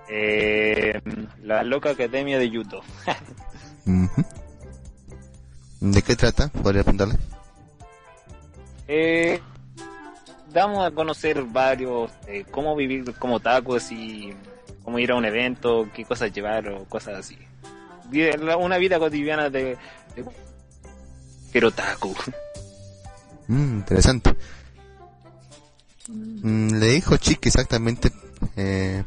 [0.08, 1.00] Eh,
[1.42, 2.80] la loca academia de Yuto.
[5.80, 6.48] ¿De qué trata?
[6.48, 7.16] ¿Podría preguntarle?
[8.88, 9.40] Eh,
[10.52, 14.34] damos a conocer varios, eh, cómo vivir como tacos y
[14.84, 17.38] cómo ir a un evento, qué cosas llevar o cosas así.
[18.58, 19.76] Una vida cotidiana de,
[20.14, 20.24] de
[21.52, 22.14] pero taco.
[23.48, 24.34] Mm, interesante.
[26.08, 28.10] Mm, ¿Le dijo Chiqui exactamente
[28.56, 29.04] eh,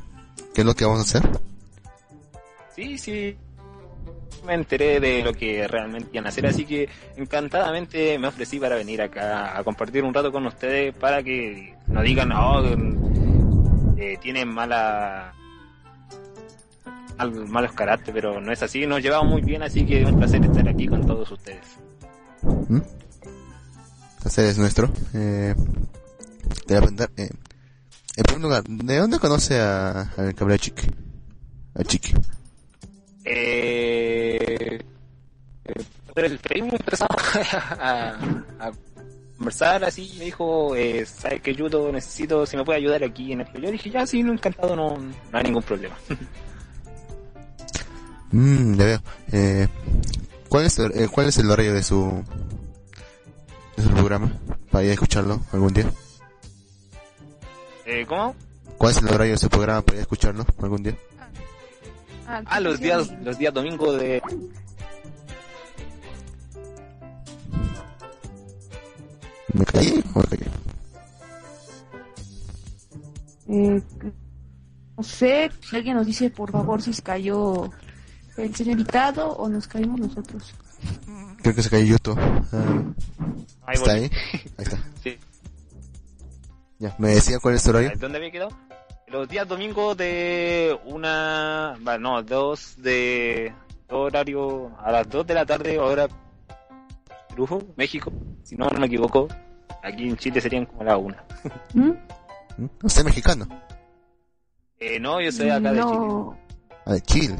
[0.53, 1.29] qué es lo que vamos a hacer?
[2.75, 3.37] Sí, sí.
[4.45, 8.75] Me enteré de lo que realmente iban a hacer, así que encantadamente me ofrecí para
[8.75, 12.61] venir acá a compartir un rato con ustedes para que no digan, oh,
[13.97, 15.33] eh, tienen mala
[17.17, 20.17] mal- malos caracteres, pero no es así, nos llevamos muy bien, así que es un
[20.19, 21.65] placer estar aquí con todos ustedes.
[22.43, 22.79] ¿Mm?
[24.25, 24.89] Hacer es nuestro.
[25.13, 25.53] Eh,
[26.65, 27.29] te voy a preguntar, eh,
[28.17, 30.87] en primer lugar, ¿de dónde conoce a, al cabrón Chiqui?
[31.75, 32.13] A Chiqui.
[33.25, 34.79] Eh,
[35.65, 35.83] eh,
[36.13, 37.17] por el Facebook empezamos
[37.79, 38.09] a,
[38.59, 38.71] a
[39.37, 41.91] conversar así, me dijo, eh, ¿sabes qué, Yuto?
[41.91, 43.59] Necesito, si me puede ayudar aquí en esto.
[43.59, 45.95] Yo dije, ya, sí, no, encantado, no, no hay ningún problema.
[48.31, 48.99] Mm, ya veo.
[49.31, 49.67] Eh,
[50.49, 52.23] ¿cuál, es, el- eh, ¿Cuál es el horario de su,
[53.77, 54.31] de su programa?
[54.71, 55.89] Para ir a escucharlo algún día.
[57.85, 58.35] eh, ¿Cómo?
[58.77, 60.95] ¿Cuál es el horario de su programa para ir a escucharlo algún día?
[62.27, 64.21] Ah, los días, los días domingos de...
[69.53, 70.49] ¿Me caí o me caí?
[73.47, 73.81] Eh,
[74.97, 77.69] no sé si alguien nos dice, por favor, si se cayó
[78.37, 80.53] el señor invitado o nos caímos nosotros.
[81.41, 82.15] Creo que se cayó Yuto.
[82.17, 82.83] Ah,
[83.65, 84.01] Ahí ¿Está voy.
[84.03, 84.11] ahí?
[84.57, 84.77] Ahí está.
[85.03, 85.17] Sí.
[86.79, 87.91] Ya, ¿me decía cuál es su horario?
[87.97, 88.51] ¿Dónde había quedado?
[89.07, 91.77] Los días domingos de una...
[91.87, 93.53] va, No, dos de...
[93.89, 96.07] Horario a las dos de la tarde, hora...
[97.33, 98.11] Brujo, México.
[98.43, 99.27] Si no, no me equivoco.
[99.83, 101.23] Aquí en Chile serían como las una.
[101.73, 101.91] ¿Mm?
[102.57, 102.69] ¿Mm?
[102.83, 103.47] ¿Usted es mexicano?
[104.79, 105.95] Eh, no, yo soy acá de Chile.
[105.97, 106.37] No,
[106.85, 107.35] Ah, de Chile.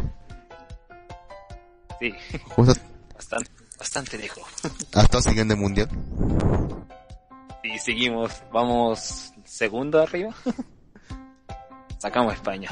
[2.00, 2.14] Sí,
[3.14, 4.44] bastante, bastante lejos.
[4.94, 5.90] ha estado siguiendo el mundial.
[7.64, 10.34] Y seguimos, vamos segundo arriba.
[12.00, 12.70] Sacamos a España.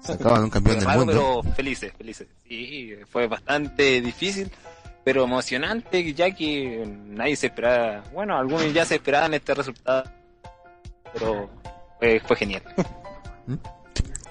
[0.00, 1.40] Sacaban un campeón Fue del mundo.
[1.42, 2.28] pero felices, felices.
[2.48, 4.50] Sí, fue bastante difícil,
[5.04, 8.02] pero emocionante, ya que nadie se esperaba.
[8.12, 10.04] Bueno, algunos ya se esperaban este resultado,
[11.12, 11.50] pero
[11.98, 12.62] fue, fue genial.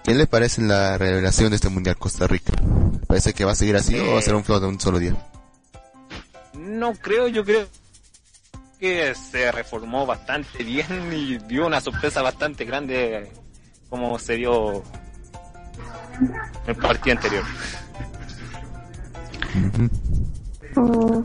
[0.03, 2.53] ¿Qué le parece la revelación de este mundial Costa Rica?
[3.07, 4.99] ¿Parece que va a seguir así o va a ser un flow de un solo
[4.99, 5.15] día?
[6.53, 7.67] No creo, yo creo
[8.80, 13.31] que se reformó bastante bien y dio una sorpresa bastante grande
[13.89, 14.84] como se dio
[16.67, 17.43] el partido anterior.
[20.76, 21.23] Oh,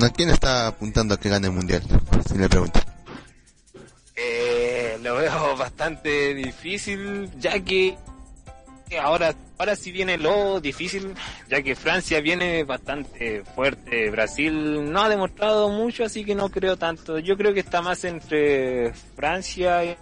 [0.00, 1.82] ¿A quién está apuntando a que gane el mundial?
[2.28, 2.80] Si le pregunto.
[4.24, 7.96] Eh, lo veo bastante difícil, ya que
[9.02, 11.14] ahora, ahora sí viene lo difícil,
[11.48, 16.76] ya que Francia viene bastante fuerte, Brasil no ha demostrado mucho, así que no creo
[16.76, 17.18] tanto.
[17.18, 19.96] Yo creo que está más entre Francia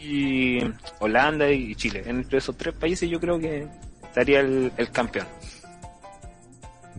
[0.00, 0.58] y
[1.00, 2.04] Holanda y Chile.
[2.06, 3.66] Entre esos tres países yo creo que
[4.04, 5.26] estaría el, el campeón.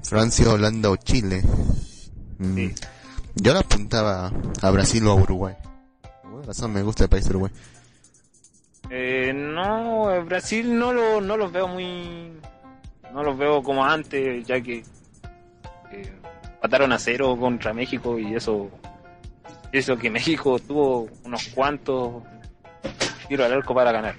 [0.03, 1.41] Francia, Holanda o Chile.
[2.37, 2.67] Mm,
[3.35, 4.31] Yo le apuntaba
[4.61, 5.55] a Brasil o a Uruguay.
[6.39, 7.51] Por razón me gusta el país Uruguay.
[8.89, 12.31] Eh, no, eh, Brasil no lo, no los veo muy,
[13.13, 14.85] no los veo como antes, ya que
[15.91, 16.13] eh,
[16.63, 18.69] mataron a cero contra México y eso,
[19.73, 22.23] eso que México tuvo unos cuantos
[23.27, 24.15] tiros al arco para ganar.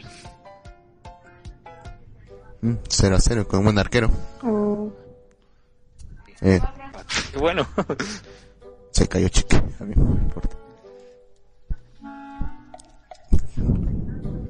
[2.86, 4.10] 0 a 0 con un buen arquero.
[4.42, 4.92] oh.
[6.42, 6.60] Eh,
[7.38, 7.66] bueno,
[8.90, 9.56] se cayó chique.
[9.56, 10.59] A mí no me importa.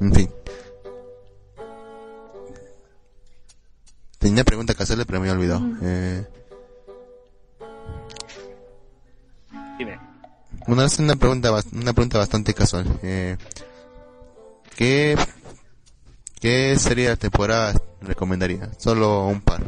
[0.01, 0.31] En fin.
[4.19, 5.63] Tenía pregunta que hacerle, pero me había olvidado.
[5.83, 6.27] Eh,
[9.79, 9.99] dime.
[10.67, 12.87] Una vez una pregunta, una pregunta bastante casual.
[13.03, 13.37] Eh,
[14.77, 15.17] ¿qué,
[16.41, 18.71] ¿Qué serie de temporada recomendaría?
[18.79, 19.63] Solo un par.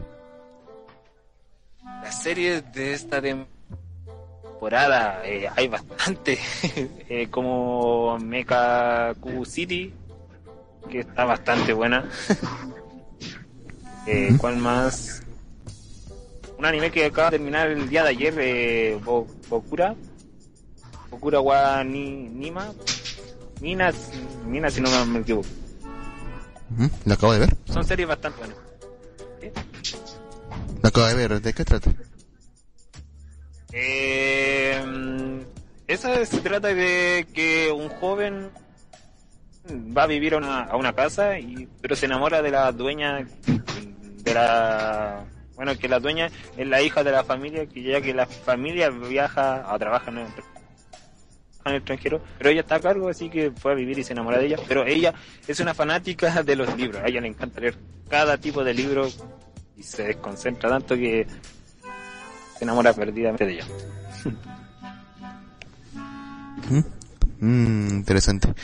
[2.02, 6.38] Las series de esta temporada eh, hay bastante,
[7.08, 9.92] eh, como Mecha Q City,
[10.90, 12.08] que está bastante buena.
[14.06, 15.22] eh, ¿Cuál más?
[16.58, 19.94] Un anime que acaba de terminar el día de ayer, eh, Bo- Bokura.
[21.10, 22.72] Bokura wa ni, Nima.
[23.60, 23.92] Mina,
[24.46, 25.48] Mina si no me equivoco.
[27.04, 27.56] ¿La acabo de ver?
[27.66, 28.56] Son series bastante buenas.
[30.82, 31.40] La acabo de ver.
[31.40, 31.92] ¿De qué trata?
[33.72, 34.82] Eh,
[35.86, 38.50] esa se trata de que un joven
[39.66, 43.24] va a vivir a una, a una casa y pero se enamora de la dueña
[43.46, 45.24] de la
[45.54, 48.90] bueno que la dueña es la hija de la familia que ya que la familia
[48.90, 50.26] viaja o trabaja en el,
[51.76, 54.46] extranjero pero ella está a cargo así que fue a vivir y se enamora de
[54.46, 55.14] ella pero ella
[55.46, 57.76] es una fanática de los libros a ella le encanta leer
[58.08, 59.08] cada tipo de libro
[59.76, 61.26] y se desconcentra tanto que
[62.58, 63.66] se enamora perdidamente de ella.
[67.42, 68.54] Mm, interesante.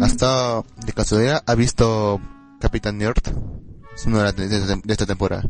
[0.00, 2.20] Hasta de casualidad ha visto
[2.60, 3.22] Capitán Nerd.
[3.94, 5.42] Es una de, las de, de- esta temporada.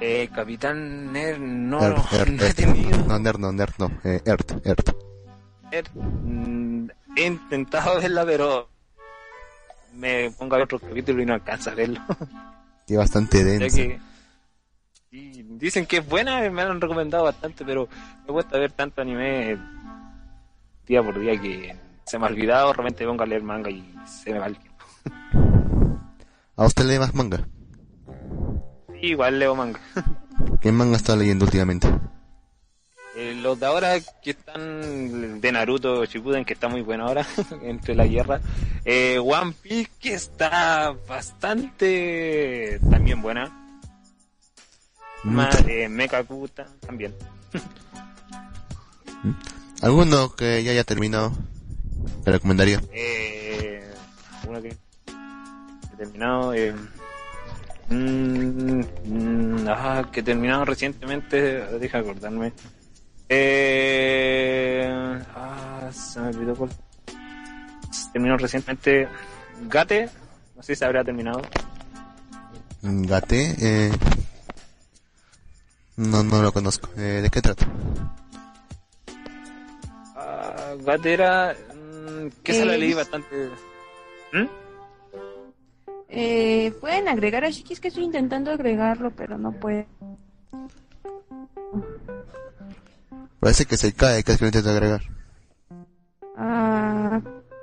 [0.00, 2.98] Eh, Capitán Nerd, no, Earth, no, Earth, no he tenido.
[3.06, 3.90] No, Nerd, no, Nerd, no.
[4.04, 4.90] Eh, Earth, Earth.
[5.72, 5.88] Nerd.
[5.94, 8.68] Mm, He intentado verla, pero
[9.94, 12.00] me pongo a ver otro capítulo y no alcanza a verlo.
[12.86, 13.76] Que bastante denso.
[13.76, 13.98] que
[15.12, 17.88] y dicen que es buena, me han recomendado bastante, pero
[18.26, 19.56] me cuesta ver tanto anime
[20.86, 21.74] día por día que
[22.06, 22.72] se me ha olvidado.
[22.72, 24.84] Realmente pongo a leer manga y se me va el tiempo.
[26.56, 27.46] ¿A usted lee más manga?
[29.02, 29.80] Igual leo manga.
[30.60, 31.88] ¿Qué manga está leyendo últimamente?
[33.16, 37.26] Eh, los de ahora que están de Naruto Shippuden que está muy bueno ahora
[37.62, 38.42] entre la guerra
[38.84, 43.80] eh, One Piece que está bastante también buena
[45.24, 47.14] más eh, Mecha Kuta también
[49.80, 51.32] ¿Alguno que ya haya terminado?
[52.24, 52.80] ¿Te recomendaría?
[52.92, 53.88] eh,
[54.46, 56.74] uno que he terminado eh,
[57.88, 61.36] mm, mm, ah, que he terminado recientemente
[61.78, 62.52] deja acordarme
[63.28, 66.70] eh, ah, se me olvidó cuál
[68.12, 69.08] terminó recientemente
[69.68, 70.08] Gate
[70.54, 71.42] no sé si se habrá terminado
[72.82, 73.90] Gate, eh...
[75.96, 76.88] No, no lo conozco.
[76.96, 77.66] Eh, ¿De qué trata?
[80.14, 81.56] Ah, Gate era
[82.06, 83.50] mm, que se la Eh, leí bastante
[84.32, 84.44] ¿Mm?
[86.08, 89.86] Eh, pueden agregar a Shiki, es que estoy intentando agregarlo, pero no puede.
[93.40, 95.02] Parece que se cae, que es que lo intenta agregar.
[96.36, 97.20] Ah,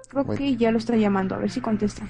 [0.09, 0.37] creo Bueno.
[0.37, 2.05] que ya lo está llamando, a ver si contesta.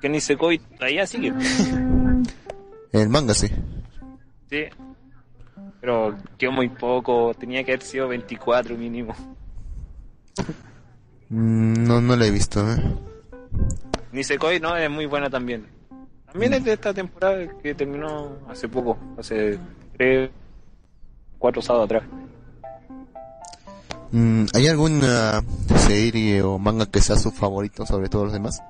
[0.00, 1.32] que ni se todavía sigue
[2.92, 3.48] El manga sí.
[4.50, 4.64] sí
[5.84, 9.14] pero quedó muy poco, tenía que haber sido 24 mínimo.
[11.28, 12.82] Mm, No, no la he visto, ¿eh?
[14.10, 15.66] Nisekoi no es muy buena también.
[16.32, 19.58] También es de esta temporada que terminó hace poco, hace
[19.98, 20.30] 3,
[21.38, 22.04] 4 sábados atrás.
[24.10, 25.42] Mm, ¿Hay alguna
[25.76, 28.62] serie o manga que sea su favorito sobre todos los demás?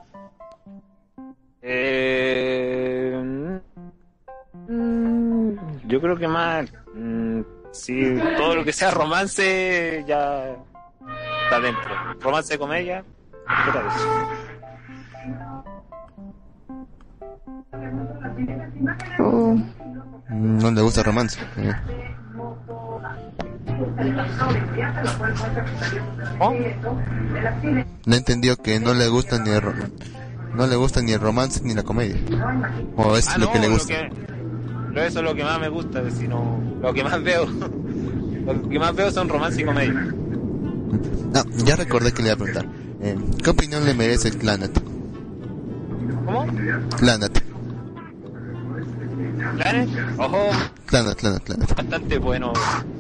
[1.62, 3.60] Eh,
[4.66, 5.52] mm,
[5.86, 7.40] yo creo que más, mm,
[7.72, 10.46] sí, todo lo que sea romance ya
[11.44, 11.90] está dentro.
[12.20, 13.04] Romance, comedia,
[13.64, 14.28] ¿qué tal eso?
[19.20, 19.56] Oh,
[20.30, 21.38] Mm, No le gusta el romance.
[21.58, 21.72] eh.
[28.06, 29.62] No entendió que no le gusta ni el
[30.54, 32.16] no le gusta ni el romance ni la comedia.
[32.96, 33.94] O es Ah, lo no, que le lo gusta.
[33.94, 34.33] que-
[34.94, 37.46] pero eso es lo que más me gusta, sino lo que más veo.
[38.44, 40.06] Lo que más veo son romance y comedia.
[41.34, 42.66] Ah, ya recordé que le iba a preguntar.
[43.00, 44.68] Eh, ¿Qué opinión le merece el Clannad?
[46.26, 46.46] ¿Cómo?
[46.98, 47.30] Clannad,
[49.56, 49.88] ¿Planes?
[50.18, 50.50] Ojo,
[50.84, 51.68] Clannad, Clannad, Clannad.
[51.74, 52.52] bastante bueno.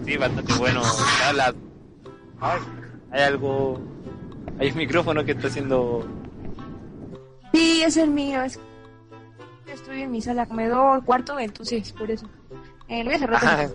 [0.06, 0.80] Sí, bastante bueno.
[1.28, 1.54] Habla-
[2.40, 2.60] Ay,
[3.12, 3.78] hay algo.
[4.58, 6.08] Hay un micrófono que está haciendo.
[7.52, 8.40] Sí, es el mío.
[8.42, 8.58] Es...
[9.74, 12.28] Estoy en mi sala comedor, cuarto, entonces por eso.
[12.88, 13.44] Eh, lo voy a cerrar.
[13.44, 13.68] Ajá.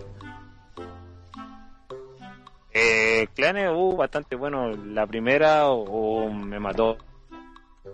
[2.72, 4.74] Eh, Clanes, uh, bastante bueno.
[4.76, 6.96] La primera, o o me mató.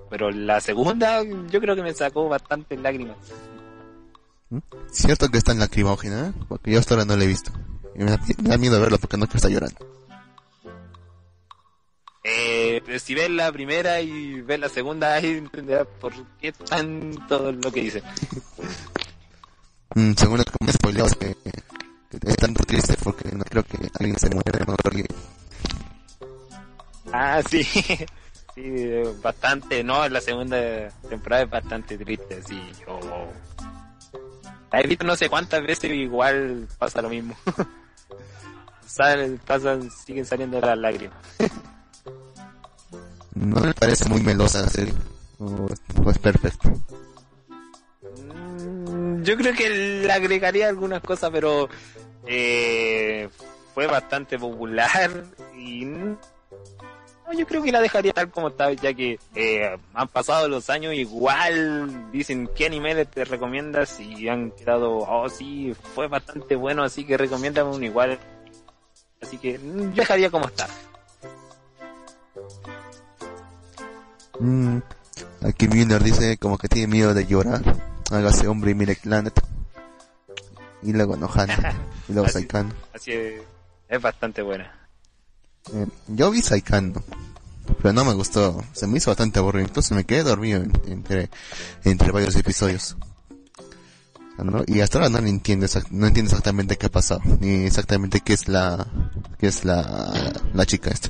[0.08, 3.16] Pero la segunda, yo creo que me sacó bastantes lágrimas.
[4.90, 6.32] Cierto que está en lacrimógena, ¿eh?
[6.48, 7.50] porque yo hasta ahora no la he visto.
[7.96, 9.95] Y me da, me da miedo verlo porque no quiero estar llorando.
[12.28, 17.52] Eh, pero si ves la primera y ves la segunda, ahí entenderás por qué tanto
[17.52, 18.02] lo que dice.
[19.94, 20.72] Mm, según lo que me
[21.20, 21.36] que,
[22.18, 25.14] que es tanto triste porque no creo que alguien se muera, creo que-
[27.12, 27.62] Ah, sí.
[28.54, 28.74] sí,
[29.22, 32.60] bastante, no, la segunda temporada es bastante triste, sí.
[32.84, 32.98] Yo...
[34.72, 37.36] La he visto no sé cuántas veces igual pasa lo mismo.
[38.84, 41.18] Salen, pasan, siguen saliendo las lágrimas.
[43.36, 44.94] No me parece muy melosa la serie.
[45.38, 45.68] O,
[46.10, 46.70] es perfecto.
[48.32, 51.68] Mm, Yo creo que le agregaría algunas cosas, pero
[52.26, 53.28] eh,
[53.74, 55.86] fue bastante popular y
[57.36, 60.94] yo creo que la dejaría tal como está, ya que eh, han pasado los años
[60.94, 67.04] igual dicen qué anime te recomiendas y han quedado, oh sí, fue bastante bueno, así
[67.04, 68.18] que recomiéndame uno igual.
[69.20, 70.68] Así que mm, dejaría como está.
[74.40, 74.78] Mm,
[75.42, 77.62] aquí Miller dice como que tiene miedo de llorar.
[78.10, 79.34] Hágase hombre y mire Planet.
[80.82, 81.74] Y luego Nohana.
[82.08, 82.72] y luego Así- Saikano.
[82.94, 83.42] Así es,
[83.88, 84.72] es bastante buena.
[85.72, 87.02] Eh, yo vi Saikano.
[87.82, 88.62] Pero no me gustó.
[88.72, 89.66] Se me hizo bastante aburrido.
[89.66, 91.30] Entonces me quedé dormido en- entre,
[91.84, 92.96] entre varios episodios.
[94.38, 94.62] ¿no?
[94.66, 97.22] Y hasta ahora no entiendo, no entiendo exactamente qué ha pasado.
[97.40, 98.86] Ni exactamente qué es la,
[99.38, 101.08] qué es la, la chica esta.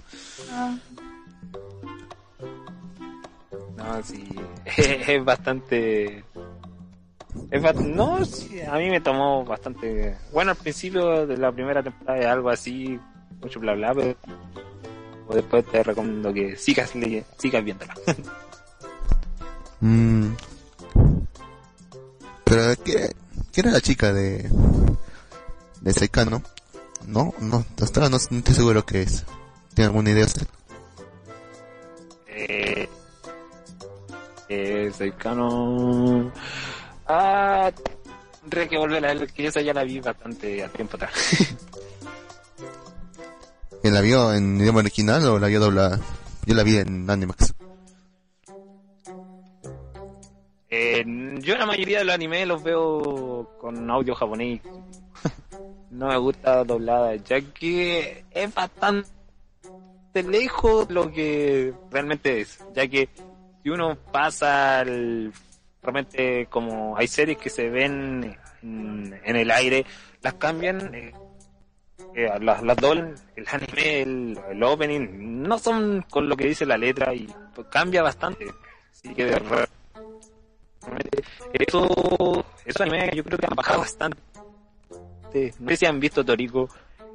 [3.87, 4.29] No, sí,
[4.77, 6.25] es bastante...
[7.51, 10.17] Es ba- no, sí, a mí me tomó bastante...
[10.33, 12.99] Bueno, al principio de la primera temporada es algo así,
[13.41, 14.17] mucho bla bla, pero
[15.33, 17.95] después te recomiendo que sigas, le- sigas viéndola.
[19.79, 20.31] Mm.
[22.45, 23.15] Pero, ¿qué,
[23.53, 24.49] qué era la chica de,
[25.83, 26.43] de Saikano?
[27.07, 29.27] No, no, hasta ahora no, no estoy seguro qué es.
[29.75, 30.47] ¿Tiene alguna idea usted?
[32.27, 32.89] eh,
[34.49, 36.33] eh, Saikano...
[37.07, 37.71] Ah,
[38.41, 41.13] tendré que volver a ver, que esa ya la vi bastante a tiempo atrás.
[43.83, 46.01] ¿Que la vio en idioma original o la vio doblada?
[46.45, 47.55] Yo la vi en Animax.
[50.69, 51.05] Eh,
[51.39, 54.61] yo la mayoría de los animes los veo con audio japonés.
[55.91, 59.09] no me gusta doblada, ya que es bastante
[60.15, 62.59] lejos de lo que realmente es.
[62.75, 63.09] Ya que
[63.67, 65.33] si uno pasa al-
[65.83, 69.85] realmente como hay series que se ven en, el aire,
[70.23, 71.13] las cambian, eh,
[72.15, 76.79] eh, las, las doblan, el anime, el, opening, no son con lo que dice la
[76.79, 77.29] letra y
[77.69, 78.47] cambia bastante.
[78.93, 79.43] Así que de
[81.55, 84.19] eso, esos animes yo creo que han bajado bastante.
[85.59, 86.69] No sé si han visto Toriko.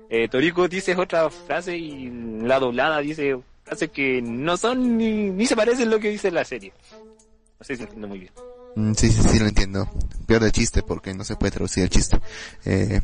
[0.09, 2.09] Eh, Toriko dice otra frase y
[2.41, 3.39] la doblada dice
[3.71, 6.73] frases que no son ni, ni se parecen a lo que dice la serie.
[7.59, 8.31] No sé si entiendo muy bien.
[8.75, 9.87] Mm, sí, sí, sí, lo entiendo.
[10.27, 12.19] Peor el chiste porque no se puede traducir el chiste.
[12.65, 12.99] Eh,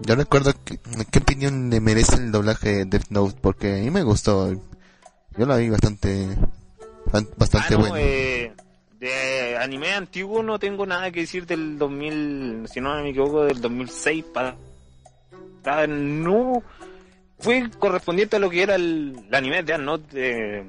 [0.00, 0.78] Yo recuerdo que,
[1.10, 4.52] qué opinión le merece el doblaje de Death Note, porque a mí me gustó.
[5.36, 6.28] Yo la vi bastante,
[7.36, 7.96] bastante Ah, no, bueno.
[7.98, 8.52] eh,
[8.98, 13.60] de anime antiguo no tengo nada que decir del 2000, si no me equivoco, del
[13.62, 14.56] 2006 para...
[15.62, 16.62] para- no
[17.44, 20.64] fue correspondiente a lo que era el, el anime de Death Note eh,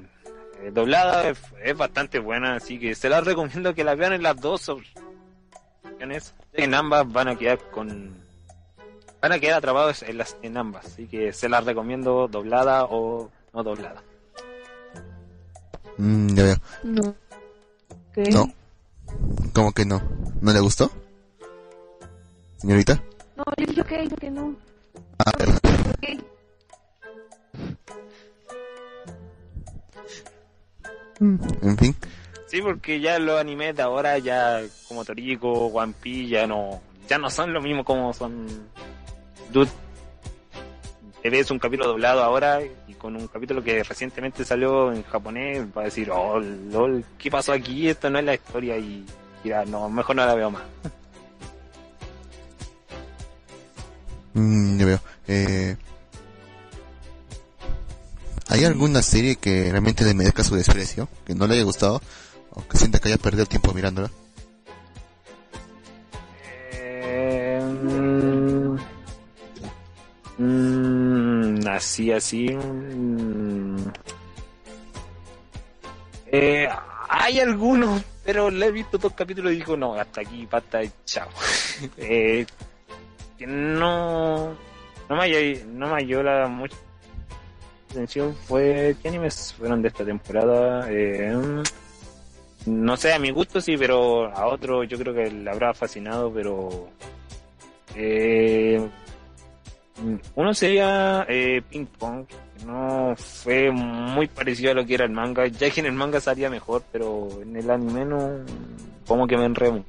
[0.60, 4.22] eh, doblada, es, es bastante buena, así que se la recomiendo que la vean en
[4.22, 6.34] las dos opciones.
[6.52, 8.14] En ambas van a quedar con...
[9.22, 13.30] Van a quedar atrapados en, las, en ambas, así que se las recomiendo doblada o
[13.54, 14.02] no doblada.
[15.96, 16.56] Mm, ya veo.
[16.84, 17.14] No.
[18.12, 18.30] ¿Qué?
[18.30, 18.52] No.
[19.54, 20.02] ¿Cómo que no?
[20.42, 20.90] ¿No le gustó?
[22.58, 23.02] Señorita.
[23.34, 24.54] No, yo dije que, que no.
[25.18, 25.58] Ah, perdón.
[31.20, 31.94] En fin.
[32.46, 37.18] Sí, porque ya los animes de ahora ya como Toriko, One Piece ya no ya
[37.18, 38.46] no son lo mismo como son
[39.52, 39.66] tú
[41.22, 45.64] te ves un capítulo doblado ahora y con un capítulo que recientemente salió en japonés
[45.76, 47.88] va a decir, "Oh, lol, ¿qué pasó aquí?
[47.88, 49.04] Esto no es la historia" y
[49.42, 50.62] mira, no, mejor no la veo más.
[54.34, 55.00] Mm, ya veo.
[55.28, 55.76] Eh,
[58.48, 61.08] ¿Hay alguna serie que realmente le merezca su desprecio?
[61.24, 62.00] Que no le haya gustado?
[62.50, 64.10] ¿O que sienta que haya perdido tiempo mirándola?
[66.72, 67.60] Eh,
[70.38, 72.48] mm, así, así.
[72.50, 73.76] mm.
[76.28, 76.68] Eh,
[77.08, 80.90] hay algunos, pero le he visto dos capítulos y digo, no, hasta aquí, basta, y
[81.04, 81.28] chao.
[81.96, 82.46] eh,
[83.36, 84.56] que no,
[85.08, 86.76] no me no me halló la mucha
[87.96, 90.86] atención fue, ¿qué animes fueron de esta temporada?
[90.90, 91.34] Eh,
[92.66, 96.32] no sé, a mi gusto sí, pero a otro yo creo que le habrá fascinado,
[96.32, 96.88] pero...
[97.94, 98.86] Eh,
[100.34, 105.12] uno sería eh, Ping Pong, que no fue muy parecido a lo que era el
[105.12, 108.44] manga, ya que en el manga salía mejor, pero en el anime no...
[109.06, 109.84] como que me enremo.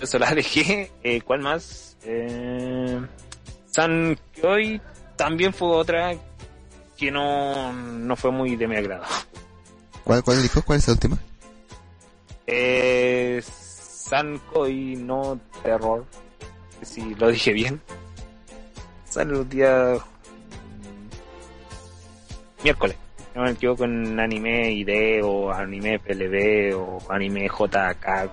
[0.00, 0.90] Eso la dejé.
[1.04, 1.96] Eh, ¿Cuál más?
[2.04, 3.00] Eh,
[3.66, 4.80] San Kyoi
[5.20, 6.16] también fue otra
[6.96, 9.04] que no, no fue muy de mi agrado.
[10.02, 10.62] ¿Cuál, cuál dijo?
[10.62, 11.18] ¿Cuál es la última?
[12.46, 16.06] Eh, Sankoi no terror.
[16.80, 17.82] Si lo dije bien.
[19.10, 21.08] Sale los días mm,
[22.64, 22.96] miércoles.
[23.34, 28.30] No me equivoco en anime ID o anime PLB o anime JK.net.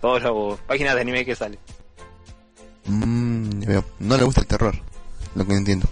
[0.00, 1.58] Todas las páginas de anime que salen.
[2.84, 3.62] Mm.
[3.98, 4.87] No le gusta el terror.
[5.38, 5.86] Lo que entiendo.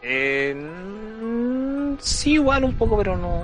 [0.00, 3.42] Eh, mm, sí, igual un poco, pero no,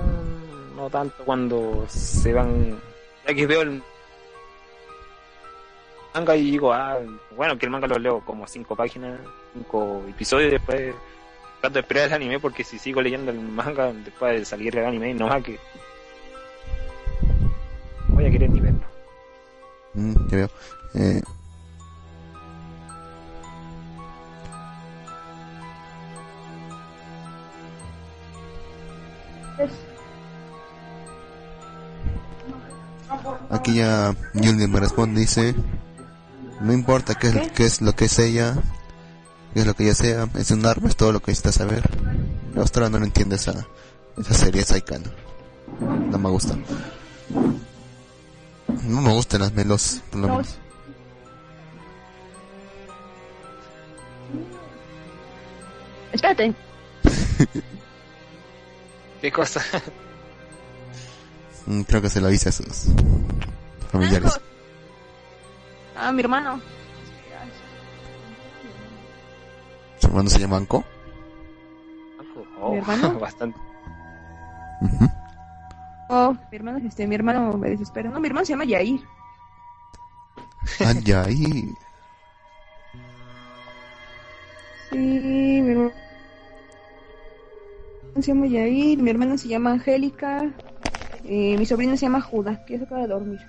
[0.73, 2.79] no tanto cuando se van.
[3.27, 3.83] Ya que veo el
[6.13, 6.97] manga y digo, ah,
[7.35, 9.19] bueno, que el manga lo leo como cinco páginas,
[9.53, 10.95] cinco episodios y después
[11.59, 14.85] trato de esperar el anime porque si sigo leyendo el manga después de salir el
[14.85, 15.59] anime, no va que
[18.07, 18.87] voy a querer ni verlo.
[19.93, 20.49] Mm, ya veo.
[20.93, 21.21] Eh,
[33.49, 35.55] aquí ya Julian me responde, dice,
[36.61, 38.55] no importa qué es, qué es lo que es ella,
[39.53, 41.89] qué es lo que ella sea, es un arma, es todo lo que necesitas saber.
[42.55, 43.65] Australia no lo entiende esa,
[44.17, 45.09] esa serie Saikano.
[45.79, 46.55] No me gusta.
[48.83, 50.57] No me gustan las melos, por lo menos.
[56.13, 56.53] Espérate.
[59.25, 59.59] ¿Qué cosa?
[61.65, 62.85] Mm, Creo que se lo avisa a sus
[63.91, 64.39] familiares.
[65.95, 66.61] Ah, mi hermano.
[69.99, 70.85] ¿Su hermano se llama Anko?
[72.61, 73.19] Oh, ¿Mi hermano?
[73.19, 73.59] Bastante.
[76.09, 78.11] Oh, mi hermano, este, mi hermano me desespera.
[78.11, 79.01] No, mi hermano se llama Yair.
[80.81, 81.73] Ah, ya ahí.
[84.91, 86.04] Sí, mi hermano
[88.21, 90.51] se llama Yair, mi hermana se llama Angélica,
[91.23, 93.39] eh, mi sobrino se llama Juda, que se acaba de dormir.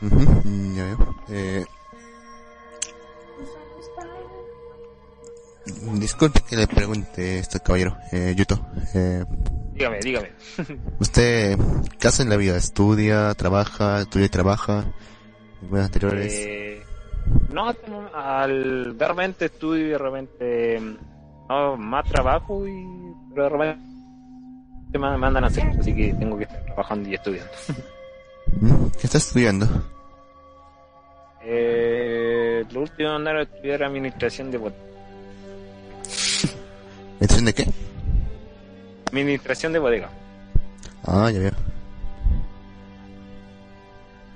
[0.00, 1.16] Ya veo.
[1.30, 1.64] Eh,
[5.94, 7.96] disculpe que le pregunte esto, caballero.
[8.12, 8.60] Eh, Yuto.
[8.94, 9.24] Eh,
[9.74, 10.32] Dígame, dígame.
[11.00, 11.56] ¿Usted
[11.98, 12.56] qué hace en la vida?
[12.56, 13.32] ¿Estudia?
[13.34, 14.00] ¿Trabaja?
[14.00, 14.84] ¿Estudia y trabaja?
[15.62, 16.32] ¿En buenas anteriores?
[16.34, 16.77] Eh,
[17.52, 20.80] no, tengo- al, de repente estudio y de repente
[21.48, 22.84] no, más trabajo y
[23.34, 23.82] pero de repente
[24.98, 27.50] me mandan a hacer, así que tengo que estar trabajando y estudiando.
[29.00, 29.66] ¿Qué estás estudiando?
[31.42, 34.80] Eh, lo último mandaron a estudiar administración de bodegas.
[37.20, 37.66] ¿Administración de qué?
[39.10, 40.10] Administración de bodega.
[41.04, 41.52] Ah, ya veo.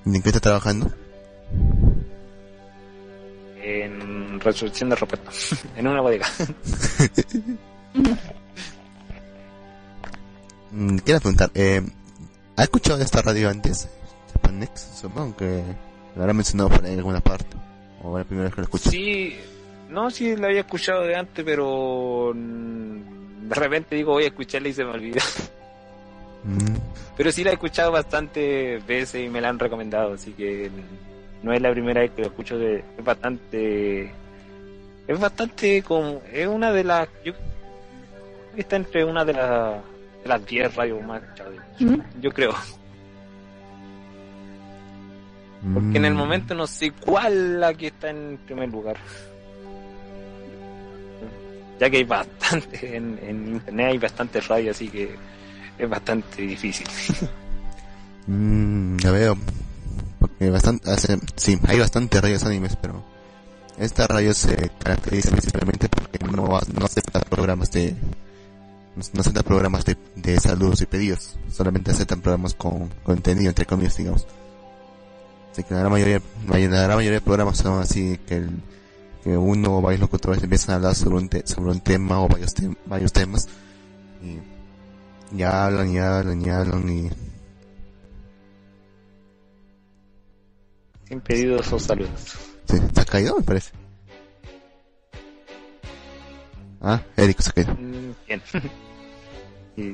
[0.07, 0.91] ¿Y ¿En qué estás trabajando?
[3.63, 5.17] En resolución de ropa.
[5.77, 6.27] en una bodega.
[10.71, 11.83] Mm, Quiero preguntar, eh,
[12.57, 13.89] ¿ha escuchado de esta radio antes?
[14.33, 15.63] Japanex, supongo que
[16.17, 17.57] lo habrá mencionado por ahí en alguna parte.
[18.03, 18.91] O la primera vez que lo escucho.
[18.91, 19.37] Sí,
[19.91, 24.73] no, sí lo había escuchado de antes, pero de repente digo voy a escucharla y
[24.73, 25.21] se me olvida.
[26.45, 26.75] Mm,
[27.17, 30.69] Pero sí la he escuchado bastantes veces y me la han recomendado, así que
[31.43, 32.59] no es la primera vez que lo escucho.
[32.59, 34.13] De, es bastante,
[35.07, 39.83] es bastante como, es una de las, yo creo que está entre una de las,
[40.23, 41.55] de las 10 radios más escuchadas.
[42.21, 42.55] Yo creo.
[45.75, 48.97] Porque en el mm, momento no sé cuál la que está en primer lugar.
[51.79, 55.15] Ya que hay bastante en, en internet, hay bastante radio, así que
[55.79, 56.87] es bastante difícil.
[58.27, 59.37] mm, ya veo.
[60.43, 63.01] Porque bastante, hace, sí, hay bastantes radios animes, pero
[63.79, 67.95] esta radio se caracteriza principalmente porque no, no acepta programas de
[68.97, 74.27] no, acepta programas de, saludos y pedidos, solamente aceptan programas con contenido entre comillas digamos.
[75.53, 78.45] Así que la gran mayoría, la gran mayoría de programas son así que
[79.25, 82.53] uno o varios locutores empiezan a hablar sobre un, te- sobre un tema o varios,
[82.57, 83.47] tem- varios temas
[84.21, 87.11] y ya hablan y hablan y hablan y
[91.13, 92.11] Sin pedidos o saludos.
[92.67, 93.71] Sí, se ha caído, me parece.
[96.81, 97.75] Ah, Eric se ha caído.
[97.75, 98.43] Mm, Bien.
[99.77, 99.93] y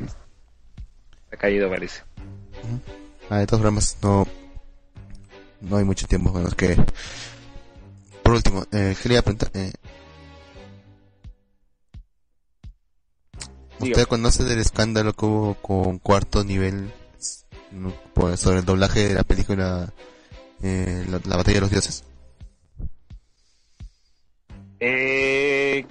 [1.33, 2.03] ha caído, parece.
[3.29, 4.29] Ah, de todas formas, no,
[5.61, 6.31] no hay mucho tiempo.
[6.31, 6.77] Bueno, es que,
[8.23, 9.73] por último, eh, quería preguntar, eh,
[13.81, 16.93] ¿usted conoce del escándalo que hubo con cuarto nivel
[18.15, 19.93] por- sobre el doblaje de la película
[20.63, 22.05] eh, la, la batalla de los dioses?
[24.81, 25.85] Eh,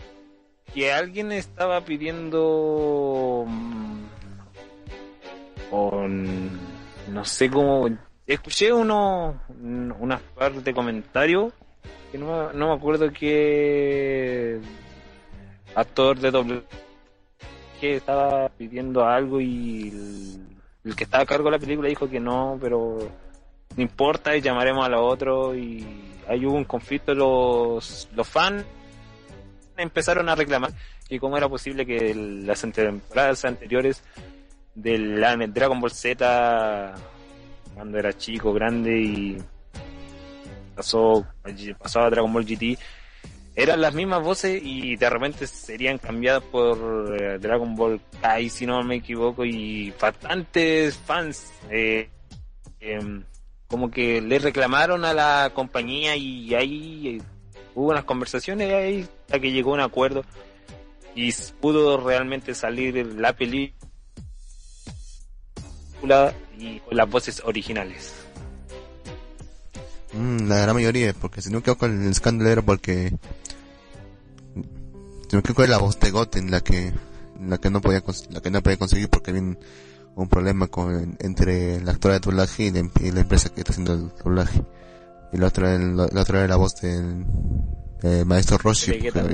[0.74, 4.04] que alguien estaba pidiendo mm,
[5.70, 6.50] con
[7.12, 7.90] no sé cómo
[8.26, 9.42] escuché uno
[10.00, 11.52] unas par de comentarios
[12.12, 14.60] que no, no me acuerdo qué
[15.76, 16.64] actor de doble
[17.82, 20.40] que estaba pidiendo algo y
[20.86, 23.10] el que estaba a cargo de la película dijo que no pero
[23.76, 25.86] no importa y llamaremos a los otros y
[26.28, 27.14] ahí hubo un conflicto.
[27.14, 28.64] Los los fans
[29.78, 30.72] empezaron a reclamar
[31.08, 34.04] que cómo era posible que las temporadas anteriores
[34.76, 35.20] del
[35.54, 36.96] Dragon Ball Z
[37.74, 39.38] cuando era chico, grande y
[40.76, 41.26] pasó,
[41.80, 42.78] pasó Dragon Ball GT
[43.58, 48.68] eran las mismas voces y de repente serían cambiadas por eh, Dragon Ball Kai si
[48.68, 52.08] no me equivoco y bastantes fans eh,
[52.80, 53.24] em,
[53.68, 57.22] como que le reclamaron a la compañía y ahí eh,
[57.76, 60.24] hubo unas conversaciones ahí hasta que llegó un acuerdo
[61.16, 63.74] y pudo realmente salir la película
[66.58, 68.14] y con las voces originales.
[70.14, 73.14] Mm, la gran mayoría, porque si no me equivoco el escándalo era porque
[74.56, 76.94] si no equivoco era la voz de Goten la que
[77.40, 79.58] la que no podía la que no podía conseguir porque había
[80.18, 83.62] un, problema con entre la actora de doblaje y la, em- y la empresa que
[83.62, 84.62] está haciendo el doblaje
[85.32, 87.26] y la otra la, la otra era la voz del
[88.26, 89.26] maestro Roshi De Vegeta.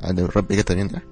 [0.00, 1.02] ah, de Vegeta ¿eh?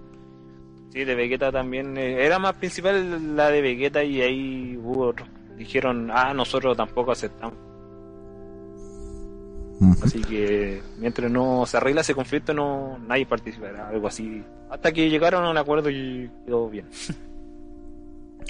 [0.92, 1.96] Sí, de Vegeta también.
[1.98, 5.28] eh, era más principal la de Vegeta y ahí hubo otros.
[5.56, 7.58] Dijeron, ah, nosotros tampoco aceptamos.
[10.02, 14.42] Así que mientras no se arregla ese conflicto, no nadie participará, algo así.
[14.70, 16.86] Hasta que llegaron a un acuerdo y quedó bien.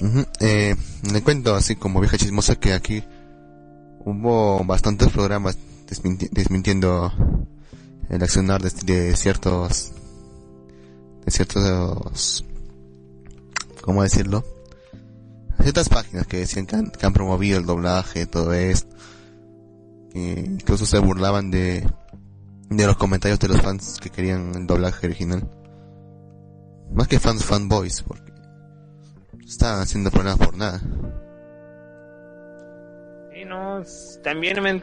[0.01, 0.77] Ujú, eh,
[1.10, 3.02] le cuento así como vieja chismosa que aquí
[4.01, 5.56] hubo bastantes programas
[5.89, 7.12] desminti- desmintiendo
[8.10, 9.93] el accionar de, ciertos
[11.24, 12.44] de ciertos
[13.81, 14.44] cómo decirlo
[15.62, 18.94] ciertas páginas que decían que han, promovido el doblaje todo esto
[20.12, 21.89] que incluso se burlaban de
[22.68, 25.48] de los comentarios de los fans que querían el doblaje original.
[26.93, 28.32] Más que fans fanboys porque
[29.47, 30.81] estaban haciendo problemas por nada
[33.35, 33.82] Y no,
[34.23, 34.82] también me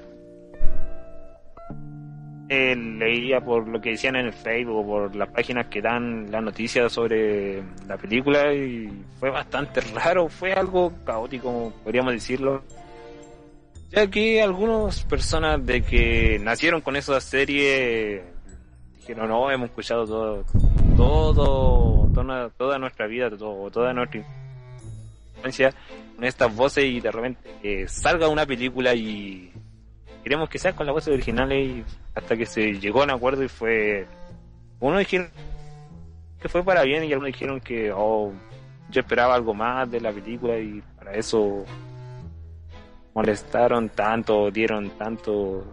[2.50, 6.44] eh, leía por lo que decían en el Facebook por las páginas que dan las
[6.44, 12.62] noticias sobre la película y fue bastante raro, fue algo caótico, podríamos decirlo.
[13.90, 18.24] Ya que algunas personas de que nacieron con esa serie
[18.98, 20.46] dijeron, no, hemos escuchado todo,
[20.96, 24.24] todo, toda, toda nuestra vida, todo, toda nuestra
[26.16, 29.52] con estas voces y de repente salga una película y
[30.24, 31.84] queremos que sea con las voces originales y
[32.16, 34.08] hasta que se llegó a un acuerdo y fue
[34.80, 35.30] uno dijeron
[36.42, 38.32] que fue para bien y algunos dijeron que oh,
[38.90, 41.66] yo esperaba algo más de la película y para eso
[43.14, 45.66] molestaron tanto dieron tanto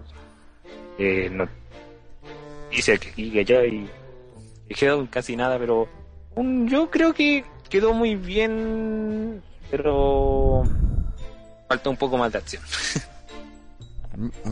[0.99, 3.89] eh, noticias que aquí allá y
[4.69, 5.89] dijeron casi nada pero
[6.67, 10.63] yo creo que quedó muy bien pero
[11.69, 12.63] falta un poco más de acción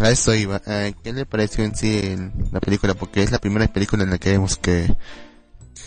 [0.00, 0.60] A eso iba.
[0.66, 2.16] Eh, ¿Qué le pareció en sí
[2.52, 2.94] la película?
[2.94, 4.86] Porque es la primera película en la que vemos que,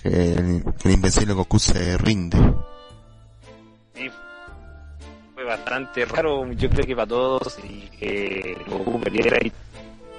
[0.03, 2.37] que, el, que el invencible Goku se rinde.
[3.95, 4.09] Sí,
[5.33, 9.51] fue bastante raro, yo creo que para todos, y que Goku perdiera y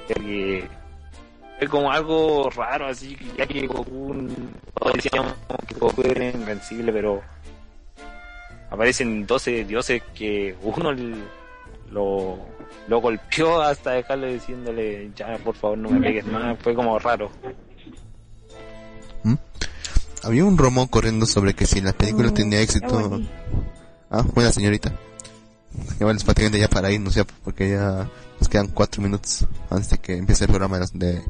[0.09, 0.69] que
[1.59, 4.29] fue como algo raro, así, ya que Goku,
[4.75, 5.35] todos decíamos
[5.69, 7.23] que Goku era invencible, pero
[8.73, 10.93] aparecen 12 dioses que uno
[11.91, 12.39] lo,
[12.89, 17.31] lo golpeó hasta dejarle diciéndole, ya, por favor, no me pegues más, fue como raro.
[20.25, 23.21] Había un rumor corriendo sobre que si la película Mm, tenía éxito...
[24.11, 24.91] Ah, buena señorita.
[25.99, 28.09] Ya bueno, es prácticamente ya para irnos ya, porque ya
[28.39, 31.23] nos quedan cuatro minutos antes de que empiece el programa de, las- de, de.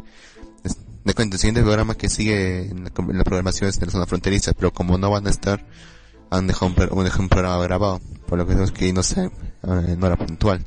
[1.04, 4.52] El siguiente programa que sigue en la, en la programación es de la zona fronteriza,
[4.52, 5.64] pero como no van a estar,
[6.32, 9.96] han dejado un, un, un programa grabado, por lo que tenemos que no sé, eh,
[9.98, 10.64] no era puntual.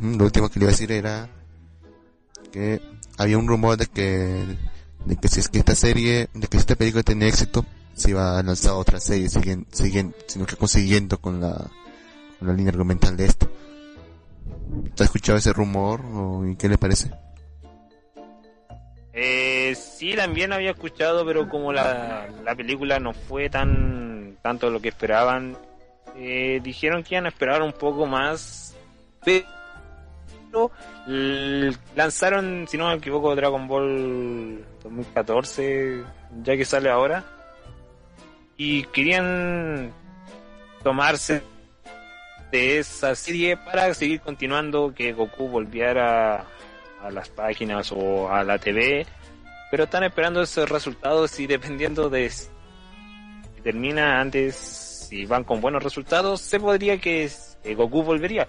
[0.00, 0.16] ¿Mm?
[0.18, 1.28] Lo último que le iba a decir era
[2.52, 2.82] que
[3.16, 4.56] había un rumor de que
[5.04, 7.64] de que si es que esta serie, de que si esta película tenía éxito,
[7.94, 11.70] se iba a lanzar otra serie, siguen, siguen, sino que consiguiendo con la,
[12.38, 13.48] con la línea argumental de esto.
[14.96, 17.12] ¿Te has escuchado ese rumor o y qué le parece?
[19.20, 24.80] Eh, sí, también había escuchado, pero como la, la película no fue tan tanto lo
[24.80, 25.56] que esperaban,
[26.16, 28.76] eh, dijeron que iban a esperar un poco más,
[29.24, 30.70] pero
[31.96, 36.04] lanzaron, si no me equivoco, Dragon Ball 2014,
[36.44, 37.24] ya que sale ahora,
[38.56, 39.92] y querían
[40.84, 41.42] tomarse
[42.52, 46.46] de esa serie para seguir continuando que Goku volviera
[47.02, 49.06] a las páginas o a la TV,
[49.70, 52.48] pero están esperando esos resultados y dependiendo de si
[53.62, 57.28] termina antes, si van con buenos resultados, se podría que
[57.64, 58.46] eh, Goku volvería.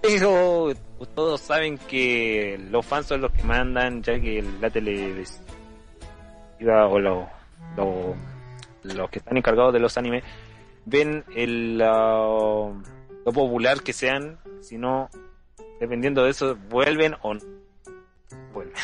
[0.00, 0.72] Pero
[1.14, 5.40] todos saben que los fans son los que mandan, ya que la televisiva
[6.88, 7.28] o lo-
[7.76, 8.14] lo-
[8.84, 10.22] los que están encargados de los animes
[10.84, 12.74] ven el, lo
[13.24, 15.10] popular que sean, si no,
[15.80, 17.40] dependiendo de eso, vuelven o no
[18.52, 18.74] vuelven.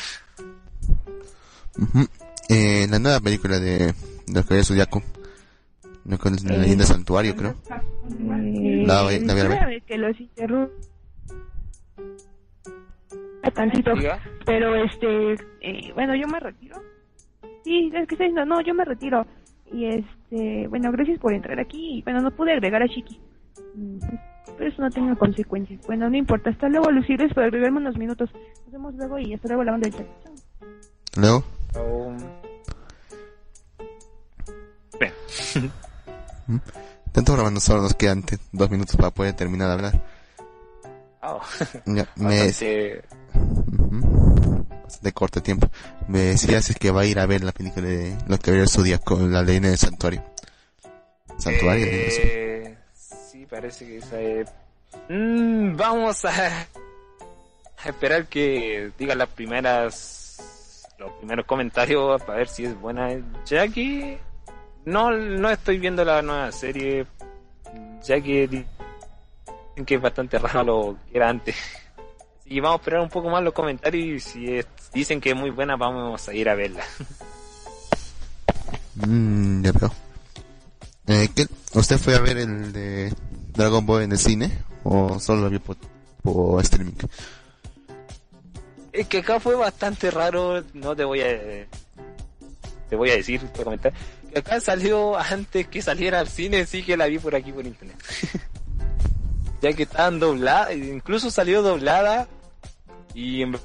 [1.79, 2.07] Ujú.
[2.49, 3.95] Eh, la nueva película de, de
[4.33, 5.03] los Caballeros Zodiaco.
[6.05, 7.55] No, con la leyenda del santuario, creo.
[7.71, 9.83] Eh, La voy- la voy a ver.
[9.83, 10.71] que los interrumpa
[13.55, 13.93] tantito.
[14.45, 16.77] Pero este, eh, bueno, yo me retiro.
[17.65, 19.27] Sí, es que está diciendo, no, yo me retiro.
[19.73, 21.99] Y este, bueno, gracias por entrar aquí.
[21.99, 23.19] Y bueno, no pude agregar a Chiqui.
[24.59, 25.81] Pero eso no tenga consecuencias.
[25.87, 26.51] Bueno, no importa.
[26.51, 28.31] Hasta luego, Luciles, por agregarme unos minutos.
[28.65, 30.07] Nos vemos luego y hasta luego la onda del chat.
[31.17, 31.45] Luego,
[31.77, 32.17] Um,
[37.13, 40.03] tanto grabando solo nos quedan dos minutos para poder terminar de hablar.
[41.23, 41.41] Oh.
[41.87, 43.03] Me, Bastante-
[45.03, 45.69] de corto tiempo.
[46.09, 49.19] Me decías es que va a ir a ver la película de Los Caballeros Zodíaco,
[49.19, 50.23] la leyenda del santuario.
[51.39, 51.87] Santuario.
[51.87, 52.23] Eh, sí,
[53.55, 54.49] parece que es...
[55.09, 56.67] Mm, vamos a...
[57.79, 63.11] a esperar que digan las primeras los primeros comentarios para ver si es buena
[63.45, 64.21] ya que
[64.85, 67.05] no no estoy viendo la nueva serie
[68.03, 68.65] ya que
[69.85, 71.57] que es bastante raro lo que era antes
[72.47, 74.61] y vamos a esperar un poco más los comentarios y si
[74.93, 76.85] dicen que es muy buena vamos a ir a verla
[78.95, 79.93] Mm, ya veo.
[81.07, 81.47] Eh, ¿qué?
[81.75, 83.13] ¿Usted fue a ver el de
[83.55, 84.51] Dragon Ball en el cine?
[84.83, 85.77] ¿O solo lo vio por,
[86.23, 86.93] por streaming?
[88.93, 91.67] Es que acá fue bastante raro, no te voy a
[92.89, 93.93] te voy a decir, te voy a comentar,
[94.31, 97.67] que acá salió antes que saliera al cine, sí que la vi por aquí por
[97.67, 97.97] internet.
[99.63, 102.29] ya que estaban dobladas, incluso salió doblada
[103.15, 103.57] y en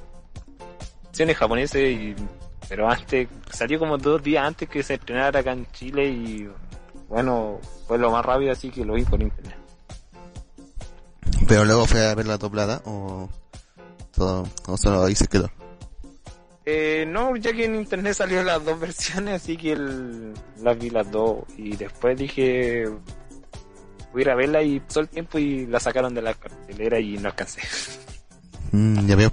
[1.05, 2.15] versiones japonesas y
[2.69, 6.49] pero antes salió como dos días antes que se estrenara acá en Chile y
[7.07, 9.58] bueno, fue lo más rápido, así que lo vi por internet.
[11.47, 13.29] Pero luego fue a ver la doblada o
[14.13, 15.49] todo, o solo ahí se quedó.
[16.65, 20.89] Eh, no, ya que en internet salieron las dos versiones, así que el- las vi
[20.91, 21.39] las dos.
[21.57, 22.85] Y después dije,
[24.11, 26.99] voy a ir a verla y pasó el tiempo y la sacaron de la cartelera
[26.99, 27.61] y no alcancé.
[28.71, 29.31] Mm, ya veo.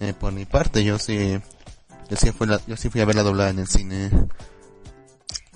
[0.00, 1.38] Eh, por mi parte, yo sí,
[2.08, 4.10] yo sí fui, la- yo sí fui a ver la doblada en el cine.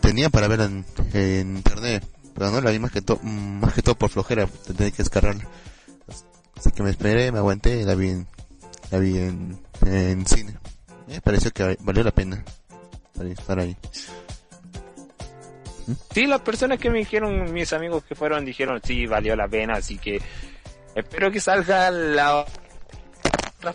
[0.01, 0.85] Tenía para verla en,
[1.15, 4.91] en internet, pero no la vi más que todo, más que todo por flojera, tenía
[4.91, 5.45] que descargarla.
[6.59, 8.27] Así que me esperé, me aguanté la vi en,
[8.91, 10.55] la vi en, en cine.
[11.07, 12.45] Me pareció que valió la pena
[13.21, 13.77] ahí- estar ahí.
[16.13, 19.75] Sí, las personas que me dijeron, mis amigos que fueron, dijeron, sí, valió la pena,
[19.75, 20.21] así que
[20.95, 22.45] espero que salga la
[23.63, 23.75] las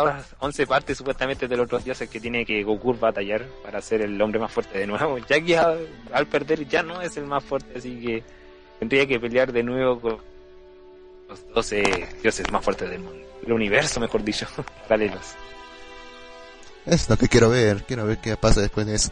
[0.00, 4.02] otras 11 partes supuestamente de los otros dioses que tiene que Goku batallar para ser
[4.02, 7.42] el hombre más fuerte de nuevo, ya que al perder ya no es el más
[7.42, 8.22] fuerte, así que
[8.78, 10.18] tendría que pelear de nuevo con
[11.28, 14.46] los 12 dioses más fuertes del mundo, del universo, mejor dicho,
[14.88, 15.34] paralelos.
[16.86, 19.10] Es lo que quiero ver, quiero ver qué pasa después de eso.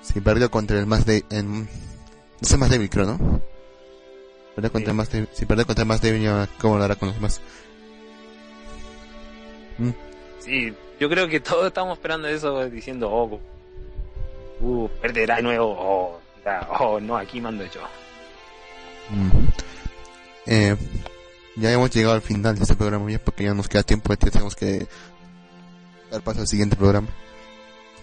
[0.00, 1.68] Si perdió contra el más de, en,
[2.40, 3.40] es el más débil creo, ¿no?
[4.54, 7.16] Perdió contra el más si perdió contra el más débil, ¿cómo lo hará con los
[7.16, 7.40] demás?
[9.78, 9.90] Mm.
[10.40, 13.40] Sí, yo creo que todos estamos esperando eso, diciendo, oh,
[14.60, 16.20] uh, perderá de nuevo, oh,
[16.80, 17.80] oh, no, aquí mando yo.
[20.46, 20.76] Eh,
[21.56, 24.30] ya hemos llegado al final de este programa ya porque ya nos queda tiempo, ya
[24.30, 24.86] tenemos que
[26.10, 27.08] dar paso al siguiente programa.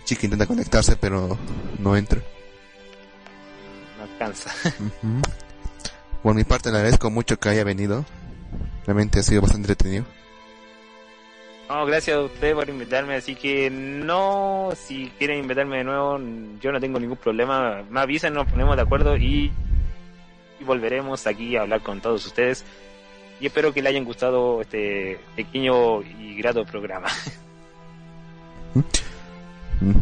[0.05, 1.37] Chica intenta conectarse pero
[1.79, 2.21] no entra.
[3.97, 4.51] No alcanza.
[6.23, 8.05] Por mi parte le agradezco mucho que haya venido.
[8.85, 10.05] Realmente ha sido bastante entretenido.
[11.69, 16.19] No, gracias a usted por invitarme, así que no, si quieren invitarme de nuevo,
[16.59, 19.51] yo no tengo ningún problema, me avisen, nos ponemos de acuerdo y,
[20.59, 22.65] y volveremos aquí a hablar con todos ustedes.
[23.39, 27.07] Y espero que le hayan gustado este pequeño y grato programa.
[29.81, 29.93] Mm,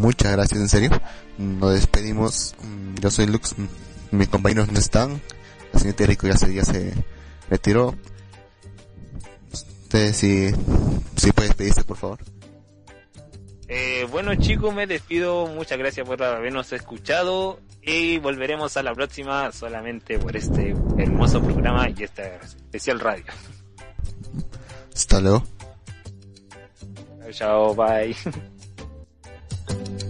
[0.00, 0.90] Muchas gracias, en serio.
[1.38, 2.54] Nos despedimos.
[2.62, 3.54] Mm, Yo soy Lux.
[3.58, 5.20] Mm, Mis compañeros no están.
[5.72, 6.92] El señor Rico ya se, ya se
[7.48, 7.94] retiró.
[9.52, 10.50] Usted si,
[11.16, 12.18] si puede despedirse, por favor.
[13.68, 19.50] Eh, bueno chicos, me despido, muchas gracias por habernos escuchado y volveremos a la próxima
[19.52, 23.24] solamente por este hermoso programa y esta especial radio.
[24.94, 25.44] Hasta luego.
[27.32, 28.14] Chao, bye.